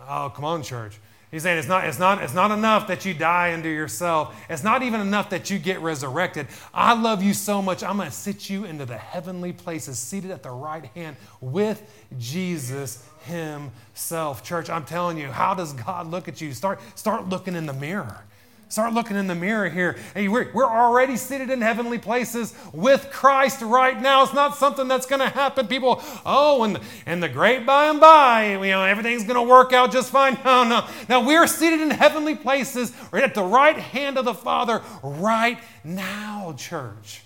Oh, 0.08 0.32
come 0.34 0.44
on, 0.44 0.62
church. 0.62 0.98
He's 1.30 1.42
saying 1.42 1.58
it's 1.58 1.66
not, 1.66 1.84
it's, 1.84 1.98
not, 1.98 2.22
it's 2.22 2.34
not 2.34 2.52
enough 2.52 2.86
that 2.86 3.04
you 3.04 3.12
die 3.12 3.54
unto 3.54 3.68
yourself. 3.68 4.36
It's 4.48 4.62
not 4.62 4.84
even 4.84 5.00
enough 5.00 5.30
that 5.30 5.50
you 5.50 5.58
get 5.58 5.80
resurrected. 5.80 6.46
I 6.72 6.94
love 6.94 7.24
you 7.24 7.34
so 7.34 7.60
much, 7.60 7.82
I'm 7.82 7.96
going 7.96 8.08
to 8.08 8.14
sit 8.14 8.48
you 8.48 8.64
into 8.64 8.86
the 8.86 8.96
heavenly 8.96 9.52
places, 9.52 9.98
seated 9.98 10.30
at 10.30 10.44
the 10.44 10.50
right 10.50 10.84
hand 10.94 11.16
with 11.40 11.82
Jesus 12.18 13.04
himself. 13.24 14.42
Church, 14.42 14.70
I'm 14.70 14.84
telling 14.84 15.18
you, 15.18 15.28
how 15.28 15.54
does 15.54 15.72
God 15.72 16.06
look 16.06 16.28
at 16.28 16.40
you? 16.40 16.52
Start, 16.52 16.80
start 16.94 17.28
looking 17.28 17.54
in 17.54 17.66
the 17.66 17.72
mirror. 17.72 18.24
Start 18.68 18.92
looking 18.92 19.16
in 19.16 19.28
the 19.28 19.34
mirror 19.34 19.68
here. 19.68 19.96
Hey, 20.14 20.26
we're, 20.26 20.50
we're 20.52 20.64
already 20.64 21.16
seated 21.16 21.50
in 21.50 21.60
heavenly 21.60 21.98
places 21.98 22.54
with 22.72 23.08
Christ 23.12 23.60
right 23.60 24.00
now. 24.00 24.24
It's 24.24 24.34
not 24.34 24.56
something 24.56 24.88
that's 24.88 25.06
going 25.06 25.20
to 25.20 25.28
happen. 25.28 25.68
People, 25.68 26.02
oh, 26.26 26.64
and, 26.64 26.80
and 27.06 27.22
the 27.22 27.28
great 27.28 27.66
by 27.66 27.86
and 27.86 28.00
by, 28.00 28.54
you 28.54 28.72
know, 28.72 28.82
everything's 28.82 29.22
going 29.24 29.36
to 29.36 29.48
work 29.48 29.72
out 29.72 29.92
just 29.92 30.10
fine. 30.10 30.38
No, 30.44 30.64
no. 30.64 30.86
Now 31.08 31.24
we're 31.24 31.46
seated 31.46 31.82
in 31.82 31.90
heavenly 31.90 32.34
places 32.34 32.92
right 33.12 33.22
at 33.22 33.34
the 33.34 33.44
right 33.44 33.76
hand 33.76 34.18
of 34.18 34.24
the 34.24 34.34
Father 34.34 34.82
right 35.02 35.58
now, 35.84 36.54
church. 36.58 37.23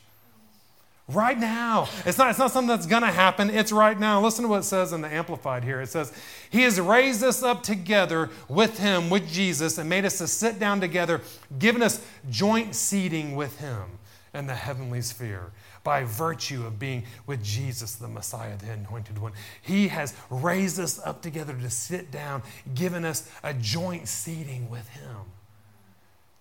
Right 1.08 1.38
now. 1.38 1.88
It's 2.04 2.18
not, 2.18 2.28
it's 2.28 2.38
not 2.38 2.50
something 2.50 2.68
that's 2.68 2.84
going 2.84 3.02
to 3.02 3.10
happen. 3.10 3.48
It's 3.48 3.72
right 3.72 3.98
now. 3.98 4.20
Listen 4.20 4.42
to 4.42 4.48
what 4.48 4.60
it 4.60 4.64
says 4.64 4.92
in 4.92 5.00
the 5.00 5.08
Amplified 5.08 5.64
here. 5.64 5.80
It 5.80 5.88
says, 5.88 6.12
He 6.50 6.62
has 6.62 6.78
raised 6.78 7.22
us 7.22 7.42
up 7.42 7.62
together 7.62 8.28
with 8.46 8.78
Him, 8.78 9.08
with 9.08 9.26
Jesus, 9.26 9.78
and 9.78 9.88
made 9.88 10.04
us 10.04 10.18
to 10.18 10.26
sit 10.26 10.58
down 10.58 10.82
together, 10.82 11.22
given 11.58 11.82
us 11.82 12.04
joint 12.28 12.74
seating 12.74 13.36
with 13.36 13.58
Him 13.58 13.98
in 14.34 14.46
the 14.46 14.54
heavenly 14.54 15.00
sphere 15.00 15.50
by 15.82 16.04
virtue 16.04 16.66
of 16.66 16.78
being 16.78 17.04
with 17.26 17.42
Jesus, 17.42 17.94
the 17.94 18.08
Messiah, 18.08 18.58
the 18.58 18.70
anointed 18.70 19.16
one. 19.16 19.32
He 19.62 19.88
has 19.88 20.14
raised 20.28 20.78
us 20.78 21.00
up 21.02 21.22
together 21.22 21.54
to 21.54 21.70
sit 21.70 22.10
down, 22.10 22.42
given 22.74 23.06
us 23.06 23.30
a 23.42 23.54
joint 23.54 24.08
seating 24.08 24.68
with 24.68 24.86
Him 24.90 25.24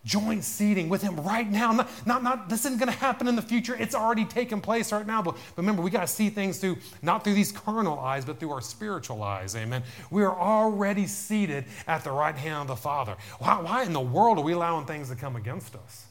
joint 0.06 0.44
seating 0.44 0.90
with 0.90 1.02
him 1.02 1.18
right 1.18 1.50
now. 1.50 1.72
Not, 1.74 1.90
not, 2.06 2.24
not 2.24 2.50
this 2.50 2.66
isn't 2.66 2.80
going 2.80 2.92
to 2.92 2.98
happen 2.98 3.28
in 3.28 3.36
the 3.36 3.42
future. 3.42 3.76
It's 3.76 3.94
already 3.94 4.26
taken 4.26 4.62
place 4.62 4.92
right 4.92 5.06
now. 5.06 5.22
But, 5.22 5.36
but 5.36 5.58
remember, 5.58 5.82
we 5.82 5.92
got 5.92 6.02
to 6.02 6.08
see 6.08 6.30
things 6.30 6.60
through 6.60 6.78
not 7.02 7.24
through 7.24 7.36
these 7.36 7.52
carnal 7.52 8.00
eyes, 8.00 8.26
but 8.26 8.40
through 8.40 8.52
our 8.52 8.62
spiritual 8.62 9.22
eyes. 9.24 9.56
Amen. 9.56 9.84
We 10.10 10.24
are 10.24 10.36
already 10.36 11.08
seated 11.08 11.66
at 11.88 12.04
the 12.04 12.12
right 12.12 12.36
hand 12.36 12.62
of 12.62 12.68
the 12.68 12.76
Father. 12.76 13.16
Why, 13.40 13.62
why 13.62 13.84
in 13.84 13.94
the 13.94 14.02
world 14.02 14.40
are 14.40 14.44
we 14.44 14.54
allowing 14.54 14.86
things 14.86 15.10
to 15.10 15.16
come 15.16 15.36
against 15.36 15.76
us? 15.76 16.07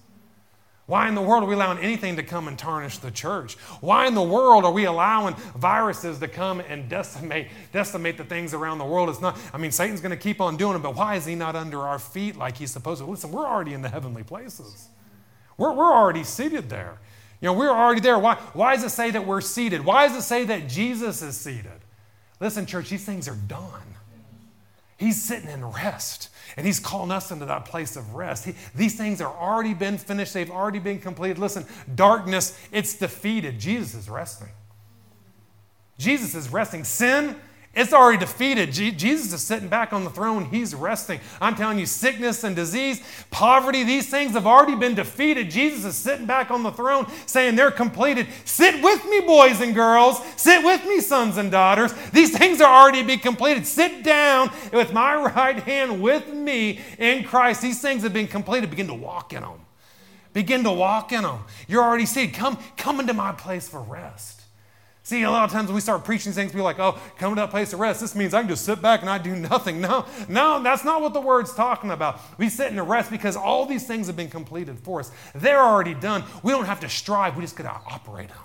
Why 0.87 1.09
in 1.09 1.17
the 1.17 1.23
world 1.23 1.43
are 1.43 1.47
we 1.47 1.55
allowing 1.55 1.79
anything 1.81 2.15
to 2.15 2.23
come 2.23 2.47
and 2.47 2.57
tarnish 2.57 2.99
the 2.99 3.11
church? 3.11 3.55
Why 3.81 4.07
in 4.07 4.15
the 4.15 4.23
world 4.23 4.65
are 4.65 4.71
we 4.71 4.85
allowing 4.85 5.35
viruses 5.57 6.21
to 6.21 6.29
come 6.29 6.61
and 6.61 6.89
decimate, 6.89 7.49
decimate 7.73 8.17
the 8.17 8.25
things 8.25 8.55
around 8.55 8.79
the 8.79 8.85
world? 8.85 9.09
It's 9.09 9.21
not, 9.21 9.37
I 9.53 9.59
mean, 9.59 9.73
Satan's 9.73 10.01
going 10.01 10.11
to 10.11 10.17
keep 10.17 10.41
on 10.41 10.57
doing 10.57 10.77
it, 10.77 10.83
but 10.83 10.95
why 10.95 11.17
is 11.17 11.27
he 11.27 11.35
not 11.35 11.57
under 11.57 11.81
our 11.83 11.99
feet 11.99 12.37
like 12.37 12.57
he's 12.57 12.71
supposed 12.71 13.01
to? 13.01 13.11
Listen, 13.11 13.33
we're 13.33 13.47
already 13.47 13.73
in 13.73 13.83
the 13.83 13.89
heavenly 13.89 14.23
places. 14.23 14.89
We're, 15.59 15.73
we're 15.73 15.93
already 15.93 16.23
seated 16.23 16.69
there. 16.71 16.99
You 17.41 17.47
know, 17.47 17.55
we're 17.55 17.69
already 17.69 18.01
there. 18.01 18.19
Why, 18.19 18.37
why 18.53 18.77
does 18.77 18.85
it 18.85 18.91
say 18.91 19.11
that 19.11 19.27
we're 19.27 19.41
seated? 19.41 19.85
Why 19.85 20.07
does 20.07 20.17
it 20.17 20.23
say 20.23 20.45
that 20.45 20.69
Jesus 20.69 21.21
is 21.21 21.37
seated? 21.37 21.81
Listen, 22.39 22.65
church, 22.65 22.91
these 22.91 23.05
things 23.05 23.27
are 23.27 23.35
done. 23.35 23.83
He's 24.97 25.23
sitting 25.23 25.51
in 25.51 25.65
rest. 25.65 26.31
And 26.57 26.67
he's 26.67 26.81
calling 26.81 27.11
us 27.11 27.31
into 27.31 27.45
that 27.47 27.67
place 27.67 27.97
of 27.97 28.15
rest. 28.15 28.45
He, 28.45 28.55
these 28.75 28.97
things 28.97 29.21
are 29.21 29.35
already 29.35 29.75
been 29.75 29.99
finished, 29.99 30.33
they've 30.33 30.51
already 30.51 30.79
been 30.79 30.99
completed. 30.99 31.39
Listen, 31.39 31.67
darkness, 31.95 32.59
it's 32.73 32.95
defeated. 32.95 33.59
Jesus 33.59 33.95
is 33.95 34.09
resting. 34.09 34.49
Jesus 35.99 36.35
is 36.35 36.51
resting. 36.51 36.85
Sin, 36.85 37.37
it's 37.77 37.93
already 37.93 38.17
defeated. 38.17 38.73
Jesus 38.73 39.35
is 39.35 39.43
sitting 39.43 39.69
back 39.69 39.93
on 39.93 40.03
the 40.03 40.11
throne. 40.11 40.47
He's 40.47 40.75
resting. 40.75 41.21
I'm 41.43 41.55
telling 41.55 41.79
you, 41.79 41.85
sickness 41.85 42.43
and 42.43 42.57
disease, 42.57 43.03
poverty, 43.31 43.85
these 43.85 44.09
things 44.09 44.33
have 44.33 44.47
already 44.47 44.75
been 44.75 44.95
defeated. 44.95 45.51
Jesus 45.51 45.85
is 45.85 45.95
sitting 45.95 46.25
back 46.25 46.51
on 46.51 46.63
the 46.63 46.71
throne 46.71 47.07
saying 47.27 47.55
they're 47.55 47.71
completed. 47.71 48.29
Sit 48.47 48.83
with 48.83 49.05
me, 49.05 49.21
boys 49.21 49.61
and 49.61 49.75
girls. 49.75 50.23
Sit 50.37 50.65
with 50.65 50.87
me, 50.87 51.01
sons 51.01 51.37
and 51.37 51.51
daughters. 51.51 51.93
These 52.13 52.37
things 52.39 52.63
are 52.63 52.83
already 52.83 53.03
be 53.03 53.19
completed. 53.19 53.67
Sit 53.67 54.03
down 54.03 54.51
with 54.73 54.95
my 54.95 55.15
right 55.35 55.63
hand 55.63 56.01
with 56.01 56.33
me 56.33 56.81
in 56.99 57.25
Christ. 57.25 57.61
These 57.61 57.83
things 57.83 58.03
have 58.05 58.15
been 58.15 58.27
completed. 58.27 58.71
Begin 58.71 58.87
to 58.87 58.95
walk 58.95 59.35
in 59.35 59.43
them. 59.43 59.61
Begin 60.33 60.65
to 60.65 60.73
walk 60.73 61.13
in 61.13 61.25
them. 61.25 61.41
You're 61.69 61.83
already 61.83 62.07
seated. 62.07 62.35
Come, 62.35 62.59
come 62.79 63.01
into 63.01 63.13
my 63.13 63.33
place 63.33 63.69
for 63.69 63.83
rest. 63.83 64.36
See, 65.07 65.23
a 65.23 65.31
lot 65.31 65.45
of 65.45 65.53
times 65.53 65.69
when 65.69 65.77
we 65.77 65.81
start 65.81 66.05
preaching 66.05 66.33
things, 66.33 66.53
we're 66.53 66.63
like, 66.63 66.81
oh, 66.81 66.99
come 67.17 67.33
to 67.33 67.41
that 67.41 67.51
place 67.51 67.73
of 67.73 67.79
rest. 67.79 68.01
This 68.01 68.17
means 68.17 68.35
I 68.35 68.41
can 68.41 68.49
just 68.49 68.65
sit 68.65 68.83
back 68.83 69.03
and 69.03 69.09
I 69.09 69.19
do 69.19 69.37
nothing. 69.37 69.81
No, 69.81 70.05
no, 70.29 70.61
that's 70.61 70.83
not 70.83 71.01
what 71.01 71.15
the 71.15 71.21
word's 71.21 71.55
talking 71.55 71.93
about. 71.93 72.21
We 72.39 72.49
sit 72.49 72.73
in 72.73 72.79
a 72.81 72.83
rest 72.83 73.13
because 73.13 73.37
all 73.37 73.67
these 73.67 73.87
things 73.87 74.09
have 74.09 74.17
been 74.17 74.29
completed 74.29 74.81
for 74.81 74.99
us. 74.99 75.13
They're 75.33 75.63
already 75.63 75.95
done. 75.95 76.25
We 76.43 76.51
don't 76.51 76.65
have 76.65 76.81
to 76.81 76.89
strive, 76.89 77.37
we 77.37 77.43
just 77.45 77.55
got 77.55 77.85
to 77.85 77.89
operate 77.89 78.31
them. 78.31 78.39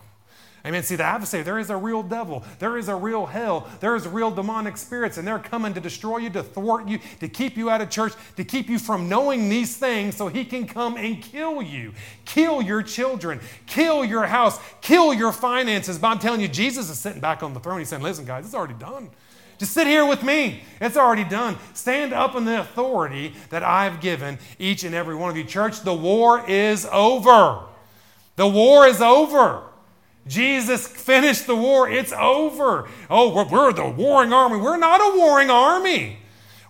Amen. 0.64 0.84
See, 0.84 0.96
the 0.96 1.04
adversary, 1.04 1.42
there 1.42 1.58
is 1.58 1.72
a 1.72 1.76
real 1.76 2.04
devil, 2.04 2.44
there 2.60 2.78
is 2.78 2.88
a 2.88 2.96
real 2.96 3.26
hell, 3.26 3.68
there 3.80 3.96
is 3.96 4.08
real 4.08 4.30
demonic 4.30 4.78
spirits, 4.78 5.18
and 5.18 5.28
they're 5.28 5.40
coming 5.40 5.74
to 5.74 5.80
destroy 5.80 6.18
you, 6.18 6.30
to 6.30 6.44
thwart 6.44 6.88
you, 6.88 7.00
to 7.20 7.28
keep 7.28 7.58
you 7.58 7.72
out 7.72 7.82
of 7.82 7.90
church, 7.90 8.14
to 8.36 8.44
keep 8.44 8.70
you 8.70 8.78
from 8.78 9.10
knowing 9.10 9.50
these 9.50 9.76
things 9.76 10.16
so 10.16 10.28
he 10.28 10.46
can 10.46 10.68
come 10.68 10.98
and 10.98 11.20
kill 11.22 11.64
you, 11.64 11.94
kill 12.26 12.62
your 12.62 12.84
children, 12.84 13.40
kill 13.66 14.06
your 14.06 14.28
house, 14.28 14.60
kill 14.82 15.16
your 15.16 15.32
finances. 15.32 15.98
But 15.98 16.10
I'm 16.10 16.20
telling 16.20 16.42
you, 16.42 16.48
Jesus 16.48 16.92
is 16.92 17.00
sitting 17.00 17.22
back 17.22 17.42
on 17.42 17.56
the 17.56 17.60
throne. 17.60 17.80
He's 17.80 17.90
saying, 17.90 18.04
Listen, 18.04 18.26
guys, 18.26 18.46
it's 18.46 18.54
already 18.54 18.76
done. 18.76 19.10
Just 19.58 19.74
sit 19.74 19.88
here 19.88 20.06
with 20.06 20.24
me. 20.24 20.64
It's 20.80 20.98
already 20.98 21.24
done. 21.24 21.56
Stand 21.74 22.14
up 22.14 22.36
in 22.36 22.46
the 22.46 22.62
authority 22.62 23.34
that 23.50 23.64
I've 23.64 24.00
given 24.00 24.40
each 24.58 24.84
and 24.84 24.94
every 24.94 25.16
one 25.16 25.30
of 25.30 25.38
you. 25.38 25.44
Church, 25.44 25.82
the 25.82 25.94
war 25.94 26.48
is 26.48 26.88
over. 26.92 27.64
The 28.38 28.48
war 28.48 28.88
is 28.88 29.02
over. 29.02 29.64
Jesus 30.32 30.88
finished 30.88 31.46
the 31.46 31.58
war. 31.58 31.90
It's 31.90 32.14
over. 32.14 32.88
Oh, 33.10 33.46
we're 33.52 33.74
the 33.74 33.90
warring 33.90 34.32
army. 34.32 34.58
We're 34.58 34.78
not 34.78 35.02
a 35.02 35.18
warring 35.18 35.50
army. 35.50 36.20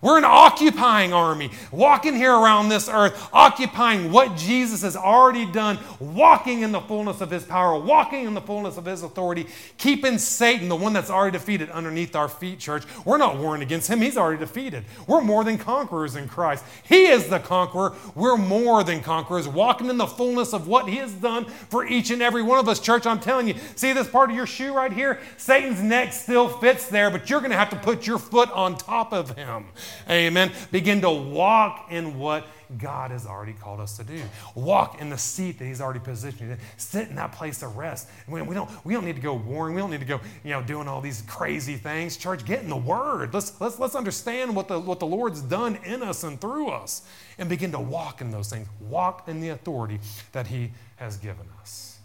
We're 0.02 0.18
an 0.18 0.26
occupying 0.26 1.14
army, 1.14 1.52
walking 1.72 2.16
here 2.16 2.34
around 2.34 2.70
this 2.70 2.90
earth, 2.90 3.30
occupying 3.32 4.12
what 4.12 4.36
Jesus 4.36 4.82
has 4.82 4.96
already 4.96 5.46
done, 5.46 5.78
walking 6.00 6.62
in 6.62 6.72
the 6.72 6.82
fullness 6.82 7.22
of 7.22 7.30
his 7.30 7.44
power, 7.44 7.80
walking 7.80 8.26
in 8.26 8.34
the 8.34 8.42
fullness 8.42 8.78
of 8.78 8.86
his 8.86 9.04
authority, 9.04 9.46
keeping 9.78 10.18
Satan, 10.18 10.70
the 10.70 10.76
one 10.76 10.94
that's 10.94 11.12
already 11.12 11.38
defeated, 11.38 11.70
underneath 11.70 12.16
our 12.16 12.28
feet, 12.28 12.58
church. 12.58 12.84
We're 13.06 13.20
not 13.20 13.38
warring 13.38 13.62
against 13.62 13.88
him, 13.90 14.02
he's 14.02 14.18
already 14.18 14.40
defeated. 14.40 14.86
We're 15.06 15.22
more 15.22 15.44
than 15.44 15.60
conquerors 15.60 16.16
in 16.16 16.28
Christ. 16.28 16.66
He 16.82 17.06
is 17.06 17.28
the 17.28 17.40
conqueror. 17.40 17.94
We're 18.16 18.38
more 18.38 18.84
than 18.84 19.02
conquerors, 19.02 19.48
walking 19.48 19.88
in 19.92 19.98
the 19.98 20.08
fullness 20.08 20.52
of 20.52 20.68
what 20.68 20.90
he 20.90 20.96
has 20.96 21.12
done 21.14 21.46
for 21.46 21.86
each 21.86 22.10
and 22.10 22.24
every 22.24 22.42
one 22.42 22.58
of 22.58 22.68
us, 22.68 22.80
church. 22.80 23.06
I'm 23.06 23.20
telling 23.20 23.48
you, 23.48 23.56
see 23.76 23.94
this 23.94 24.10
part 24.10 24.32
of 24.32 24.36
your 24.36 24.48
shoe 24.48 24.74
right 24.74 24.92
here? 24.92 25.20
Satan's 25.38 25.82
neck 25.82 26.12
still 26.12 26.50
fits 26.50 26.88
there, 26.88 27.12
but 27.12 27.30
you're 27.30 27.40
going 27.40 27.52
to 27.52 27.58
have 27.58 27.70
to 27.70 27.76
put 27.76 28.08
your 28.08 28.18
foot 28.18 28.50
on 28.52 28.76
top 28.78 29.14
of 29.14 29.38
him. 29.38 29.66
Amen. 30.10 30.52
Begin 30.72 31.02
to 31.02 31.12
walk 31.12 31.88
in 31.90 32.18
what 32.18 32.46
God 32.78 33.12
has 33.12 33.26
already 33.26 33.54
called 33.54 33.80
us 33.80 33.98
to 33.98 34.04
do. 34.04 34.22
Walk 34.56 35.02
in 35.02 35.10
the 35.10 35.18
seat 35.18 35.60
that 35.60 35.66
He's 35.66 35.82
already 35.82 36.00
positioned. 36.00 36.58
Sit 36.78 37.10
in 37.10 37.16
that 37.16 37.32
place 37.32 37.62
of 37.64 37.76
rest. 37.76 38.08
We, 38.28 38.42
we, 38.42 38.56
don't, 38.56 38.70
we 38.86 38.94
don't 38.94 39.06
need 39.06 39.16
to 39.16 39.22
go 39.22 39.34
warring. 39.34 39.76
We 39.76 39.82
don't 39.82 39.92
need 39.92 40.00
to 40.00 40.06
go, 40.06 40.22
you 40.44 40.52
know, 40.52 40.62
doing 40.62 40.88
all 40.88 41.02
these 41.02 41.24
crazy 41.24 41.76
things. 41.76 42.18
Church, 42.18 42.46
get 42.46 42.64
in 42.64 42.70
the 42.70 42.78
Word. 42.78 43.34
Let's, 43.34 43.60
let's, 43.60 43.80
let's 43.80 43.96
understand 43.96 44.56
what 44.56 44.68
the, 44.68 44.80
what 44.80 45.00
the 45.00 45.08
Lord's 45.08 45.42
done 45.42 45.78
in 45.84 46.02
us 46.02 46.24
and 46.24 46.40
through 46.40 46.70
us 46.70 47.04
and 47.38 47.50
begin 47.50 47.72
to 47.72 47.80
walk 47.80 48.22
in 48.22 48.32
those 48.32 48.50
things. 48.50 48.68
Walk 48.80 49.28
in 49.28 49.42
the 49.42 49.50
authority 49.50 50.00
that 50.32 50.48
He 50.48 50.72
has 50.98 51.18
given 51.18 51.48
us. 51.60 52.00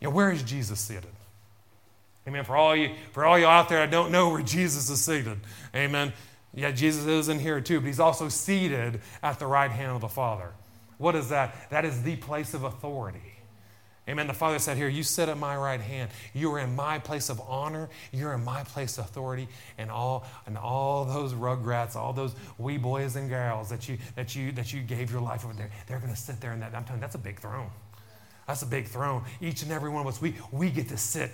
You 0.00 0.08
know, 0.08 0.14
where 0.14 0.30
is 0.30 0.42
Jesus 0.42 0.80
seated? 0.80 1.10
Amen. 2.28 2.44
For 2.44 2.56
all 2.56 2.76
you, 2.76 2.94
for 3.12 3.24
all 3.24 3.38
you 3.38 3.46
out 3.46 3.68
there, 3.68 3.80
I 3.80 3.86
don't 3.86 4.12
know 4.12 4.30
where 4.30 4.42
Jesus 4.42 4.88
is 4.90 5.00
seated. 5.00 5.38
Amen. 5.74 6.12
Yeah, 6.54 6.72
Jesus 6.72 7.06
is 7.06 7.28
in 7.28 7.38
here 7.38 7.60
too, 7.60 7.80
but 7.80 7.86
he's 7.86 8.00
also 8.00 8.28
seated 8.28 9.00
at 9.22 9.38
the 9.38 9.46
right 9.46 9.70
hand 9.70 9.92
of 9.92 10.00
the 10.00 10.08
Father. 10.08 10.52
What 10.98 11.14
is 11.14 11.28
that? 11.28 11.70
That 11.70 11.84
is 11.84 12.02
the 12.02 12.16
place 12.16 12.54
of 12.54 12.64
authority. 12.64 13.40
Amen. 14.08 14.26
The 14.26 14.34
Father 14.34 14.58
said, 14.58 14.76
Here, 14.76 14.88
you 14.88 15.04
sit 15.04 15.28
at 15.28 15.38
my 15.38 15.56
right 15.56 15.80
hand. 15.80 16.10
You 16.34 16.52
are 16.52 16.58
in 16.58 16.74
my 16.74 16.98
place 16.98 17.28
of 17.28 17.40
honor. 17.40 17.88
You're 18.12 18.32
in 18.32 18.44
my 18.44 18.64
place 18.64 18.98
of 18.98 19.04
authority. 19.04 19.46
And 19.78 19.90
all 19.90 20.26
and 20.46 20.58
all 20.58 21.04
those 21.04 21.32
rugrats, 21.32 21.94
all 21.94 22.12
those 22.12 22.34
wee 22.58 22.76
boys 22.76 23.14
and 23.14 23.28
girls 23.28 23.68
that 23.68 23.88
you 23.88 23.98
that 24.16 24.34
you 24.34 24.50
that 24.52 24.72
you 24.72 24.82
gave 24.82 25.12
your 25.12 25.20
life 25.20 25.44
over 25.44 25.54
there, 25.54 25.70
they're 25.86 26.00
gonna 26.00 26.16
sit 26.16 26.40
there 26.40 26.52
in 26.52 26.60
that. 26.60 26.74
I'm 26.74 26.82
telling 26.84 26.98
you, 26.98 27.02
that's 27.02 27.14
a 27.14 27.18
big 27.18 27.38
throne. 27.38 27.70
That's 28.50 28.62
a 28.62 28.66
big 28.66 28.88
throne. 28.88 29.22
Each 29.40 29.62
and 29.62 29.70
every 29.70 29.90
one 29.90 30.04
of 30.04 30.08
us, 30.12 30.20
we, 30.20 30.34
we 30.50 30.70
get 30.70 30.88
to 30.88 30.96
sit 30.96 31.30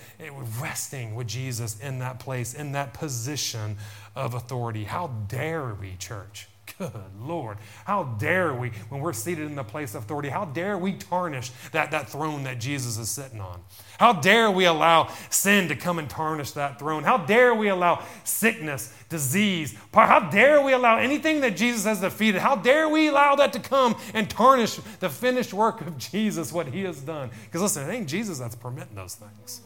resting 0.60 1.14
with 1.14 1.26
Jesus 1.26 1.80
in 1.80 2.00
that 2.00 2.20
place, 2.20 2.52
in 2.52 2.72
that 2.72 2.92
position 2.92 3.78
of 4.14 4.34
authority. 4.34 4.84
How 4.84 5.06
dare 5.26 5.72
we, 5.72 5.96
church? 5.96 6.46
Good 6.78 6.92
Lord. 7.20 7.58
How 7.84 8.04
dare 8.04 8.52
we, 8.52 8.70
when 8.88 9.00
we're 9.00 9.12
seated 9.12 9.46
in 9.46 9.54
the 9.54 9.64
place 9.64 9.94
of 9.94 10.04
authority, 10.04 10.28
how 10.28 10.44
dare 10.46 10.76
we 10.76 10.94
tarnish 10.94 11.50
that, 11.72 11.90
that 11.92 12.08
throne 12.08 12.42
that 12.44 12.58
Jesus 12.58 12.98
is 12.98 13.08
sitting 13.08 13.40
on? 13.40 13.60
How 13.98 14.12
dare 14.12 14.50
we 14.50 14.64
allow 14.64 15.08
sin 15.30 15.68
to 15.68 15.76
come 15.76 15.98
and 15.98 16.10
tarnish 16.10 16.52
that 16.52 16.78
throne? 16.78 17.04
How 17.04 17.18
dare 17.18 17.54
we 17.54 17.68
allow 17.68 18.04
sickness, 18.24 18.92
disease? 19.08 19.74
How 19.94 20.28
dare 20.30 20.60
we 20.60 20.72
allow 20.72 20.98
anything 20.98 21.40
that 21.40 21.56
Jesus 21.56 21.84
has 21.84 22.00
defeated? 22.00 22.40
How 22.40 22.56
dare 22.56 22.88
we 22.88 23.08
allow 23.08 23.36
that 23.36 23.52
to 23.52 23.60
come 23.60 23.96
and 24.12 24.28
tarnish 24.28 24.76
the 25.00 25.08
finished 25.08 25.54
work 25.54 25.80
of 25.80 25.96
Jesus, 25.96 26.52
what 26.52 26.68
he 26.68 26.82
has 26.82 27.00
done? 27.00 27.30
Because 27.44 27.62
listen, 27.62 27.88
it 27.88 27.92
ain't 27.92 28.08
Jesus 28.08 28.38
that's 28.38 28.56
permitting 28.56 28.94
those 28.94 29.14
things. 29.14 29.60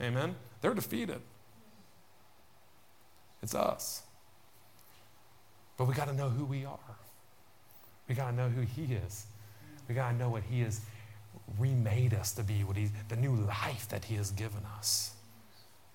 Amen? 0.00 0.34
They're 0.60 0.74
defeated. 0.74 1.20
It's 3.42 3.54
us. 3.54 4.02
But 5.76 5.86
we 5.86 5.94
got 5.94 6.08
to 6.08 6.14
know 6.14 6.28
who 6.28 6.44
we 6.44 6.64
are. 6.64 6.78
We 8.08 8.14
got 8.14 8.30
to 8.30 8.36
know 8.36 8.48
who 8.48 8.62
He 8.62 8.94
is. 8.94 9.26
We 9.88 9.94
got 9.94 10.12
to 10.12 10.16
know 10.16 10.30
what 10.30 10.42
He 10.44 10.60
has 10.60 10.80
remade 11.58 12.14
us 12.14 12.32
to 12.32 12.42
be, 12.42 12.64
what 12.64 12.76
He, 12.76 12.90
the 13.08 13.16
new 13.16 13.34
life 13.34 13.88
that 13.88 14.04
He 14.04 14.14
has 14.16 14.30
given 14.30 14.62
us. 14.76 15.14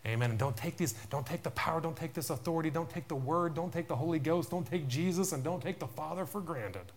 Amen. 0.05 0.31
And 0.31 0.39
don't 0.39 0.55
take 0.55 0.77
these, 0.77 0.93
don't 1.09 1.25
take 1.25 1.43
the 1.43 1.51
power, 1.51 1.81
don't 1.81 1.95
take 1.95 2.13
this 2.13 2.29
authority, 2.29 2.69
don't 2.69 2.89
take 2.89 3.07
the 3.07 3.15
word, 3.15 3.53
don't 3.53 3.71
take 3.71 3.87
the 3.87 3.95
Holy 3.95 4.19
Ghost, 4.19 4.51
don't 4.51 4.65
take 4.65 4.87
Jesus, 4.87 5.33
and 5.33 5.43
don't 5.43 5.61
take 5.61 5.79
the 5.79 5.87
Father 5.87 6.25
for 6.25 6.39
granted. 6.39 6.91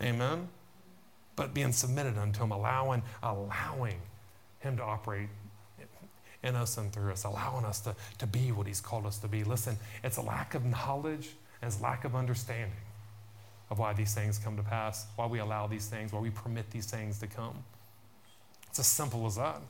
Amen. 0.00 0.48
But 1.34 1.52
being 1.52 1.72
submitted 1.72 2.18
unto 2.18 2.44
Him, 2.44 2.52
allowing, 2.52 3.02
allowing 3.22 4.00
Him 4.60 4.76
to 4.76 4.82
operate 4.82 5.28
in 6.42 6.56
us 6.56 6.78
and 6.78 6.92
through 6.92 7.12
us, 7.12 7.24
allowing 7.24 7.64
us 7.64 7.80
to, 7.80 7.94
to 8.18 8.26
be 8.26 8.52
what 8.52 8.66
He's 8.66 8.80
called 8.80 9.06
us 9.06 9.18
to 9.18 9.28
be. 9.28 9.44
Listen, 9.44 9.76
it's 10.04 10.16
a 10.16 10.22
lack 10.22 10.54
of 10.54 10.64
knowledge 10.64 11.30
and 11.62 11.72
it's 11.72 11.80
lack 11.82 12.04
of 12.04 12.16
understanding. 12.16 12.72
of 13.70 13.78
why 13.78 13.92
these 13.92 14.14
things 14.14 14.38
come 14.38 14.56
to 14.56 14.62
pass, 14.62 15.06
why 15.16 15.26
we 15.26 15.38
allow 15.38 15.66
these 15.66 15.86
things, 15.86 16.12
why 16.12 16.20
we 16.20 16.30
permit 16.30 16.70
these 16.70 16.86
things 16.86 17.18
to 17.20 17.26
come. 17.26 17.64
It's 18.68 18.80
as 18.80 18.86
simple 18.86 19.26
as 19.26 19.36
that. 19.36 19.60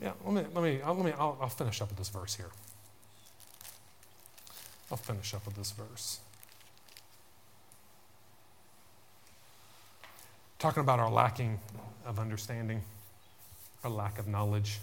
Yeah, 0.00 0.12
let 0.24 0.34
me, 0.34 0.50
let 0.54 0.64
me, 0.64 0.80
I'll, 0.82 0.94
let 0.94 1.04
me 1.04 1.12
I'll, 1.12 1.38
I'll 1.40 1.48
finish 1.48 1.82
up 1.82 1.88
with 1.88 1.98
this 1.98 2.08
verse 2.08 2.36
here. 2.36 2.50
I'll 4.90 4.98
finish 4.98 5.34
up 5.34 5.44
with 5.46 5.56
this 5.56 5.72
verse. 5.72 6.20
Talking 10.58 10.80
about 10.80 10.98
our 10.98 11.10
lacking 11.10 11.60
of 12.04 12.18
understanding, 12.18 12.82
our 13.84 13.90
lack 13.90 14.18
of 14.18 14.26
knowledge. 14.26 14.80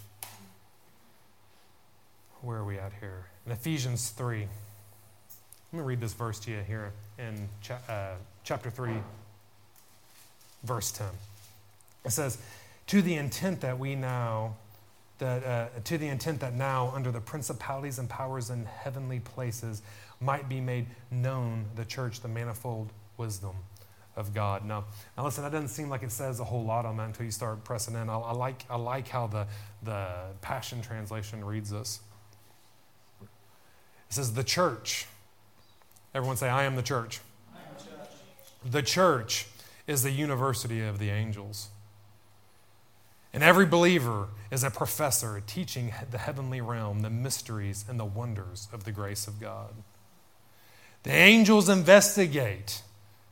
Where 2.42 2.60
are 2.60 2.64
we 2.64 2.80
at 2.80 2.94
here? 3.02 3.26
In 3.46 3.52
Ephesians 3.52 4.10
3. 4.12 4.48
Let 5.74 5.80
me 5.80 5.86
read 5.86 6.00
this 6.00 6.14
verse 6.14 6.40
to 6.42 6.52
you 6.52 6.62
here 6.66 6.94
in 7.20 7.50
cha- 7.62 7.82
uh, 7.90 8.14
chapter 8.46 8.70
3, 8.70 8.94
verse 10.64 10.92
10. 10.92 11.08
It 12.06 12.12
says, 12.12 12.38
To 12.88 13.02
the 13.02 13.16
intent 13.16 13.60
that 13.60 13.78
we 13.78 13.96
now 13.96 14.56
that 15.18 15.44
uh, 15.46 15.68
to 15.86 15.98
the 15.98 16.08
intent 16.08 16.42
that 16.42 16.54
now 16.54 16.92
under 16.94 17.12
the 17.12 17.22
principalities 17.22 18.00
and 18.00 18.10
powers 18.10 18.50
in 18.50 18.66
heavenly 18.66 19.20
places 19.20 19.82
might 20.20 20.50
be 20.50 20.60
made 20.60 20.88
known 21.10 21.66
the 21.76 21.86
church 21.86 22.20
the 22.20 22.28
manifold 22.28 22.90
wisdom 23.18 23.56
of 24.16 24.34
God. 24.34 24.66
Now, 24.66 24.86
now 25.18 25.26
listen, 25.26 25.44
that 25.44 25.52
doesn't 25.52 25.70
seem 25.70 25.90
like 25.90 26.04
it 26.04 26.12
says 26.12 26.40
a 26.40 26.44
whole 26.44 26.64
lot 26.64 26.86
on 26.86 26.98
that 26.98 27.08
until 27.08 27.26
you 27.26 27.32
start 27.32 27.64
pressing 27.64 27.96
in. 27.96 28.10
I, 28.10 28.18
I 28.18 28.32
like, 28.32 28.66
I 28.70 28.78
like 28.78 29.08
how 29.08 29.28
the, 29.28 29.48
the 29.84 30.08
Passion 30.42 30.82
Translation 30.82 31.44
reads 31.44 31.70
this. 31.70 32.00
It 33.22 34.14
says, 34.14 34.34
the 34.34 34.44
church. 34.44 35.08
Everyone 36.14 36.38
say, 36.38 36.50
I 36.50 36.64
am 36.64 36.76
the 36.76 36.84
church. 36.84 37.20
Am 37.56 37.62
church. 37.78 38.10
The 38.64 38.82
church 38.82 39.48
is 39.88 40.04
the 40.04 40.12
university 40.12 40.82
of 40.82 41.00
the 41.00 41.10
angels. 41.10 41.70
And 43.34 43.44
every 43.44 43.66
believer 43.66 44.30
is 44.50 44.64
a 44.64 44.72
professor 44.72 45.44
teaching 45.46 45.94
the 46.10 46.18
heavenly 46.18 46.62
realm 46.62 47.02
the 47.02 47.10
mysteries 47.10 47.84
and 47.90 48.00
the 48.00 48.06
wonders 48.06 48.70
of 48.72 48.86
the 48.86 48.94
grace 48.94 49.28
of 49.28 49.42
God. 49.42 49.74
The 51.04 51.12
angels 51.12 51.68
investigate 51.68 52.82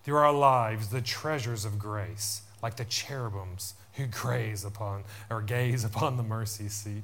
through 0.03 0.17
our 0.17 0.33
lives 0.33 0.89
the 0.89 1.01
treasures 1.01 1.65
of 1.65 1.79
grace, 1.79 2.41
like 2.61 2.75
the 2.75 2.85
cherubims 2.85 3.75
who 3.93 4.05
graze 4.07 4.65
upon 4.65 5.03
or 5.29 5.41
gaze 5.41 5.83
upon 5.85 6.17
the 6.17 6.23
mercy 6.23 6.67
seat. 6.69 7.03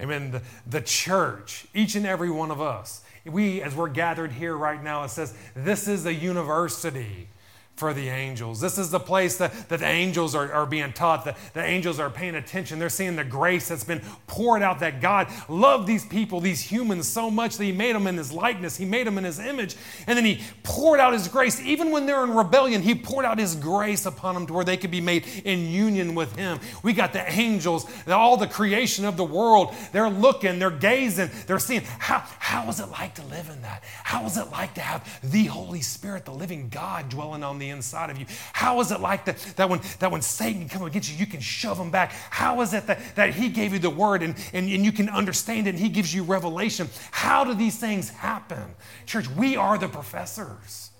Amen. 0.00 0.32
The, 0.32 0.42
the 0.66 0.80
church, 0.80 1.66
each 1.74 1.94
and 1.94 2.06
every 2.06 2.30
one 2.30 2.50
of 2.50 2.60
us, 2.60 3.02
we, 3.24 3.62
as 3.62 3.74
we're 3.74 3.88
gathered 3.88 4.32
here 4.32 4.56
right 4.56 4.82
now, 4.82 5.04
it 5.04 5.10
says 5.10 5.34
this 5.54 5.86
is 5.86 6.06
a 6.06 6.12
university 6.14 7.28
for 7.76 7.94
the 7.94 8.08
angels. 8.08 8.60
This 8.60 8.78
is 8.78 8.90
the 8.90 9.00
place 9.00 9.38
that, 9.38 9.68
that 9.68 9.80
the 9.80 9.86
angels 9.86 10.34
are, 10.34 10.52
are 10.52 10.66
being 10.66 10.92
taught, 10.92 11.24
that 11.24 11.36
the 11.54 11.64
angels 11.64 11.98
are 11.98 12.10
paying 12.10 12.34
attention. 12.34 12.78
They're 12.78 12.88
seeing 12.88 13.16
the 13.16 13.24
grace 13.24 13.68
that's 13.68 13.82
been 13.82 14.02
poured 14.26 14.62
out, 14.62 14.80
that 14.80 15.00
God 15.00 15.28
loved 15.48 15.86
these 15.86 16.04
people, 16.04 16.40
these 16.40 16.60
humans, 16.60 17.08
so 17.08 17.30
much 17.30 17.56
that 17.56 17.64
He 17.64 17.72
made 17.72 17.94
them 17.96 18.06
in 18.06 18.16
His 18.16 18.32
likeness, 18.32 18.76
He 18.76 18.84
made 18.84 19.06
them 19.06 19.18
in 19.18 19.24
His 19.24 19.38
image, 19.38 19.76
and 20.06 20.16
then 20.16 20.24
He 20.24 20.40
poured 20.62 21.00
out 21.00 21.12
His 21.12 21.28
grace. 21.28 21.60
Even 21.60 21.90
when 21.90 22.06
they're 22.06 22.24
in 22.24 22.34
rebellion, 22.34 22.82
He 22.82 22.94
poured 22.94 23.24
out 23.24 23.38
His 23.38 23.56
grace 23.56 24.06
upon 24.06 24.34
them 24.34 24.46
to 24.46 24.52
where 24.52 24.64
they 24.64 24.76
could 24.76 24.90
be 24.90 25.00
made 25.00 25.26
in 25.44 25.66
union 25.66 26.14
with 26.14 26.36
Him. 26.36 26.60
We 26.82 26.92
got 26.92 27.12
the 27.12 27.28
angels, 27.32 27.86
all 28.06 28.36
the 28.36 28.46
creation 28.46 29.04
of 29.04 29.16
the 29.16 29.24
world. 29.24 29.74
They're 29.92 30.10
looking, 30.10 30.58
they're 30.58 30.70
gazing, 30.70 31.30
they're 31.46 31.58
seeing 31.58 31.82
how, 31.98 32.22
how 32.38 32.68
is 32.68 32.80
it 32.80 32.90
like 32.90 33.14
to 33.14 33.24
live 33.26 33.48
in 33.48 33.62
that? 33.62 33.82
How 34.04 34.24
is 34.26 34.36
it 34.36 34.50
like 34.50 34.74
to 34.74 34.80
have 34.80 35.20
the 35.22 35.46
Holy 35.46 35.80
Spirit, 35.80 36.26
the 36.26 36.32
living 36.32 36.68
God, 36.68 37.08
dwelling 37.08 37.42
on 37.42 37.58
the 37.62 37.70
inside 37.70 38.10
of 38.10 38.18
you? 38.18 38.26
How 38.52 38.80
is 38.80 38.90
it 38.90 39.00
like 39.00 39.24
that, 39.26 39.38
that, 39.56 39.68
when, 39.68 39.80
that 40.00 40.10
when 40.10 40.22
Satan 40.22 40.68
comes 40.68 40.86
against 40.86 41.10
you, 41.10 41.16
you 41.16 41.26
can 41.26 41.40
shove 41.40 41.78
him 41.78 41.90
back? 41.90 42.12
How 42.12 42.60
is 42.60 42.74
it 42.74 42.86
that, 42.88 43.00
that 43.14 43.34
he 43.34 43.48
gave 43.48 43.72
you 43.72 43.78
the 43.78 43.90
word 43.90 44.22
and, 44.22 44.34
and, 44.52 44.68
and 44.70 44.84
you 44.84 44.92
can 44.92 45.08
understand 45.08 45.66
it 45.66 45.70
and 45.70 45.78
he 45.78 45.88
gives 45.88 46.14
you 46.14 46.24
revelation? 46.24 46.88
How 47.12 47.44
do 47.44 47.54
these 47.54 47.78
things 47.78 48.10
happen? 48.10 48.74
Church, 49.06 49.28
we 49.30 49.56
are 49.56 49.78
the 49.78 49.88
professors. 49.88 50.90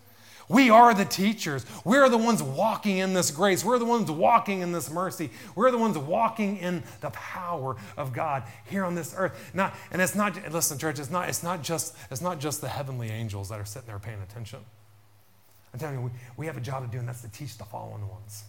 We 0.49 0.71
are 0.71 0.93
the 0.93 1.05
teachers. 1.05 1.65
We're 1.85 2.09
the 2.09 2.19
ones 2.19 2.43
walking 2.43 2.99
in 2.99 3.15
this 3.15 3.31
grace. 3.31 3.65
We're 3.65 3.79
the 3.79 3.87
ones 3.87 4.11
walking 4.11 4.61
in 4.61 4.71
this 4.73 4.91
mercy. 4.91 5.31
We're 5.55 5.71
the 5.71 5.79
ones 5.79 5.97
walking 5.97 6.59
in 6.59 6.83
the 7.01 7.11
power 7.11 7.77
of 7.97 8.13
God 8.13 8.43
here 8.67 8.85
on 8.85 8.95
this 8.95 9.15
earth. 9.17 9.51
Not, 9.55 9.75
and 9.91 10.03
it's 10.03 10.15
not, 10.15 10.53
listen, 10.53 10.79
church, 10.79 10.99
it's 10.99 11.11
not, 11.11 11.29
it's 11.29 11.43
not 11.43 11.63
just, 11.63 11.97
it's 12.11 12.21
not 12.21 12.39
just 12.39 12.61
the 12.61 12.69
heavenly 12.69 13.09
angels 13.09 13.49
that 13.49 13.61
are 13.61 13.65
sitting 13.65 13.87
there 13.87 13.99
paying 13.99 14.21
attention. 14.21 14.61
I'm 15.73 15.81
telling 15.81 15.97
you, 15.97 16.03
we, 16.03 16.11
we 16.37 16.47
have 16.47 16.57
a 16.57 16.61
job 16.61 16.85
to 16.85 16.91
do, 16.91 16.99
and 16.99 17.09
that's 17.09 17.23
to 17.23 17.31
teach 17.31 17.57
the 17.57 17.65
fallen 17.65 18.07
ones, 18.09 18.45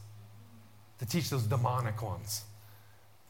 to 1.00 1.06
teach 1.06 1.30
those 1.30 1.44
demonic 1.44 2.02
ones. 2.02 2.44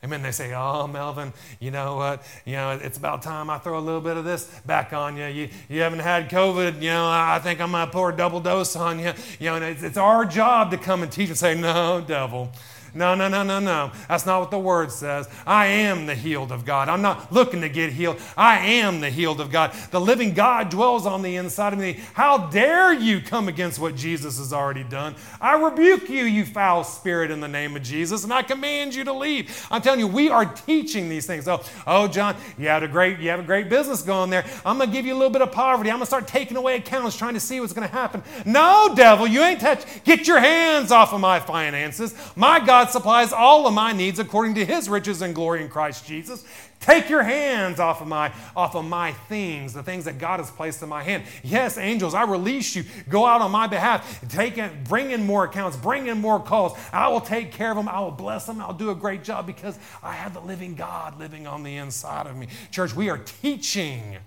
Amen. 0.03 0.21
They 0.21 0.31
say, 0.31 0.53
"Oh, 0.53 0.85
Melvin, 0.85 1.31
you 1.61 1.71
know 1.71 1.95
what? 1.95 2.23
You 2.43 2.53
know, 2.53 2.71
it's 2.71 2.97
about 2.97 3.21
time 3.21 3.49
I 3.49 3.57
throw 3.57 3.79
a 3.79 3.79
little 3.79 4.01
bit 4.01 4.17
of 4.17 4.25
this 4.25 4.45
back 4.65 4.91
on 4.91 5.15
you. 5.15 5.27
You, 5.27 5.49
you 5.69 5.79
haven't 5.79 5.99
had 5.99 6.29
COVID. 6.29 6.81
You 6.81 6.89
know, 6.89 7.07
I 7.09 7.39
think 7.41 7.61
I'm 7.61 7.71
gonna 7.71 7.89
pour 7.89 8.09
a 8.09 8.15
double 8.15 8.41
dose 8.41 8.75
on 8.75 8.99
you. 8.99 9.13
You 9.39 9.45
know, 9.45 9.55
and 9.55 9.63
it's, 9.63 9.81
it's 9.81 9.97
our 9.97 10.25
job 10.25 10.71
to 10.71 10.77
come 10.77 11.03
and 11.03 11.11
teach 11.11 11.29
and 11.29 11.37
say, 11.37 11.55
no, 11.55 12.03
devil." 12.05 12.51
No, 12.93 13.15
no, 13.15 13.27
no, 13.27 13.43
no, 13.43 13.59
no. 13.59 13.91
That's 14.07 14.25
not 14.25 14.39
what 14.39 14.51
the 14.51 14.59
word 14.59 14.91
says. 14.91 15.27
I 15.45 15.65
am 15.65 16.05
the 16.05 16.15
healed 16.15 16.51
of 16.51 16.65
God. 16.65 16.89
I'm 16.89 17.01
not 17.01 17.31
looking 17.31 17.61
to 17.61 17.69
get 17.69 17.91
healed. 17.91 18.19
I 18.37 18.59
am 18.59 19.01
the 19.01 19.09
healed 19.09 19.41
of 19.41 19.51
God. 19.51 19.73
The 19.91 19.99
living 19.99 20.33
God 20.33 20.69
dwells 20.69 21.05
on 21.05 21.21
the 21.21 21.35
inside 21.35 21.73
of 21.73 21.79
me. 21.79 21.99
How 22.13 22.37
dare 22.49 22.93
you 22.93 23.19
come 23.21 23.47
against 23.47 23.79
what 23.79 23.95
Jesus 23.95 24.37
has 24.37 24.53
already 24.53 24.83
done? 24.83 25.15
I 25.41 25.59
rebuke 25.59 26.09
you, 26.09 26.25
you 26.25 26.45
foul 26.45 26.83
spirit, 26.83 27.31
in 27.31 27.39
the 27.39 27.47
name 27.47 27.75
of 27.75 27.83
Jesus, 27.83 28.23
and 28.23 28.33
I 28.33 28.43
command 28.43 28.95
you 28.95 29.03
to 29.03 29.13
leave. 29.13 29.67
I'm 29.69 29.81
telling 29.81 29.99
you, 29.99 30.07
we 30.07 30.29
are 30.29 30.45
teaching 30.45 31.09
these 31.09 31.25
things. 31.25 31.47
Oh, 31.47 31.63
oh, 31.85 32.07
John, 32.07 32.35
you 32.57 32.67
have 32.67 32.83
a 32.83 32.87
great, 32.87 33.19
you 33.19 33.29
have 33.29 33.39
a 33.39 33.43
great 33.43 33.69
business 33.69 34.01
going 34.01 34.29
there. 34.29 34.45
I'm 34.65 34.77
gonna 34.77 34.91
give 34.91 35.05
you 35.05 35.13
a 35.13 35.17
little 35.17 35.31
bit 35.31 35.41
of 35.41 35.51
poverty. 35.51 35.89
I'm 35.89 35.97
gonna 35.97 36.05
start 36.05 36.27
taking 36.27 36.57
away 36.57 36.77
accounts, 36.77 37.17
trying 37.17 37.33
to 37.33 37.39
see 37.39 37.59
what's 37.59 37.73
gonna 37.73 37.87
happen. 37.87 38.23
No, 38.45 38.93
devil, 38.95 39.27
you 39.27 39.41
ain't 39.41 39.59
touch. 39.59 39.83
Get 40.03 40.27
your 40.27 40.39
hands 40.39 40.91
off 40.91 41.13
of 41.13 41.21
my 41.21 41.39
finances. 41.39 42.15
My 42.35 42.59
God 42.59 42.82
God 42.83 42.91
supplies 42.91 43.31
all 43.31 43.65
of 43.65 43.73
my 43.73 43.93
needs 43.93 44.19
according 44.19 44.55
to 44.55 44.65
his 44.65 44.89
riches 44.89 45.21
and 45.21 45.33
glory 45.33 45.61
in 45.61 45.69
Christ 45.69 46.05
Jesus. 46.05 46.43
Take 46.81 47.09
your 47.09 47.23
hands 47.23 47.79
off 47.79 48.01
of 48.01 48.09
my 48.09 48.33
off 48.57 48.75
of 48.75 48.83
my 48.83 49.13
things, 49.13 49.71
the 49.71 49.83
things 49.83 50.03
that 50.03 50.17
God 50.17 50.41
has 50.41 50.51
placed 50.51 50.83
in 50.83 50.89
my 50.89 51.01
hand. 51.01 51.23
Yes, 51.43 51.77
angels, 51.77 52.13
I 52.13 52.23
release 52.23 52.75
you. 52.75 52.83
Go 53.07 53.25
out 53.25 53.39
on 53.39 53.51
my 53.51 53.67
behalf. 53.67 54.19
Take 54.27 54.57
in, 54.57 54.83
bring 54.83 55.11
in 55.11 55.25
more 55.25 55.45
accounts, 55.45 55.77
bring 55.77 56.07
in 56.07 56.19
more 56.19 56.41
calls. 56.41 56.77
I 56.91 57.07
will 57.07 57.21
take 57.21 57.53
care 57.53 57.71
of 57.71 57.77
them. 57.77 57.87
I 57.87 58.01
will 58.01 58.11
bless 58.11 58.47
them. 58.47 58.59
I'll 58.59 58.73
do 58.73 58.89
a 58.89 58.95
great 58.95 59.23
job 59.23 59.47
because 59.47 59.79
I 60.01 60.11
have 60.11 60.33
the 60.33 60.41
living 60.41 60.75
God 60.75 61.17
living 61.17 61.47
on 61.47 61.63
the 61.63 61.77
inside 61.77 62.27
of 62.27 62.35
me. 62.35 62.49
Church, 62.69 62.93
we 62.93 63.09
are 63.09 63.17
teaching 63.17 64.17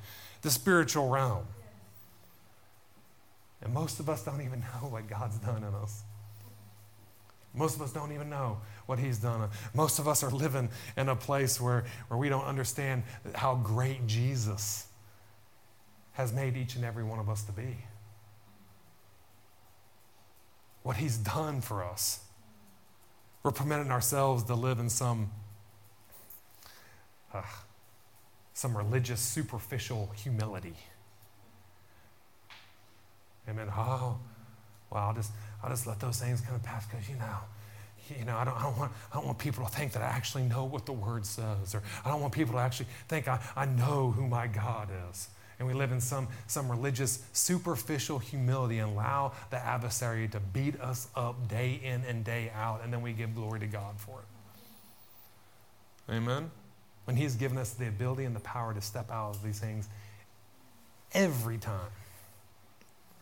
the 0.41 0.51
spiritual 0.51 1.11
realm. 1.11 1.45
And 3.61 3.75
most 3.75 4.01
of 4.01 4.09
us 4.09 4.25
don't 4.25 4.41
even 4.41 4.61
know 4.61 4.89
what 4.89 5.07
God's 5.09 5.37
done 5.37 5.63
in 5.63 5.75
us. 5.75 6.05
Most 7.57 7.75
of 7.77 7.83
us 7.83 7.91
don't 7.91 8.13
even 8.13 8.29
know 8.29 8.59
what 8.85 8.99
he's 8.99 9.19
done. 9.19 9.49
Most 9.75 9.99
of 9.99 10.07
us 10.07 10.23
are 10.23 10.31
living 10.31 10.69
in 10.97 11.09
a 11.09 11.17
place 11.17 11.61
where, 11.61 11.85
where 12.09 12.19
we 12.19 12.29
don't 12.29 12.45
understand 12.45 13.03
how 13.35 13.57
great 13.57 14.07
Jesus 14.07 14.87
has 16.13 16.33
made 16.33 16.57
each 16.57 16.77
and 16.77 16.85
every 16.85 17.03
one 17.03 17.19
of 17.19 17.29
us 17.29 17.43
to 17.45 17.53
be. 17.53 17.79
What 20.83 20.97
he's 20.97 21.17
done 21.17 21.63
for 21.63 21.83
us. 21.83 22.21
We're 23.43 23.53
permitting 23.53 23.91
ourselves 23.91 24.45
to 24.45 24.55
live 24.55 24.79
in 24.79 24.91
some, 24.91 25.31
uh, 27.33 27.43
some 28.53 28.77
religious, 28.77 29.21
superficial 29.21 30.11
humility. 30.17 30.77
Amen. 33.49 33.69
Oh, 33.75 34.19
well, 34.91 35.05
I'll 35.05 35.15
just, 35.15 35.33
I'll 35.67 35.73
just 35.73 35.87
let 35.89 35.99
those 35.99 36.21
things 36.21 36.41
kind 36.41 36.55
of 36.55 36.63
pass 36.63 36.87
because, 36.87 37.09
you 37.09 37.17
know, 37.17 37.39
you 38.17 38.25
know, 38.25 38.37
I 38.37 38.45
don't, 38.45 38.57
I, 38.57 38.63
don't 38.63 38.79
want, 38.79 38.93
I 39.13 39.17
don't 39.17 39.27
want 39.27 39.39
people 39.39 39.65
to 39.65 39.71
think 39.71 39.93
that 39.95 40.03
I 40.03 40.07
actually 40.07 40.45
know 40.45 40.65
what 40.65 40.87
the 40.87 40.93
word 40.93 41.27
says, 41.27 41.75
or 41.75 41.83
I 42.05 42.09
don't 42.09 42.21
want 42.21 42.33
people 42.33 42.55
to 42.55 42.61
actually 42.61 42.87
think 43.09 43.27
I, 43.27 43.41
I 43.57 43.67
know 43.67 44.13
who 44.13 44.29
my 44.29 44.47
God 44.47 44.91
is. 45.11 45.29
And 45.59 45.67
we 45.67 45.75
live 45.75 45.91
in 45.91 46.01
some, 46.01 46.29
some 46.47 46.71
religious, 46.71 47.25
superficial 47.33 48.21
humility 48.21 48.79
and 48.79 48.93
allow 48.93 49.33
the 49.51 49.57
adversary 49.57 50.29
to 50.29 50.39
beat 50.39 50.81
us 50.81 51.09
up 51.17 51.49
day 51.49 51.81
in 51.83 52.05
and 52.05 52.25
day 52.25 52.53
out, 52.55 52.83
and 52.85 52.93
then 52.93 53.03
we 53.03 53.13
give 53.13 53.35
glory 53.35 53.59
to 53.59 53.67
God 53.67 53.99
for 53.99 54.21
it. 54.21 56.13
Amen? 56.15 56.49
When 57.07 57.17
He's 57.17 57.35
given 57.35 57.59
us 57.59 57.71
the 57.71 57.89
ability 57.89 58.23
and 58.23 58.37
the 58.37 58.41
power 58.41 58.73
to 58.73 58.81
step 58.81 59.11
out 59.11 59.31
of 59.31 59.43
these 59.43 59.59
things 59.59 59.89
every 61.13 61.59
time. 61.59 61.91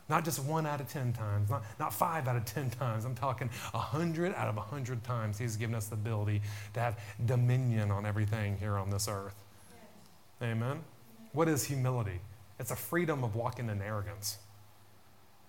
Not 0.09 0.25
just 0.25 0.45
one 0.45 0.67
out 0.67 0.81
of 0.81 0.89
10 0.89 1.15
times, 1.15 1.49
not, 1.49 1.65
not 1.81 1.95
five 1.95 2.29
out 2.29 2.37
of 2.37 2.45
10 2.45 2.71
times. 2.71 3.05
I'm 3.05 3.15
talking 3.15 3.49
100 3.73 4.35
out 4.35 4.49
of 4.49 4.57
100 4.57 5.03
times. 5.03 5.39
He's 5.39 5.57
given 5.57 5.75
us 5.75 5.87
the 5.87 5.95
ability 5.95 6.43
to 6.75 6.81
have 6.81 6.99
dominion 7.25 7.91
on 7.91 8.05
everything 8.05 8.59
here 8.59 8.77
on 8.77 8.91
this 8.91 9.09
earth. 9.09 9.35
Amen? 10.43 10.81
What 11.33 11.49
is 11.49 11.65
humility? 11.65 12.21
It's 12.61 12.71
a 12.71 12.77
freedom 12.77 13.25
of 13.25 13.35
walking 13.35 13.71
in 13.71 13.81
arrogance. 13.81 14.39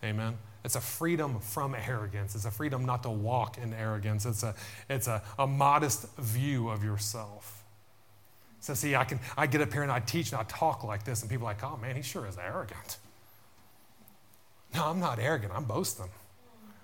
Amen. 0.03 0.37
It's 0.63 0.75
a 0.75 0.81
freedom 0.81 1.39
from 1.39 1.75
arrogance. 1.75 2.33
It's 2.33 2.45
a 2.45 2.51
freedom 2.51 2.85
not 2.85 3.03
to 3.03 3.09
walk 3.09 3.57
in 3.57 3.73
arrogance. 3.73 4.25
It's 4.25 4.43
a, 4.43 4.55
it's 4.89 5.07
a, 5.07 5.21
a 5.37 5.45
modest 5.45 6.07
view 6.17 6.69
of 6.69 6.83
yourself. 6.83 7.63
So, 8.61 8.73
see, 8.73 8.95
I 8.95 9.03
can 9.03 9.19
I 9.37 9.45
get 9.45 9.61
up 9.61 9.71
here 9.71 9.83
and 9.83 9.91
I 9.91 9.99
teach 9.99 10.31
and 10.31 10.41
I 10.41 10.43
talk 10.45 10.83
like 10.83 11.03
this, 11.03 11.21
and 11.21 11.29
people 11.29 11.45
are 11.45 11.51
like, 11.51 11.63
oh 11.63 11.77
man, 11.77 11.95
he 11.95 12.01
sure 12.01 12.25
is 12.25 12.37
arrogant. 12.37 12.97
No, 14.75 14.87
I'm 14.87 14.99
not 14.99 15.19
arrogant. 15.19 15.53
I'm 15.55 15.63
boasting. 15.63 16.09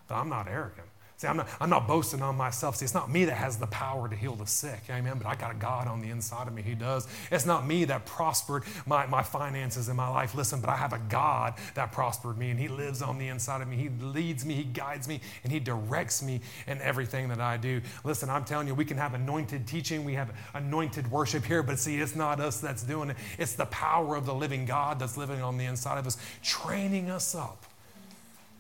But 0.08 0.16
I'm 0.16 0.30
not 0.30 0.48
arrogant. 0.48 0.88
See, 1.18 1.28
I'm 1.28 1.38
not, 1.38 1.50
I'm 1.60 1.70
not 1.70 1.88
boasting 1.88 2.24
on 2.24 2.36
myself. 2.36 2.78
See, 2.78 2.84
it's 2.84 2.96
not 2.96 3.12
me 3.12 3.26
that 3.26 3.36
has 3.36 3.58
the 3.58 3.68
power 3.68 4.10
to 4.10 4.16
heal 4.16 4.34
the 4.34 4.48
sick. 4.48 4.80
Amen. 4.90 5.20
But 5.20 5.28
I 5.28 5.36
got 5.36 5.52
a 5.52 5.54
God 5.54 5.88
on 5.88 6.02
the 6.02 6.10
inside 6.10 6.48
of 6.48 6.54
me 6.56 6.64
who 6.64 6.74
does. 6.74 7.08
It's 7.30 7.46
not 7.46 7.68
me 7.68 7.86
that 7.86 8.08
prospered 8.08 8.64
my, 8.88 9.06
my 9.06 9.22
finances 9.22 9.88
in 9.88 9.96
my 9.96 10.08
life. 10.08 10.34
Listen, 10.34 10.62
but 10.62 10.72
I 10.72 10.78
have 10.78 10.94
a 10.94 11.02
God 11.10 11.54
that 11.76 11.92
prospered 11.92 12.40
me 12.40 12.50
and 12.50 12.60
He 12.60 12.68
lives 12.68 13.04
on 13.04 13.20
the 13.20 13.28
inside 13.28 13.62
of 13.62 13.68
me. 13.68 13.78
He 13.78 13.90
leads 14.04 14.48
me, 14.48 14.56
He 14.56 14.64
guides 14.64 15.08
me, 15.08 15.22
and 15.44 15.54
He 15.54 15.60
directs 15.60 16.24
me 16.24 16.42
in 16.66 16.82
everything 16.82 17.30
that 17.30 17.40
I 17.40 17.58
do. 17.58 17.82
Listen, 18.04 18.28
I'm 18.28 18.44
telling 18.44 18.66
you, 18.68 18.74
we 18.74 18.86
can 18.86 18.98
have 18.98 19.14
anointed 19.14 19.68
teaching, 19.68 20.04
we 20.04 20.16
have 20.16 20.34
anointed 20.56 21.12
worship 21.12 21.46
here, 21.46 21.62
but 21.62 21.78
see, 21.78 21.98
it's 21.98 22.16
not 22.16 22.40
us 22.40 22.60
that's 22.60 22.82
doing 22.82 23.12
it. 23.12 23.18
It's 23.38 23.54
the 23.54 23.68
power 23.68 24.16
of 24.16 24.26
the 24.26 24.34
living 24.34 24.66
God 24.66 24.98
that's 24.98 25.18
living 25.18 25.44
on 25.44 25.60
the 25.60 25.66
inside 25.66 26.00
of 26.00 26.08
us, 26.08 26.18
training 26.42 27.12
us 27.12 27.36
up 27.36 27.68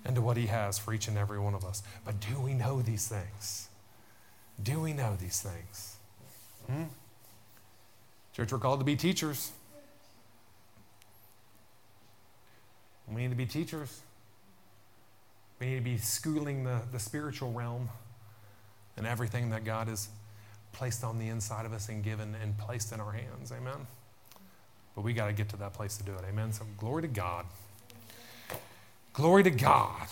into 0.05 0.21
what 0.21 0.37
He 0.37 0.47
has 0.47 0.79
for 0.79 0.93
each 0.93 1.07
and 1.07 1.17
every 1.17 1.39
one 1.39 1.53
of 1.53 1.63
us. 1.63 1.83
But 2.05 2.19
do 2.19 2.39
we 2.39 2.53
know 2.53 2.81
these 2.81 3.07
things? 3.07 3.69
Do 4.61 4.79
we 4.79 4.93
know 4.93 5.15
these 5.19 5.41
things? 5.41 5.95
Hmm? 6.67 6.83
Church, 8.35 8.51
we're 8.51 8.59
called 8.59 8.79
to 8.79 8.85
be 8.85 8.95
teachers. 8.95 9.51
We 13.07 13.21
need 13.21 13.29
to 13.29 13.35
be 13.35 13.45
teachers. 13.45 14.01
We 15.59 15.67
need 15.67 15.75
to 15.75 15.81
be 15.81 15.97
schooling 15.97 16.63
the, 16.63 16.79
the 16.91 16.99
spiritual 16.99 17.51
realm 17.51 17.89
and 18.97 19.05
everything 19.05 19.49
that 19.49 19.65
God 19.65 19.87
has 19.87 20.07
placed 20.71 21.03
on 21.03 21.19
the 21.19 21.27
inside 21.27 21.65
of 21.65 21.73
us 21.73 21.89
and 21.89 22.03
given 22.03 22.35
and 22.41 22.57
placed 22.57 22.91
in 22.93 22.99
our 22.99 23.11
hands. 23.11 23.51
Amen. 23.51 23.87
But 24.95 25.01
we 25.01 25.13
got 25.13 25.27
to 25.27 25.33
get 25.33 25.49
to 25.49 25.57
that 25.57 25.73
place 25.73 25.97
to 25.97 26.03
do 26.03 26.13
it. 26.13 26.21
Amen. 26.27 26.51
So, 26.51 26.65
glory 26.77 27.01
to 27.03 27.07
God. 27.07 27.45
Glory 29.14 29.43
to 29.43 29.51
God. 29.51 30.07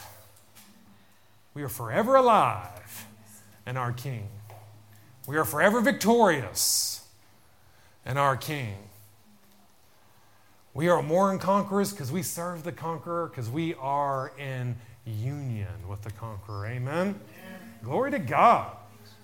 We 1.54 1.64
are 1.64 1.70
forever 1.70 2.16
alive 2.16 3.06
in 3.66 3.78
our 3.78 3.92
King. 3.92 4.28
We 5.28 5.38
are 5.38 5.46
forever 5.46 5.82
victorious 5.82 7.08
in 8.06 8.18
our 8.18 8.36
King. 8.36 8.76
We 10.74 10.88
are 10.88 11.02
more 11.02 11.28
than 11.30 11.40
conquerors 11.40 11.92
because 11.92 12.12
we 12.12 12.24
serve 12.24 12.64
the 12.64 12.72
conqueror, 12.72 13.28
because 13.28 13.50
we 13.50 13.74
are 13.76 14.32
in 14.38 14.76
union 15.06 15.88
with 15.88 16.02
the 16.04 16.12
conqueror. 16.12 16.66
Amen? 16.68 16.96
Amen? 17.08 17.20
Glory 17.84 18.12
to 18.12 18.20
God. 18.20 18.76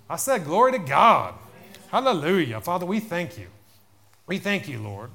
I 0.10 0.16
said, 0.18 0.46
Glory 0.46 0.74
to 0.74 0.80
God. 0.80 1.36
Hallelujah. 1.90 2.62
Father, 2.62 2.86
we 2.86 3.00
thank 3.00 3.38
you. 3.38 3.48
We 4.28 4.40
thank 4.40 4.68
you, 4.68 4.80
Lord. 4.80 5.12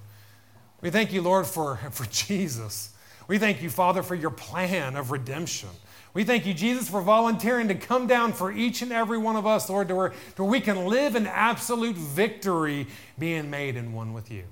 We 0.81 0.91
thank 0.91 1.13
you, 1.13 1.21
Lord, 1.21 1.47
for, 1.47 1.77
for 1.91 2.07
Jesus. 2.07 2.90
We 3.31 3.39
thank 3.39 3.63
you, 3.63 3.71
Father, 3.71 4.03
for 4.03 4.17
your 4.17 4.31
plan 4.31 4.97
of 4.97 5.13
redemption. 5.13 5.69
We 6.15 6.25
thank 6.25 6.47
you, 6.47 6.53
Jesus, 6.53 6.89
for 6.89 7.01
volunteering 7.01 7.69
to 7.69 7.77
come 7.77 8.09
down 8.09 8.33
for 8.33 8.51
each 8.51 8.83
and 8.83 8.93
every 8.93 9.19
one 9.19 9.37
of 9.37 9.47
us, 9.47 9.71
Lord, 9.71 9.87
to 9.87 9.95
where, 9.95 10.09
to 10.09 10.43
where 10.43 10.51
we 10.51 10.61
can 10.61 10.87
live 10.87 11.15
in 11.15 11.29
absolute 11.29 11.95
victory 11.95 12.89
being 13.21 13.49
made 13.49 13.77
in 13.77 13.93
one 13.93 14.15
with 14.15 14.33
you 14.33 14.43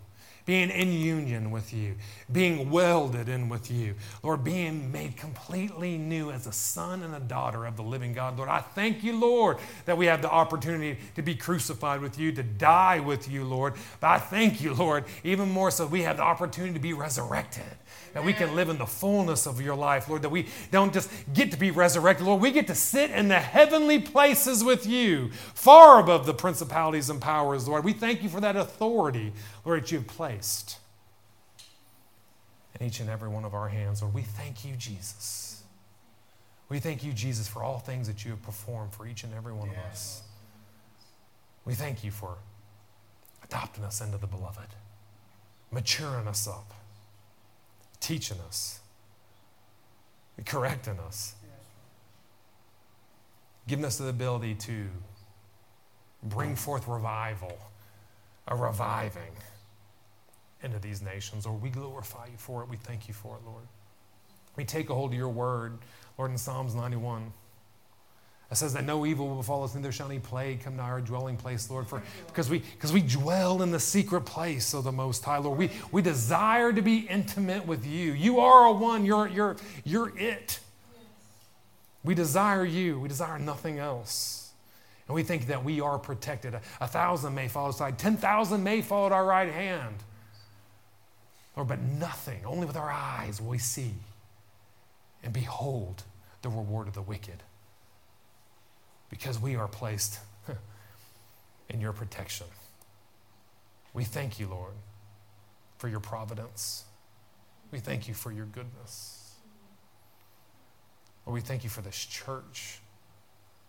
being 0.48 0.70
in 0.70 0.90
union 0.90 1.50
with 1.50 1.74
you, 1.74 1.94
being 2.32 2.70
welded 2.70 3.28
in 3.28 3.50
with 3.50 3.70
you, 3.70 3.94
Lord, 4.22 4.42
being 4.42 4.90
made 4.90 5.14
completely 5.14 5.98
new 5.98 6.30
as 6.30 6.46
a 6.46 6.52
son 6.52 7.02
and 7.02 7.14
a 7.14 7.20
daughter 7.20 7.66
of 7.66 7.76
the 7.76 7.82
living 7.82 8.14
God. 8.14 8.38
Lord, 8.38 8.48
I 8.48 8.60
thank 8.60 9.04
you, 9.04 9.14
Lord, 9.20 9.58
that 9.84 9.98
we 9.98 10.06
have 10.06 10.22
the 10.22 10.30
opportunity 10.30 10.98
to 11.16 11.20
be 11.20 11.34
crucified 11.34 12.00
with 12.00 12.18
you, 12.18 12.32
to 12.32 12.42
die 12.42 12.98
with 12.98 13.30
you, 13.30 13.44
Lord. 13.44 13.74
But 14.00 14.06
I 14.06 14.18
thank 14.20 14.62
you, 14.62 14.72
Lord, 14.72 15.04
even 15.22 15.50
more 15.50 15.70
so, 15.70 15.86
we 15.86 16.00
have 16.04 16.16
the 16.16 16.22
opportunity 16.22 16.72
to 16.72 16.80
be 16.80 16.94
resurrected 16.94 17.64
that 18.12 18.24
we 18.24 18.32
can 18.32 18.54
live 18.54 18.68
in 18.68 18.78
the 18.78 18.86
fullness 18.86 19.46
of 19.46 19.60
your 19.60 19.74
life, 19.74 20.08
Lord, 20.08 20.22
that 20.22 20.28
we 20.30 20.46
don't 20.70 20.92
just 20.92 21.10
get 21.32 21.52
to 21.52 21.58
be 21.58 21.70
resurrected, 21.70 22.26
Lord, 22.26 22.40
we 22.40 22.50
get 22.50 22.66
to 22.68 22.74
sit 22.74 23.10
in 23.10 23.28
the 23.28 23.38
heavenly 23.38 24.00
places 24.00 24.64
with 24.64 24.86
you, 24.86 25.30
far 25.54 26.00
above 26.00 26.26
the 26.26 26.34
principalities 26.34 27.10
and 27.10 27.20
powers, 27.20 27.68
Lord. 27.68 27.84
We 27.84 27.92
thank 27.92 28.22
you 28.22 28.28
for 28.28 28.40
that 28.40 28.56
authority, 28.56 29.32
that 29.76 29.92
you've 29.92 30.06
placed 30.06 30.78
in 32.78 32.86
each 32.86 33.00
and 33.00 33.10
every 33.10 33.28
one 33.28 33.44
of 33.44 33.54
our 33.54 33.68
hands. 33.68 34.02
Lord, 34.02 34.14
we 34.14 34.22
thank 34.22 34.64
you, 34.64 34.74
Jesus. 34.76 35.62
We 36.68 36.80
thank 36.80 37.02
you, 37.02 37.12
Jesus, 37.12 37.48
for 37.48 37.62
all 37.62 37.78
things 37.78 38.06
that 38.08 38.24
you 38.24 38.30
have 38.32 38.42
performed 38.42 38.92
for 38.92 39.06
each 39.06 39.24
and 39.24 39.34
every 39.34 39.52
one 39.52 39.68
of 39.68 39.76
us. 39.90 40.22
We 41.64 41.74
thank 41.74 42.04
you 42.04 42.10
for 42.10 42.36
adopting 43.44 43.84
us 43.84 44.00
into 44.00 44.18
the 44.18 44.26
beloved, 44.26 44.68
maturing 45.70 46.28
us 46.28 46.46
up 46.46 46.74
teaching 48.00 48.38
us, 48.46 48.80
correcting 50.46 50.98
us, 51.00 51.34
giving 53.66 53.84
us 53.84 53.98
the 53.98 54.08
ability 54.08 54.54
to 54.54 54.86
bring 56.22 56.56
forth 56.56 56.88
revival, 56.88 57.58
a 58.46 58.56
reviving 58.56 59.34
into 60.62 60.78
these 60.78 61.02
nations. 61.02 61.46
Lord, 61.46 61.62
we 61.62 61.70
glorify 61.70 62.26
you 62.26 62.36
for 62.36 62.62
it. 62.62 62.68
We 62.68 62.76
thank 62.76 63.08
you 63.08 63.14
for 63.14 63.36
it, 63.36 63.46
Lord. 63.46 63.64
We 64.56 64.64
take 64.64 64.90
a 64.90 64.94
hold 64.94 65.12
of 65.12 65.18
your 65.18 65.28
word, 65.28 65.78
Lord, 66.18 66.32
in 66.32 66.38
Psalms 66.38 66.74
91. 66.74 67.32
It 68.50 68.56
says 68.56 68.72
that 68.72 68.84
no 68.84 69.04
evil 69.04 69.28
will 69.28 69.36
befall 69.36 69.62
us, 69.64 69.74
neither 69.74 69.92
shall 69.92 70.10
any 70.10 70.20
plague 70.20 70.62
come 70.62 70.76
to 70.78 70.82
our 70.82 71.02
dwelling 71.02 71.36
place, 71.36 71.70
Lord, 71.70 71.86
for 71.86 72.02
because 72.26 72.48
we 72.48 72.60
because 72.60 72.94
we 72.94 73.02
dwell 73.02 73.60
in 73.60 73.70
the 73.70 73.80
secret 73.80 74.22
place 74.22 74.72
of 74.72 74.84
the 74.84 74.92
Most 74.92 75.22
High, 75.22 75.36
Lord. 75.36 75.58
We 75.58 75.70
we 75.92 76.00
desire 76.00 76.72
to 76.72 76.80
be 76.80 77.00
intimate 77.00 77.66
with 77.66 77.86
you. 77.86 78.12
You 78.12 78.40
are 78.40 78.66
a 78.66 78.72
one. 78.72 79.04
You're 79.04 79.28
you're 79.28 79.56
you're 79.84 80.18
it. 80.18 80.60
We 82.02 82.14
desire 82.14 82.64
you. 82.64 82.98
We 82.98 83.08
desire 83.08 83.38
nothing 83.38 83.78
else. 83.78 84.50
And 85.08 85.14
we 85.14 85.22
think 85.22 85.46
that 85.48 85.62
we 85.62 85.82
are 85.82 85.98
protected. 85.98 86.54
A, 86.54 86.62
a 86.80 86.86
thousand 86.86 87.34
may 87.34 87.48
fall 87.48 87.68
aside, 87.68 87.98
ten 87.98 88.16
thousand 88.16 88.64
may 88.64 88.80
fall 88.80 89.06
at 89.06 89.12
our 89.12 89.26
right 89.26 89.52
hand. 89.52 89.96
Lord, 91.58 91.68
but 91.68 91.80
nothing, 91.80 92.44
only 92.46 92.66
with 92.66 92.76
our 92.76 92.88
eyes 92.88 93.40
will 93.40 93.48
we 93.48 93.58
see 93.58 93.92
and 95.24 95.32
behold 95.32 96.04
the 96.42 96.48
reward 96.48 96.86
of 96.86 96.94
the 96.94 97.02
wicked 97.02 97.42
because 99.10 99.40
we 99.40 99.56
are 99.56 99.66
placed 99.66 100.20
in 101.68 101.80
your 101.80 101.92
protection. 101.92 102.46
We 103.92 104.04
thank 104.04 104.38
you, 104.38 104.46
Lord, 104.46 104.74
for 105.78 105.88
your 105.88 105.98
providence. 105.98 106.84
We 107.72 107.80
thank 107.80 108.06
you 108.06 108.14
for 108.14 108.30
your 108.30 108.46
goodness. 108.46 109.32
Lord, 111.26 111.34
we 111.34 111.40
thank 111.40 111.64
you 111.64 111.70
for 111.70 111.80
this 111.82 111.96
church. 111.96 112.78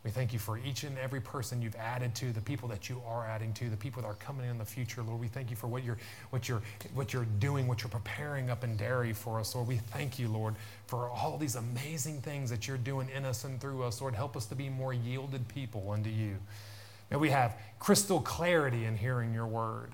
We 0.05 0.11
thank 0.11 0.31
you 0.31 0.39
for 0.39 0.57
each 0.57 0.83
and 0.85 0.97
every 0.97 1.19
person 1.19 1.61
you've 1.61 1.75
added 1.75 2.15
to, 2.15 2.31
the 2.31 2.39
people 2.39 2.69
that 2.69 2.87
you 2.87 3.01
are 3.05 3.25
adding 3.25 3.51
to, 3.55 3.69
the 3.69 3.75
people 3.75 4.01
that 4.01 4.07
are 4.07 4.15
coming 4.15 4.49
in 4.49 4.57
the 4.57 4.63
future, 4.63 5.03
Lord. 5.03 5.19
We 5.19 5.27
thank 5.27 5.49
you 5.49 5.57
for 5.57 5.67
what 5.67 5.83
you're, 5.83 5.97
what 6.29 6.47
you're, 6.47 6.61
what 6.93 7.11
you're 7.11 7.27
doing, 7.39 7.67
what 7.67 7.83
you're 7.83 7.89
preparing 7.89 8.49
up 8.49 8.63
in 8.63 8.77
Derry 8.77 9.11
for 9.11 9.41
us, 9.41 9.53
Lord. 9.55 9.67
We 9.67 9.75
thank 9.75 10.17
you, 10.17 10.29
Lord, 10.29 10.55
for 10.87 11.09
all 11.09 11.37
these 11.37 11.55
amazing 11.55 12.21
things 12.21 12.49
that 12.49 12.65
you're 12.65 12.77
doing 12.77 13.09
in 13.13 13.25
us 13.25 13.43
and 13.43 13.59
through 13.59 13.83
us, 13.83 13.99
Lord. 13.99 14.15
Help 14.15 14.37
us 14.37 14.45
to 14.45 14.55
be 14.55 14.69
more 14.69 14.93
yielded 14.93 15.45
people 15.49 15.91
unto 15.91 16.09
you. 16.09 16.37
May 17.11 17.17
we 17.17 17.29
have 17.31 17.57
crystal 17.79 18.21
clarity 18.21 18.85
in 18.85 18.95
hearing 18.95 19.33
your 19.33 19.47
word, 19.47 19.91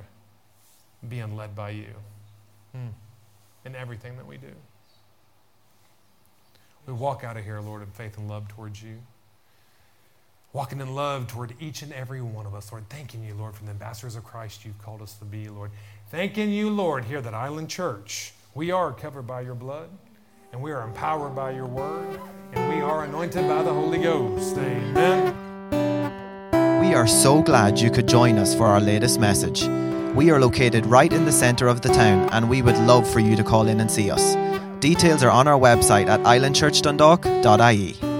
being 1.10 1.36
led 1.36 1.56
by 1.56 1.72
you 1.72 1.96
hmm. 2.74 2.90
in 3.66 3.76
everything 3.76 4.18
that 4.18 4.28
we 4.28 4.38
do. 4.38 4.54
We 6.86 6.94
walk 6.94 7.24
out 7.24 7.38
of 7.38 7.44
here, 7.44 7.60
Lord, 7.60 7.82
in 7.82 7.90
faith 7.90 8.20
and 8.20 8.30
love 8.30 8.48
towards 8.48 8.84
you 8.84 9.00
walking 10.56 10.80
in 10.80 10.96
love 10.96 11.28
toward 11.28 11.54
each 11.60 11.82
and 11.82 11.92
every 11.92 12.22
one 12.22 12.46
of 12.46 12.56
us, 12.56 12.72
Lord. 12.72 12.88
Thanking 12.88 13.22
you, 13.26 13.34
Lord, 13.34 13.56
for 13.56 13.66
the 13.66 13.72
ambassadors 13.72 14.16
of 14.16 14.24
Christ 14.24 14.64
you've 14.64 14.82
called 14.82 15.02
us 15.02 15.16
to 15.16 15.26
be, 15.26 15.50
Lord. 15.50 15.70
Thanking 16.12 16.50
you, 16.50 16.70
Lord, 16.70 17.04
here 17.04 17.18
at 17.18 17.34
Island 17.34 17.70
Church. 17.70 18.34
We 18.54 18.72
are 18.72 18.94
covered 18.94 19.24
by 19.24 19.42
your 19.42 19.54
blood, 19.54 19.90
and 20.54 20.62
we 20.62 20.72
are 20.72 20.82
empowered 20.84 21.36
by 21.36 21.52
your 21.52 21.66
word, 21.66 22.22
and 22.54 22.74
we 22.74 22.82
are 22.82 23.04
anointed 23.04 23.46
by 23.50 23.64
the 23.64 23.74
Holy 23.74 23.98
Ghost. 23.98 24.58
Amen. 24.58 25.36
We 26.80 26.96
are 26.96 27.06
so 27.06 27.42
glad 27.42 27.78
you 27.78 27.92
could 27.92 28.08
join 28.08 28.38
us 28.38 28.56
for 28.56 28.66
our 28.66 28.80
latest 28.80 29.20
message. 29.20 29.64
We 30.16 30.32
are 30.32 30.40
located 30.40 30.86
right 30.86 31.12
in 31.12 31.26
the 31.26 31.34
centre 31.34 31.68
of 31.68 31.82
the 31.82 31.90
town, 31.90 32.30
and 32.32 32.50
we 32.50 32.62
would 32.62 32.78
love 32.78 33.06
for 33.12 33.20
you 33.20 33.36
to 33.36 33.44
call 33.44 33.68
in 33.68 33.82
and 33.82 33.92
see 33.92 34.10
us. 34.10 34.38
Details 34.80 35.22
are 35.22 35.32
on 35.32 35.50
our 35.50 35.60
website 35.60 36.08
at 36.08 36.22
islandchurchdundalk.ie. 36.22 38.15